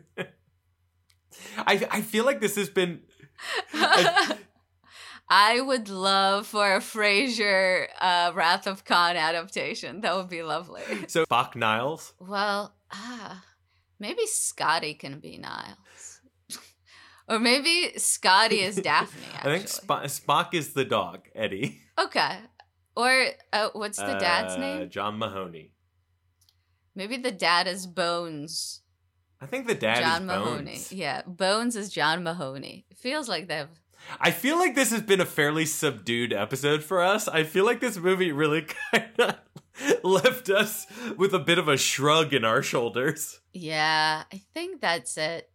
I 1.91 2.03
feel 2.03 2.24
like 2.24 2.41
this 2.41 2.57
has 2.57 2.68
been 2.68 3.01
I 5.28 5.61
would 5.61 5.89
love 5.89 6.47
for 6.47 6.76
a 6.76 6.78
Frasier 6.78 7.89
uh, 8.01 8.30
Wrath 8.32 8.68
of 8.68 8.84
Khan 8.84 9.16
adaptation. 9.16 10.03
That 10.03 10.14
would 10.14 10.28
be 10.28 10.45
lovely. 10.45 10.82
so 11.09 11.24
Spock 11.24 11.57
Niles. 11.57 12.12
Well, 12.20 12.76
ah, 12.93 13.45
maybe 13.99 14.24
Scotty 14.26 14.95
can 14.95 15.18
be 15.18 15.37
Niles. 15.37 15.78
Or 17.29 17.39
maybe 17.39 17.93
Scotty 17.99 18.61
is 18.61 18.77
Daphne, 18.77 19.27
I 19.41 19.43
think 19.45 19.68
Sp- 19.68 20.07
Spock 20.09 20.55
is 20.55 20.72
the 20.74 20.85
dog, 20.85 21.29
Eddie. 21.35 21.81
Okay. 21.99 22.39
Or 22.95 23.27
uh, 23.55 23.70
what's 23.72 23.97
the 23.97 24.14
dad's 24.18 24.55
Uh, 24.55 24.59
name? 24.59 24.91
John 24.91 25.18
Mahoney. 25.18 25.72
Maybe 26.95 27.16
the 27.16 27.33
dad 27.33 27.66
is 27.66 27.87
Bones. 27.87 28.83
I 29.41 29.47
think 29.47 29.66
the 29.66 29.74
dad 29.74 30.01
John 30.01 30.22
is 30.22 30.27
Mahoney. 30.27 30.64
Bones. 30.72 30.93
Yeah, 30.93 31.22
Bones 31.27 31.74
is 31.77 31.89
John 31.91 32.22
Mahoney. 32.22 32.85
It 32.91 32.99
feels 32.99 33.29
like 33.31 33.49
they've. 33.49 33.68
I 34.20 34.31
feel 34.31 34.59
like 34.59 34.74
this 34.74 34.91
has 34.91 35.03
been 35.03 35.20
a 35.22 35.27
fairly 35.27 35.64
subdued 35.66 36.33
episode 36.35 36.83
for 36.85 37.03
us. 37.03 37.29
I 37.29 37.45
feel 37.45 37.64
like 37.64 37.81
this 37.81 37.97
movie 37.97 38.31
really 38.33 38.66
kind 38.93 39.11
of 39.18 39.37
left 40.03 40.49
us 40.51 40.87
with 41.16 41.35
a 41.35 41.39
bit 41.39 41.59
of 41.59 41.66
a 41.68 41.77
shrug 41.79 42.33
in 42.35 42.45
our 42.45 42.62
shoulders. 42.62 43.41
Yeah, 43.53 44.24
I 44.33 44.43
think 44.55 44.81
that's 44.81 45.16
it. 45.16 45.51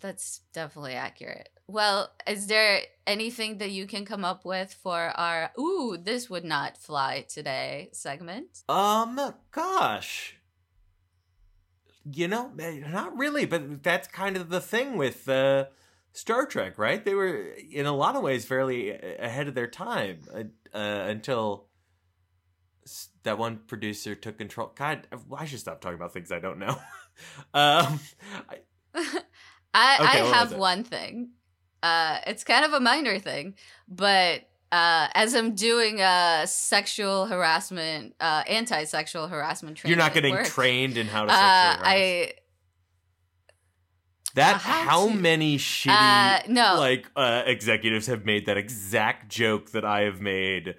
That's 0.00 0.40
definitely 0.52 0.94
accurate. 0.94 1.50
Well, 1.66 2.10
is 2.26 2.46
there 2.46 2.80
anything 3.06 3.58
that 3.58 3.70
you 3.70 3.86
can 3.86 4.04
come 4.04 4.24
up 4.24 4.44
with 4.44 4.74
for 4.74 5.12
our 5.16 5.50
ooh, 5.58 5.96
this 5.96 6.28
would 6.28 6.44
not 6.44 6.76
fly 6.76 7.24
today 7.28 7.88
segment? 7.92 8.62
Um, 8.68 9.34
gosh. 9.50 10.36
You 12.10 12.28
know, 12.28 12.52
eh, 12.58 12.80
not 12.90 13.16
really, 13.16 13.46
but 13.46 13.82
that's 13.82 14.08
kind 14.08 14.36
of 14.36 14.50
the 14.50 14.60
thing 14.60 14.98
with 14.98 15.26
uh, 15.26 15.66
Star 16.12 16.44
Trek, 16.44 16.76
right? 16.76 17.02
They 17.02 17.14
were, 17.14 17.54
in 17.70 17.86
a 17.86 17.94
lot 17.94 18.14
of 18.14 18.22
ways, 18.22 18.44
fairly 18.44 18.90
ahead 18.90 19.48
of 19.48 19.54
their 19.54 19.66
time 19.66 20.20
uh, 20.34 20.42
uh, 20.76 21.06
until 21.08 21.66
that 23.22 23.38
one 23.38 23.60
producer 23.66 24.14
took 24.14 24.36
control. 24.36 24.72
God, 24.74 25.06
I 25.34 25.46
should 25.46 25.60
stop 25.60 25.80
talking 25.80 25.96
about 25.96 26.12
things 26.12 26.30
I 26.30 26.40
don't 26.40 26.58
know. 26.58 26.76
um, 27.54 28.00
I, 28.50 28.58
I 29.74 29.96
Okay, 30.00 30.20
I 30.20 30.34
have 30.36 30.54
one 30.54 30.84
thing. 30.84 31.30
Uh, 31.82 32.18
it's 32.26 32.44
kind 32.44 32.64
of 32.64 32.72
a 32.72 32.80
minor 32.80 33.18
thing, 33.18 33.54
but 33.88 34.48
uh, 34.72 35.08
as 35.14 35.34
I'm 35.34 35.54
doing 35.54 36.00
uh, 36.00 36.46
sexual 36.46 37.26
harassment, 37.26 38.14
uh, 38.20 38.42
anti-sexual 38.48 39.28
harassment 39.28 39.76
training, 39.76 39.96
you're 39.96 40.04
not 40.04 40.14
getting 40.14 40.34
work, 40.34 40.46
trained 40.46 40.96
in 40.96 41.06
how 41.06 41.26
to 41.26 41.32
Uh, 41.32 41.34
sexually 41.34 41.76
harass. 41.76 41.82
I 41.84 42.32
That 44.34 44.56
how 44.62 44.82
how 44.88 45.08
to- 45.08 45.14
many 45.14 45.58
shitty 45.58 45.90
uh, 45.92 46.40
no. 46.48 46.76
like 46.78 47.06
uh, 47.14 47.42
executives 47.46 48.06
have 48.08 48.24
made 48.24 48.46
that 48.46 48.56
exact 48.56 49.28
joke 49.28 49.70
that 49.72 49.84
I 49.84 50.00
have 50.02 50.20
made 50.20 50.74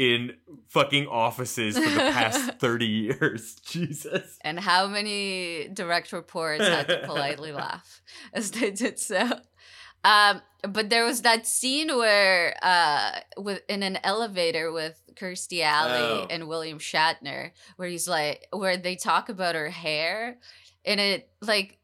in 0.00 0.32
fucking 0.68 1.06
offices 1.06 1.76
for 1.76 1.88
the 1.90 1.96
past 2.10 2.52
30 2.58 2.86
years. 2.86 3.54
Jesus. 3.66 4.38
and 4.40 4.58
how 4.58 4.86
many 4.86 5.68
direct 5.74 6.10
reports 6.12 6.66
had 6.66 6.88
to 6.88 7.02
politely 7.04 7.52
laugh 7.64 8.00
as 8.32 8.50
they 8.52 8.70
did 8.70 8.98
so. 8.98 9.28
Um, 10.02 10.40
but 10.66 10.88
there 10.88 11.04
was 11.04 11.20
that 11.22 11.46
scene 11.46 11.88
where, 11.94 12.56
uh, 12.62 13.20
with 13.36 13.60
in 13.68 13.82
an 13.82 13.98
elevator 14.02 14.72
with 14.72 14.98
Kirstie 15.14 15.62
Alley 15.62 16.22
Oh. 16.22 16.26
and 16.30 16.48
William 16.48 16.78
Shatner, 16.78 17.50
where 17.76 17.88
he's 17.88 18.08
like, 18.08 18.46
where 18.50 18.78
they 18.78 18.96
talk 18.96 19.28
about 19.28 19.54
her 19.54 19.68
hair, 19.68 20.38
and 20.86 20.98
it 20.98 21.28
like, 21.42 21.76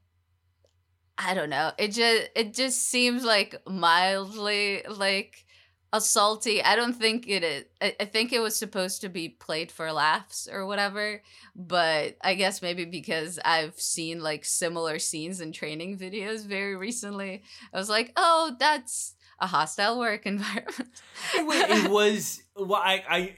I 1.19 1.35
don't 1.35 1.51
know, 1.51 1.73
it 1.79 1.89
just 1.93 2.31
it 2.35 2.55
just 2.55 2.89
seems 2.89 3.23
like 3.25 3.55
mildly 3.69 4.83
like 4.89 5.45
assaulty. 5.93 6.63
I 6.65 6.77
don't 6.77 6.95
think 6.95 7.29
it 7.29 7.43
is. 7.43 7.65
I, 7.81 7.97
I 8.01 8.05
think 8.05 8.33
it 8.33 8.41
was 8.41 8.57
supposed 8.57 9.01
to 9.03 9.09
be 9.09 9.29
played 9.29 9.71
for 9.71 9.93
laughs 9.93 10.49
or 10.51 10.67
whatever, 10.67 11.23
but 11.55 12.17
I 12.23 12.35
guess 12.35 12.63
maybe 12.63 12.85
because 12.85 13.39
I've 13.45 13.79
seen 13.81 14.23
like 14.23 14.45
similar 14.45 14.99
scenes 14.99 15.41
in 15.41 15.53
training 15.53 15.99
videos 15.99 16.47
very 16.47 16.77
recently, 16.77 17.43
I 17.73 17.79
was 17.79 17.89
like, 17.89 18.13
oh, 18.17 18.57
that's 18.59 19.15
a 19.39 19.47
hostile 19.47 19.99
work 19.99 20.27
environment. 20.27 21.03
It, 21.35 21.91
was 21.91 22.43
well, 22.57 22.75
I 22.75 23.03
I 23.09 23.35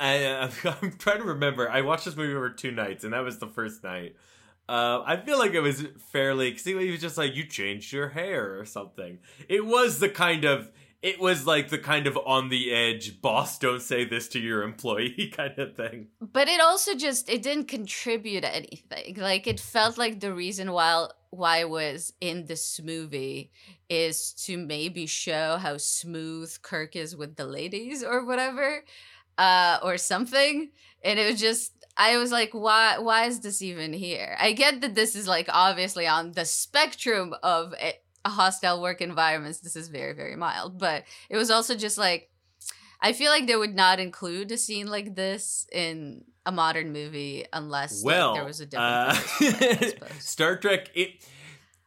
I 0.00 0.24
uh, 0.24 0.50
I'm 0.82 0.92
trying 0.92 1.18
to 1.18 1.24
remember. 1.24 1.70
I 1.70 1.82
watched 1.82 2.04
this 2.04 2.16
movie 2.16 2.34
over 2.34 2.50
two 2.50 2.70
nights, 2.70 3.04
and 3.04 3.12
that 3.12 3.20
was 3.20 3.38
the 3.38 3.48
first 3.48 3.82
night. 3.82 4.16
Uh, 4.66 5.02
I 5.04 5.18
feel 5.18 5.38
like 5.38 5.52
it 5.52 5.60
was 5.60 5.84
fairly 6.10 6.50
because 6.50 6.64
he 6.64 6.74
was 6.74 7.00
just 7.00 7.18
like 7.18 7.34
you 7.34 7.44
changed 7.46 7.92
your 7.92 8.08
hair 8.08 8.58
or 8.58 8.64
something. 8.64 9.18
It 9.46 9.66
was 9.66 9.98
the 9.98 10.08
kind 10.08 10.44
of 10.44 10.70
it 11.04 11.20
was 11.20 11.46
like 11.46 11.68
the 11.68 11.76
kind 11.76 12.06
of 12.06 12.18
on 12.24 12.48
the 12.48 12.72
edge 12.72 13.20
boss 13.20 13.58
don't 13.58 13.82
say 13.82 14.06
this 14.06 14.26
to 14.28 14.40
your 14.40 14.62
employee 14.62 15.30
kind 15.36 15.58
of 15.58 15.76
thing. 15.76 16.08
but 16.18 16.48
it 16.48 16.62
also 16.62 16.94
just 16.94 17.28
it 17.28 17.42
didn't 17.42 17.68
contribute 17.68 18.42
anything. 18.42 19.16
Like 19.18 19.46
it 19.46 19.60
felt 19.60 19.98
like 19.98 20.20
the 20.20 20.32
reason 20.32 20.72
why 20.72 21.08
why 21.28 21.60
I 21.60 21.64
was 21.66 22.14
in 22.22 22.46
this 22.46 22.80
movie 22.82 23.50
is 23.90 24.32
to 24.44 24.56
maybe 24.56 25.04
show 25.04 25.58
how 25.58 25.76
smooth 25.76 26.50
Kirk 26.62 26.96
is 26.96 27.14
with 27.14 27.36
the 27.36 27.44
ladies 27.44 28.02
or 28.02 28.24
whatever, 28.24 28.82
uh, 29.36 29.80
or 29.82 29.98
something. 29.98 30.70
And 31.02 31.18
it 31.18 31.30
was 31.30 31.38
just 31.38 31.72
I 31.98 32.16
was 32.16 32.32
like, 32.32 32.52
why 32.52 32.96
why 32.98 33.24
is 33.24 33.40
this 33.40 33.60
even 33.60 33.92
here? 33.92 34.36
I 34.40 34.52
get 34.52 34.80
that 34.80 34.94
this 34.94 35.14
is 35.14 35.28
like 35.28 35.48
obviously 35.52 36.06
on 36.06 36.32
the 36.32 36.46
spectrum 36.46 37.34
of 37.42 37.74
a, 37.74 37.88
a 37.88 37.94
hostile 38.30 38.80
work 38.80 39.00
environments. 39.00 39.60
This 39.60 39.76
is 39.76 39.88
very 39.88 40.12
very 40.14 40.36
mild, 40.36 40.78
but 40.78 41.04
it 41.28 41.36
was 41.36 41.50
also 41.50 41.74
just 41.74 41.98
like 41.98 42.30
I 43.00 43.12
feel 43.12 43.30
like 43.30 43.46
they 43.46 43.56
would 43.56 43.74
not 43.74 44.00
include 44.00 44.50
a 44.52 44.56
scene 44.56 44.86
like 44.86 45.14
this 45.14 45.66
in 45.72 46.24
a 46.46 46.52
modern 46.52 46.92
movie 46.92 47.44
unless 47.52 48.02
like, 48.02 48.14
well, 48.14 48.34
there 48.34 48.44
was 48.44 48.60
a 48.60 48.66
different 48.66 48.92
uh, 48.92 49.14
purpose 49.14 49.30
for 49.36 49.44
it, 49.44 49.82
I 49.82 49.86
suppose. 49.88 50.24
Star 50.24 50.56
Trek 50.56 50.90
it 50.94 51.24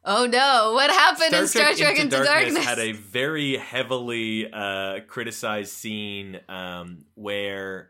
Oh 0.10 0.26
no! 0.26 0.72
What 0.74 0.90
happened 0.90 1.28
Star 1.28 1.42
in 1.42 1.48
Star 1.48 1.74
Trek, 1.74 2.00
Into, 2.00 2.24
Darkness? 2.24 2.64
had 2.64 2.80
a 2.80 2.94
very 2.94 3.58
heavily 3.58 4.50
uh, 4.52 5.02
criticized 5.06 5.74
scene 5.74 6.40
um, 6.48 7.04
where 7.16 7.90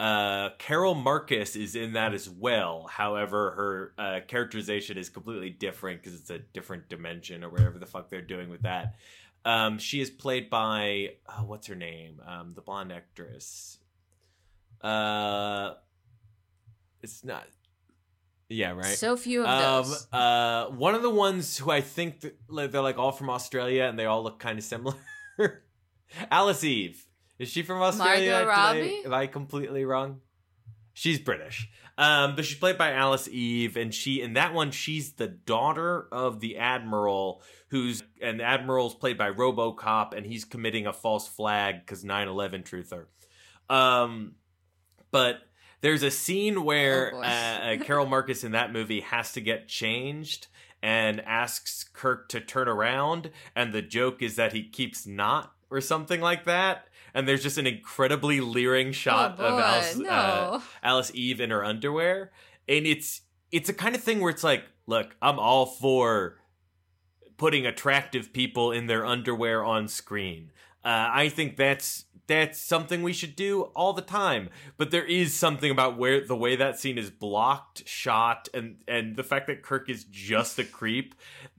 uh, 0.00 0.50
Carol 0.58 0.94
Marcus 0.94 1.54
is 1.56 1.76
in 1.76 1.92
that 1.92 2.14
as 2.14 2.28
well. 2.28 2.86
However, 2.90 3.50
her 3.52 4.02
uh, 4.02 4.20
characterization 4.26 4.98
is 4.98 5.08
completely 5.08 5.50
different 5.50 6.02
because 6.02 6.18
it's 6.18 6.30
a 6.30 6.38
different 6.40 6.88
dimension 6.88 7.44
or 7.44 7.50
whatever 7.50 7.78
the 7.78 7.86
fuck 7.86 8.10
they're 8.10 8.20
doing 8.20 8.48
with 8.50 8.62
that. 8.62 8.96
Um, 9.44 9.78
she 9.78 10.00
is 10.00 10.10
played 10.10 10.48
by 10.50 11.16
uh, 11.28 11.42
what's 11.42 11.66
her 11.68 11.74
name? 11.74 12.20
Um, 12.26 12.52
the 12.54 12.60
blonde 12.62 12.92
actress. 12.92 13.78
Uh, 14.80 15.74
it's 17.02 17.22
not. 17.24 17.44
Yeah, 18.48 18.72
right. 18.72 18.84
So 18.96 19.16
few 19.16 19.42
of 19.42 19.48
Um, 19.48 19.84
those. 19.88 20.06
uh, 20.12 20.66
one 20.70 20.94
of 20.94 21.02
the 21.02 21.10
ones 21.10 21.56
who 21.56 21.70
I 21.70 21.80
think 21.80 22.20
that, 22.20 22.36
like, 22.48 22.70
they're 22.72 22.80
like 22.82 22.98
all 22.98 23.12
from 23.12 23.30
Australia 23.30 23.84
and 23.84 23.98
they 23.98 24.04
all 24.06 24.22
look 24.22 24.38
kind 24.38 24.58
of 24.58 24.64
similar. 24.64 24.96
Alice 26.30 26.62
Eve 26.64 27.06
is 27.38 27.48
she 27.48 27.62
from 27.62 27.80
Australia? 27.82 28.44
Margot 28.46 28.80
Did 28.80 29.06
I, 29.06 29.06
am 29.06 29.14
I 29.14 29.26
completely 29.26 29.84
wrong? 29.84 30.20
She's 30.92 31.18
British. 31.18 31.68
Um, 31.96 32.34
but 32.34 32.44
she's 32.44 32.58
played 32.58 32.78
by 32.78 32.92
Alice 32.92 33.28
Eve, 33.28 33.76
and 33.76 33.94
she 33.94 34.20
in 34.20 34.32
that 34.32 34.52
one 34.52 34.72
she's 34.72 35.12
the 35.12 35.28
daughter 35.28 36.08
of 36.10 36.40
the 36.40 36.56
admiral, 36.58 37.42
who's 37.68 38.02
and 38.20 38.40
the 38.40 38.44
admiral's 38.44 38.94
played 38.94 39.16
by 39.16 39.30
RoboCop, 39.30 40.12
and 40.12 40.26
he's 40.26 40.44
committing 40.44 40.86
a 40.86 40.92
false 40.92 41.28
flag 41.28 41.80
because 41.80 42.04
9/11 42.04 42.64
truther. 42.64 43.06
Um, 43.72 44.34
but 45.12 45.42
there's 45.82 46.02
a 46.02 46.10
scene 46.10 46.64
where 46.64 47.12
Oh, 47.14 47.20
uh, 47.22 47.22
uh, 47.22 47.76
Carol 47.84 48.06
Marcus 48.06 48.42
in 48.42 48.52
that 48.52 48.72
movie 48.72 49.00
has 49.00 49.32
to 49.32 49.40
get 49.40 49.68
changed 49.68 50.48
and 50.82 51.20
asks 51.20 51.84
Kirk 51.84 52.28
to 52.30 52.40
turn 52.40 52.68
around, 52.68 53.30
and 53.54 53.72
the 53.72 53.82
joke 53.82 54.20
is 54.20 54.34
that 54.36 54.52
he 54.52 54.68
keeps 54.68 55.06
not 55.06 55.52
or 55.70 55.80
something 55.80 56.20
like 56.20 56.44
that. 56.44 56.88
And 57.14 57.28
there's 57.28 57.42
just 57.42 57.58
an 57.58 57.66
incredibly 57.66 58.40
leering 58.40 58.92
shot 58.92 59.36
oh 59.38 59.42
boy, 59.42 59.44
of 59.44 59.60
Alice, 59.60 59.96
no. 59.96 60.08
uh, 60.08 60.60
Alice 60.82 61.12
Eve 61.14 61.40
in 61.40 61.50
her 61.50 61.64
underwear, 61.64 62.32
and 62.68 62.86
it's 62.86 63.20
it's 63.52 63.68
a 63.68 63.74
kind 63.74 63.94
of 63.94 64.02
thing 64.02 64.20
where 64.20 64.30
it's 64.30 64.42
like, 64.42 64.64
look, 64.86 65.14
I'm 65.22 65.38
all 65.38 65.66
for 65.66 66.40
putting 67.36 67.66
attractive 67.66 68.32
people 68.32 68.72
in 68.72 68.86
their 68.86 69.06
underwear 69.06 69.64
on 69.64 69.86
screen. 69.86 70.50
Uh, 70.84 71.08
I 71.12 71.28
think 71.28 71.56
that's 71.56 72.06
that's 72.26 72.58
something 72.58 73.02
we 73.02 73.12
should 73.12 73.36
do 73.36 73.62
all 73.74 73.92
the 73.92 74.02
time. 74.02 74.48
But 74.76 74.90
there 74.90 75.04
is 75.04 75.34
something 75.34 75.70
about 75.70 75.98
where 75.98 76.26
the 76.26 76.36
way 76.36 76.56
that 76.56 76.78
scene 76.78 76.98
is 76.98 77.10
blocked, 77.10 77.86
shot, 77.88 78.48
and 78.54 78.76
and 78.88 79.16
the 79.16 79.24
fact 79.24 79.46
that 79.46 79.62
Kirk 79.62 79.88
is 79.88 80.04
just 80.04 80.58
a 80.58 80.64
creep, 80.64 81.14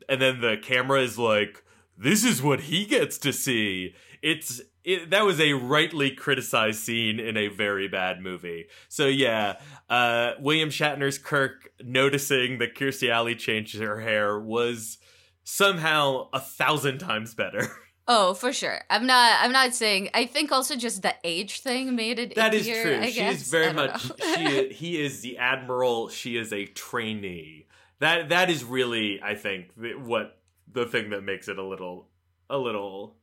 and 0.10 0.22
then 0.22 0.42
the 0.42 0.58
camera 0.62 1.02
is 1.02 1.18
like, 1.18 1.64
this 1.98 2.24
is 2.24 2.42
what 2.42 2.62
he 2.62 2.86
gets 2.86 3.18
to 3.20 3.34
see. 3.34 3.96
It's 4.22 4.62
it, 4.86 5.10
that 5.10 5.26
was 5.26 5.40
a 5.42 5.54
rightly 5.54 6.12
criticized 6.12 6.80
scene 6.80 7.20
in 7.20 7.36
a 7.38 7.48
very 7.48 7.88
bad 7.88 8.22
movie. 8.22 8.68
So 8.88 9.08
yeah, 9.08 9.58
uh, 9.90 10.34
William 10.40 10.70
Shatner's 10.70 11.18
Kirk 11.18 11.70
noticing 11.84 12.60
that 12.60 12.76
Kirstie 12.76 13.10
Alley 13.10 13.36
changed 13.36 13.78
her 13.80 14.00
hair 14.00 14.40
was 14.40 14.98
somehow 15.44 16.30
a 16.34 16.40
thousand 16.40 17.00
times 17.00 17.34
better. 17.34 17.68
Oh, 18.08 18.36
for 18.36 18.54
sure. 18.54 18.82
I'm 18.88 19.08
not. 19.08 19.40
I'm 19.42 19.52
not 19.52 19.74
saying. 19.74 20.12
I 20.14 20.28
think 20.28 20.52
also 20.52 20.76
just 20.76 21.02
the 21.02 21.16
age 21.24 21.62
thing 21.62 21.96
made 21.96 22.20
it. 22.20 22.36
That 22.36 22.54
is 22.54 22.68
ickier, 22.68 22.84
true. 22.84 23.00
I 23.02 23.08
She 23.10 23.14
guess. 23.16 23.36
is 23.42 23.50
very 23.50 23.74
much. 23.74 24.12
she 24.36 24.70
he 24.70 25.04
is 25.04 25.22
the 25.22 25.40
admiral. 25.40 26.10
She 26.10 26.38
is 26.38 26.54
a 26.54 26.68
trainee. 26.68 27.66
That 27.98 28.30
that 28.30 28.52
is 28.52 28.64
really, 28.64 29.20
I 29.24 29.34
think, 29.34 29.72
the, 29.76 29.94
what 29.96 30.38
the 30.72 30.86
thing 30.86 31.10
that 31.10 31.24
makes 31.24 31.48
it 31.48 31.58
a 31.58 31.64
little 31.64 32.10
a 32.48 32.60
little 32.60 33.16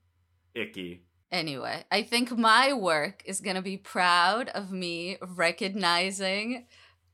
icky. 0.53 1.05
Anyway, 1.33 1.83
I 1.91 2.03
think 2.03 2.31
my 2.37 2.75
work 2.75 3.23
is 3.25 3.41
gonna 3.41 3.63
be 3.63 3.79
proud 3.79 4.51
of 4.51 4.71
me 4.71 5.17
recognizing 5.35 6.67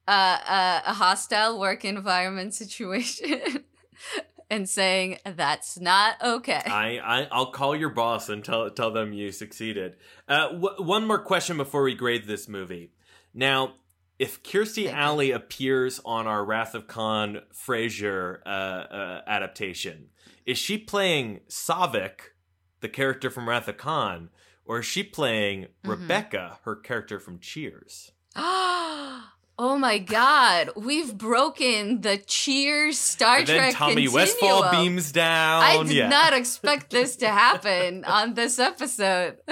uh, 0.09 0.11
uh, 0.11 0.81
a 0.87 0.93
hostile 0.95 1.61
work 1.61 1.85
environment 1.85 2.53
situation 2.53 3.65
and 4.51 4.69
saying 4.69 5.19
that's 5.25 5.79
not 5.79 6.17
okay. 6.21 6.63
I, 6.67 6.99
I 6.99 7.29
I'll 7.31 7.53
call 7.53 7.77
your 7.77 7.91
boss 7.91 8.29
and 8.29 8.45
tell 8.45 8.69
tell 8.71 8.91
them 8.91 9.13
you 9.13 9.31
succeeded. 9.31 9.95
Uh, 10.27 10.49
w- 10.49 10.83
one 10.83 11.07
more 11.07 11.21
question 11.21 11.57
before 11.57 11.85
we 11.85 11.95
grade 11.95 12.27
this 12.27 12.49
movie. 12.49 12.91
Now, 13.33 13.75
if 14.19 14.43
Kirstie 14.43 14.85
Thank 14.85 14.97
you. 14.97 15.03
Alley 15.03 15.31
appears 15.31 16.01
on 16.05 16.27
our 16.27 16.45
Wrath 16.45 16.75
of 16.75 16.89
Khan 16.89 17.43
Frasier 17.55 18.41
uh, 18.45 18.49
uh, 18.49 19.23
adaptation, 19.29 20.09
is 20.45 20.59
she 20.59 20.77
playing 20.77 21.41
Saavik, 21.49 22.33
the 22.81 22.89
character 22.89 23.31
from 23.31 23.49
Wrath 23.49 23.69
of 23.69 23.77
Khan, 23.77 24.31
or 24.65 24.81
is 24.81 24.87
she 24.87 25.03
playing 25.03 25.69
Mhm. 25.85 25.91
Rebecca, 25.91 26.59
her 26.65 26.77
character 26.77 27.19
from 27.19 27.39
Cheers? 27.39 28.13
oh 28.37 29.77
my 29.79 29.99
god, 29.99 30.71
we've 30.77 31.17
broken 31.17 32.01
the 32.03 32.19
Cheers 32.19 32.99
Star 32.99 33.39
and 33.39 33.47
then 33.47 33.57
Trek 33.59 33.75
Tommy 33.75 33.95
continuum. 34.07 34.15
Westphall 34.15 34.71
beams 34.71 35.13
down. 35.13 35.63
I 35.63 35.83
did 35.83 35.93
yeah. 35.93 36.09
not 36.09 36.33
expect 36.33 36.91
this 36.97 37.17
to 37.17 37.29
happen 37.29 38.05
on 38.05 38.35
this 38.35 38.59
episode. 38.59 39.39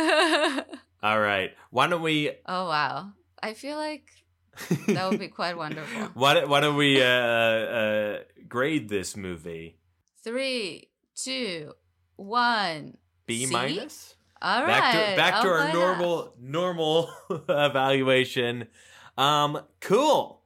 All 1.02 1.20
right. 1.20 1.50
Why 1.70 1.86
don't 1.88 2.02
we? 2.02 2.30
Oh 2.46 2.68
wow, 2.68 3.12
I 3.42 3.54
feel 3.54 3.76
like 3.76 4.08
that 4.88 5.10
would 5.10 5.20
be 5.20 5.28
quite 5.28 5.56
wonderful. 5.56 6.02
why 6.14 6.34
don't, 6.34 6.48
why 6.48 6.60
don't 6.60 6.76
we 6.76 7.02
uh, 7.02 7.06
uh, 7.06 8.18
grade 8.48 8.88
this 8.88 9.16
movie? 9.16 9.76
Three, 10.24 10.88
two, 11.14 11.72
one. 12.16 12.96
B 13.26 13.46
minus. 13.46 14.14
All 14.42 14.62
right. 14.62 14.68
back 14.68 14.92
to 14.92 15.16
back 15.16 15.42
to 15.42 15.48
our 15.48 15.72
normal 15.72 16.34
normal 16.40 17.10
evaluation. 17.48 18.68
Um, 19.16 19.60
cool. 19.80 20.42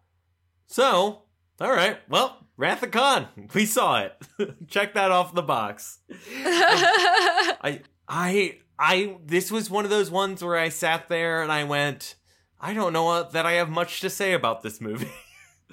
So, 0.67 1.23
all 1.61 1.73
right. 1.73 1.99
Well, 2.09 2.47
Wrath 2.57 2.83
of 2.83 2.91
Khan, 2.91 3.27
we 3.55 3.67
saw 3.67 4.01
it. 4.01 4.15
Check 4.69 4.95
that 4.95 5.11
off 5.11 5.35
the 5.35 5.43
box. 5.43 5.99
I 6.37 7.81
I 8.09 8.59
I 8.79 9.17
this 9.25 9.51
was 9.51 9.71
one 9.71 9.85
of 9.85 9.91
those 9.91 10.11
ones 10.11 10.43
where 10.43 10.57
I 10.57 10.69
sat 10.69 11.09
there 11.09 11.43
and 11.43 11.51
I 11.51 11.65
went, 11.65 12.15
I 12.61 12.75
don't 12.75 12.93
know 12.93 13.05
what, 13.05 13.33
that 13.33 13.47
I 13.47 13.53
have 13.53 13.71
much 13.71 14.01
to 14.01 14.11
say 14.11 14.33
about 14.33 14.63
this 14.63 14.81
movie. 14.81 15.11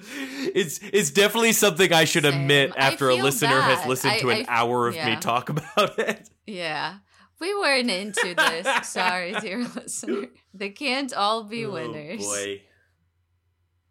It's 0.00 0.80
it's 0.92 1.10
definitely 1.10 1.52
something 1.52 1.92
I 1.92 2.04
should 2.04 2.24
Same. 2.24 2.34
admit 2.42 2.72
after 2.76 3.08
a 3.10 3.14
listener 3.16 3.60
has 3.60 3.86
listened 3.86 4.14
I- 4.14 4.18
to 4.20 4.30
an 4.30 4.46
I- 4.48 4.60
hour 4.60 4.88
of 4.88 4.94
me 4.94 5.16
talk 5.16 5.48
about 5.48 5.98
it. 5.98 6.28
yeah. 6.46 6.98
We 7.40 7.54
weren't 7.54 7.88
into 7.90 8.34
this. 8.36 8.66
Sorry, 8.88 9.32
dear 9.40 9.58
listener. 9.76 10.26
They 10.52 10.70
can't 10.70 11.12
all 11.14 11.44
be 11.44 11.66
winners. 11.66 12.20
Oh 12.24 12.34
boy. 12.34 12.62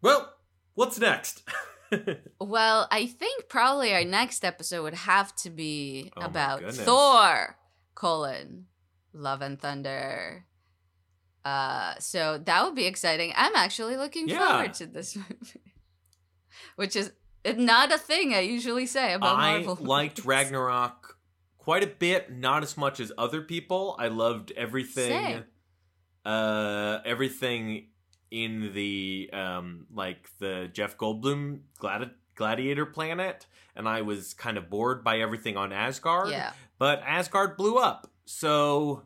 Well, 0.02 0.34
what's 0.74 0.98
next? 0.98 1.42
Well, 2.38 2.86
I 2.90 3.06
think 3.06 3.48
probably 3.48 3.94
our 3.94 4.04
next 4.04 4.44
episode 4.44 4.82
would 4.82 4.92
have 4.94 5.34
to 5.36 5.48
be 5.48 6.12
Oh 6.18 6.20
about. 6.20 6.62
Thor 6.74 7.56
colon 7.94 8.66
Love 9.14 9.40
and 9.40 9.58
Thunder. 9.58 10.44
Uh, 11.46 11.94
so 11.98 12.36
that 12.44 12.62
would 12.64 12.74
be 12.74 12.84
exciting. 12.84 13.32
I'm 13.34 13.56
actually 13.56 13.96
looking 13.96 14.28
Yeah. 14.28 14.48
forward 14.48 14.74
to 14.74 14.86
this 14.86 15.16
movie, 15.16 15.67
which 16.78 16.94
is 16.94 17.10
not 17.56 17.92
a 17.92 17.98
thing 17.98 18.34
I 18.34 18.40
usually 18.40 18.86
say 18.86 19.12
about 19.12 19.36
I 19.36 19.62
Marvel. 19.62 19.78
I 19.80 19.86
liked. 19.86 20.24
Ragnarok 20.24 21.18
quite 21.58 21.82
a 21.82 21.88
bit, 21.88 22.32
not 22.32 22.62
as 22.62 22.76
much 22.76 23.00
as 23.00 23.10
other 23.18 23.42
people. 23.42 23.96
I 23.98 24.06
loved 24.08 24.52
everything 24.56 25.10
Same. 25.10 25.44
uh 26.24 27.00
everything 27.04 27.88
in 28.30 28.72
the 28.74 29.28
um 29.32 29.86
like 29.92 30.28
the 30.38 30.70
Jeff 30.72 30.96
Goldblum 30.96 31.60
gladi- 31.80 32.12
gladiator 32.36 32.86
planet 32.86 33.46
and 33.74 33.88
I 33.88 34.02
was 34.02 34.34
kind 34.34 34.56
of 34.56 34.70
bored 34.70 35.02
by 35.02 35.18
everything 35.18 35.56
on 35.56 35.72
Asgard. 35.72 36.30
Yeah. 36.30 36.52
But 36.78 37.02
Asgard 37.04 37.56
blew 37.56 37.76
up. 37.76 38.08
So 38.24 39.02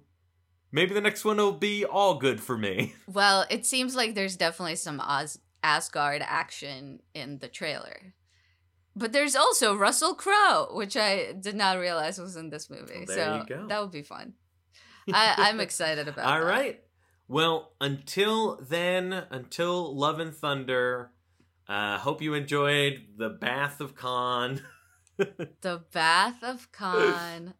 maybe 0.73 0.93
the 0.93 1.01
next 1.01 1.25
one 1.25 1.39
will 1.39 1.53
be 1.53 1.87
all 1.87 2.17
good 2.19 2.39
for 2.41 2.59
me. 2.59 2.95
Well, 3.07 3.47
it 3.51 3.65
seems 3.67 3.95
like 3.95 4.15
there's 4.15 4.37
definitely 4.37 4.77
some 4.77 5.01
Oz- 5.01 5.39
Asgard 5.63 6.23
action 6.25 7.01
in 7.15 7.39
the 7.39 7.49
trailer. 7.49 8.15
But 8.95 9.13
there's 9.13 9.35
also 9.35 9.75
Russell 9.75 10.15
Crowe, 10.15 10.69
which 10.73 10.97
I 10.97 11.33
did 11.33 11.55
not 11.55 11.79
realize 11.79 12.19
was 12.19 12.37
in 12.37 12.51
this 12.51 12.69
movie. 12.69 13.05
Well, 13.09 13.47
so 13.49 13.67
that 13.69 13.81
would 13.81 13.91
be 13.91 14.03
fun. 14.03 14.35
I, 15.13 15.35
I'm 15.39 15.61
excited 15.67 16.09
about 16.09 16.27
All 16.27 16.41
that. 16.41 16.47
right. 16.47 16.81
Well, 17.29 17.73
until 17.81 18.57
then, 18.61 19.13
until 19.31 19.97
Love 19.97 20.21
and 20.21 20.35
Thunder, 20.35 21.11
uh 21.69 21.97
hope 21.99 22.21
you 22.21 22.35
enjoyed 22.35 23.05
the 23.17 23.31
Bath 23.31 23.81
of 23.81 23.95
Khan. 23.95 24.61
The 25.61 25.83
Bath 25.93 26.43
of 26.43 26.73
Khan 26.73 27.55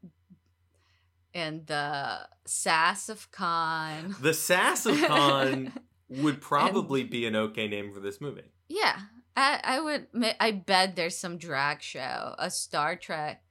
and 1.33 1.67
the 1.67 2.27
Sass 2.45 3.09
of 3.09 3.31
Khan. 3.31 4.17
The 4.21 4.35
Sass 4.35 4.85
of 4.87 4.99
Khan 5.01 5.73
would 6.21 6.41
probably 6.41 7.05
be 7.05 7.27
an 7.27 7.37
okay 7.37 7.69
name 7.69 7.93
for 7.93 8.01
this 8.01 8.21
movie. 8.21 8.43
Yeah, 8.69 8.99
I, 9.37 9.61
I 9.63 9.81
would. 9.81 10.07
I 10.41 10.51
bet 10.53 10.97
there's 10.97 11.17
some 11.17 11.39
drag 11.39 11.83
show, 11.83 12.35
a 12.39 12.51
Star 12.51 12.97
Trek 12.97 13.43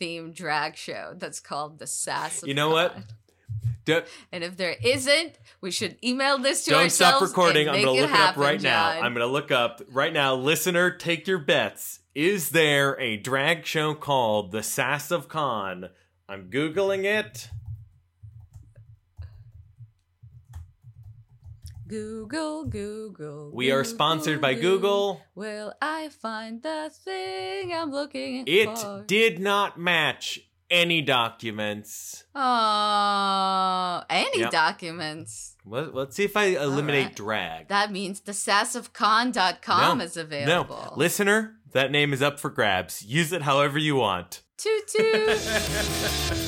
themed 0.00 0.34
drag 0.34 0.76
show 0.76 1.14
that's 1.16 1.40
called 1.40 1.78
the 1.78 1.86
Sass. 1.86 2.42
Of 2.42 2.48
You 2.48 2.54
know 2.54 2.70
what? 2.70 2.96
Don't, 3.84 4.04
And 4.32 4.44
if 4.44 4.56
there 4.58 4.76
isn't, 4.84 5.38
we 5.62 5.70
should 5.70 5.96
email 6.04 6.36
this 6.36 6.64
to 6.64 6.72
don't 6.72 6.82
ourselves. 6.82 7.16
stop 7.16 7.22
recording. 7.22 7.68
I'm 7.68 7.80
going 7.82 7.86
to 7.86 8.02
look 8.02 8.10
it 8.10 8.16
up 8.16 8.36
right 8.36 8.60
now. 8.60 8.90
I'm 8.90 9.14
going 9.14 9.26
to 9.26 9.32
look 9.32 9.50
up 9.50 9.80
right 9.90 10.12
now. 10.12 10.34
Listener, 10.34 10.90
take 10.90 11.26
your 11.26 11.38
bets. 11.38 12.00
Is 12.14 12.50
there 12.50 13.00
a 13.00 13.16
drag 13.16 13.64
show 13.64 13.94
called 13.94 14.52
The 14.52 14.62
Sass 14.62 15.10
of 15.10 15.28
Khan? 15.28 15.88
I'm 16.28 16.50
Googling 16.50 17.04
it. 17.04 17.48
Google, 21.88 22.66
Google. 22.66 23.50
We 23.54 23.70
are 23.72 23.82
sponsored 23.82 24.40
by 24.42 24.52
Google. 24.52 25.22
Will 25.34 25.72
I 25.80 26.10
find 26.10 26.62
the 26.62 26.90
thing 27.04 27.72
I'm 27.72 27.90
looking 27.90 28.44
for? 28.44 28.50
It 29.00 29.06
did 29.08 29.38
not 29.38 29.80
match 29.80 30.38
any 30.70 31.00
documents. 31.00 32.24
Oh, 32.34 34.02
any 34.10 34.40
Yep. 34.40 34.50
documents. 34.50 35.56
Let, 35.64 35.94
let's 35.94 36.14
see 36.14 36.24
if 36.24 36.36
I 36.36 36.44
eliminate 36.56 37.06
right. 37.06 37.16
drag. 37.16 37.68
That 37.68 37.90
means 37.90 38.20
the 38.20 38.32
sassofcon.com 38.32 39.98
No, 39.98 40.04
is 40.04 40.18
available. 40.18 40.88
No, 40.90 40.92
listener, 40.94 41.54
that 41.72 41.90
name 41.90 42.12
is 42.12 42.20
up 42.20 42.38
for 42.38 42.50
grabs. 42.50 43.02
Use 43.02 43.32
it 43.32 43.42
however 43.42 43.78
you 43.78 43.96
want. 43.96 44.42
Toot 44.58 44.88
toot. 44.88 46.44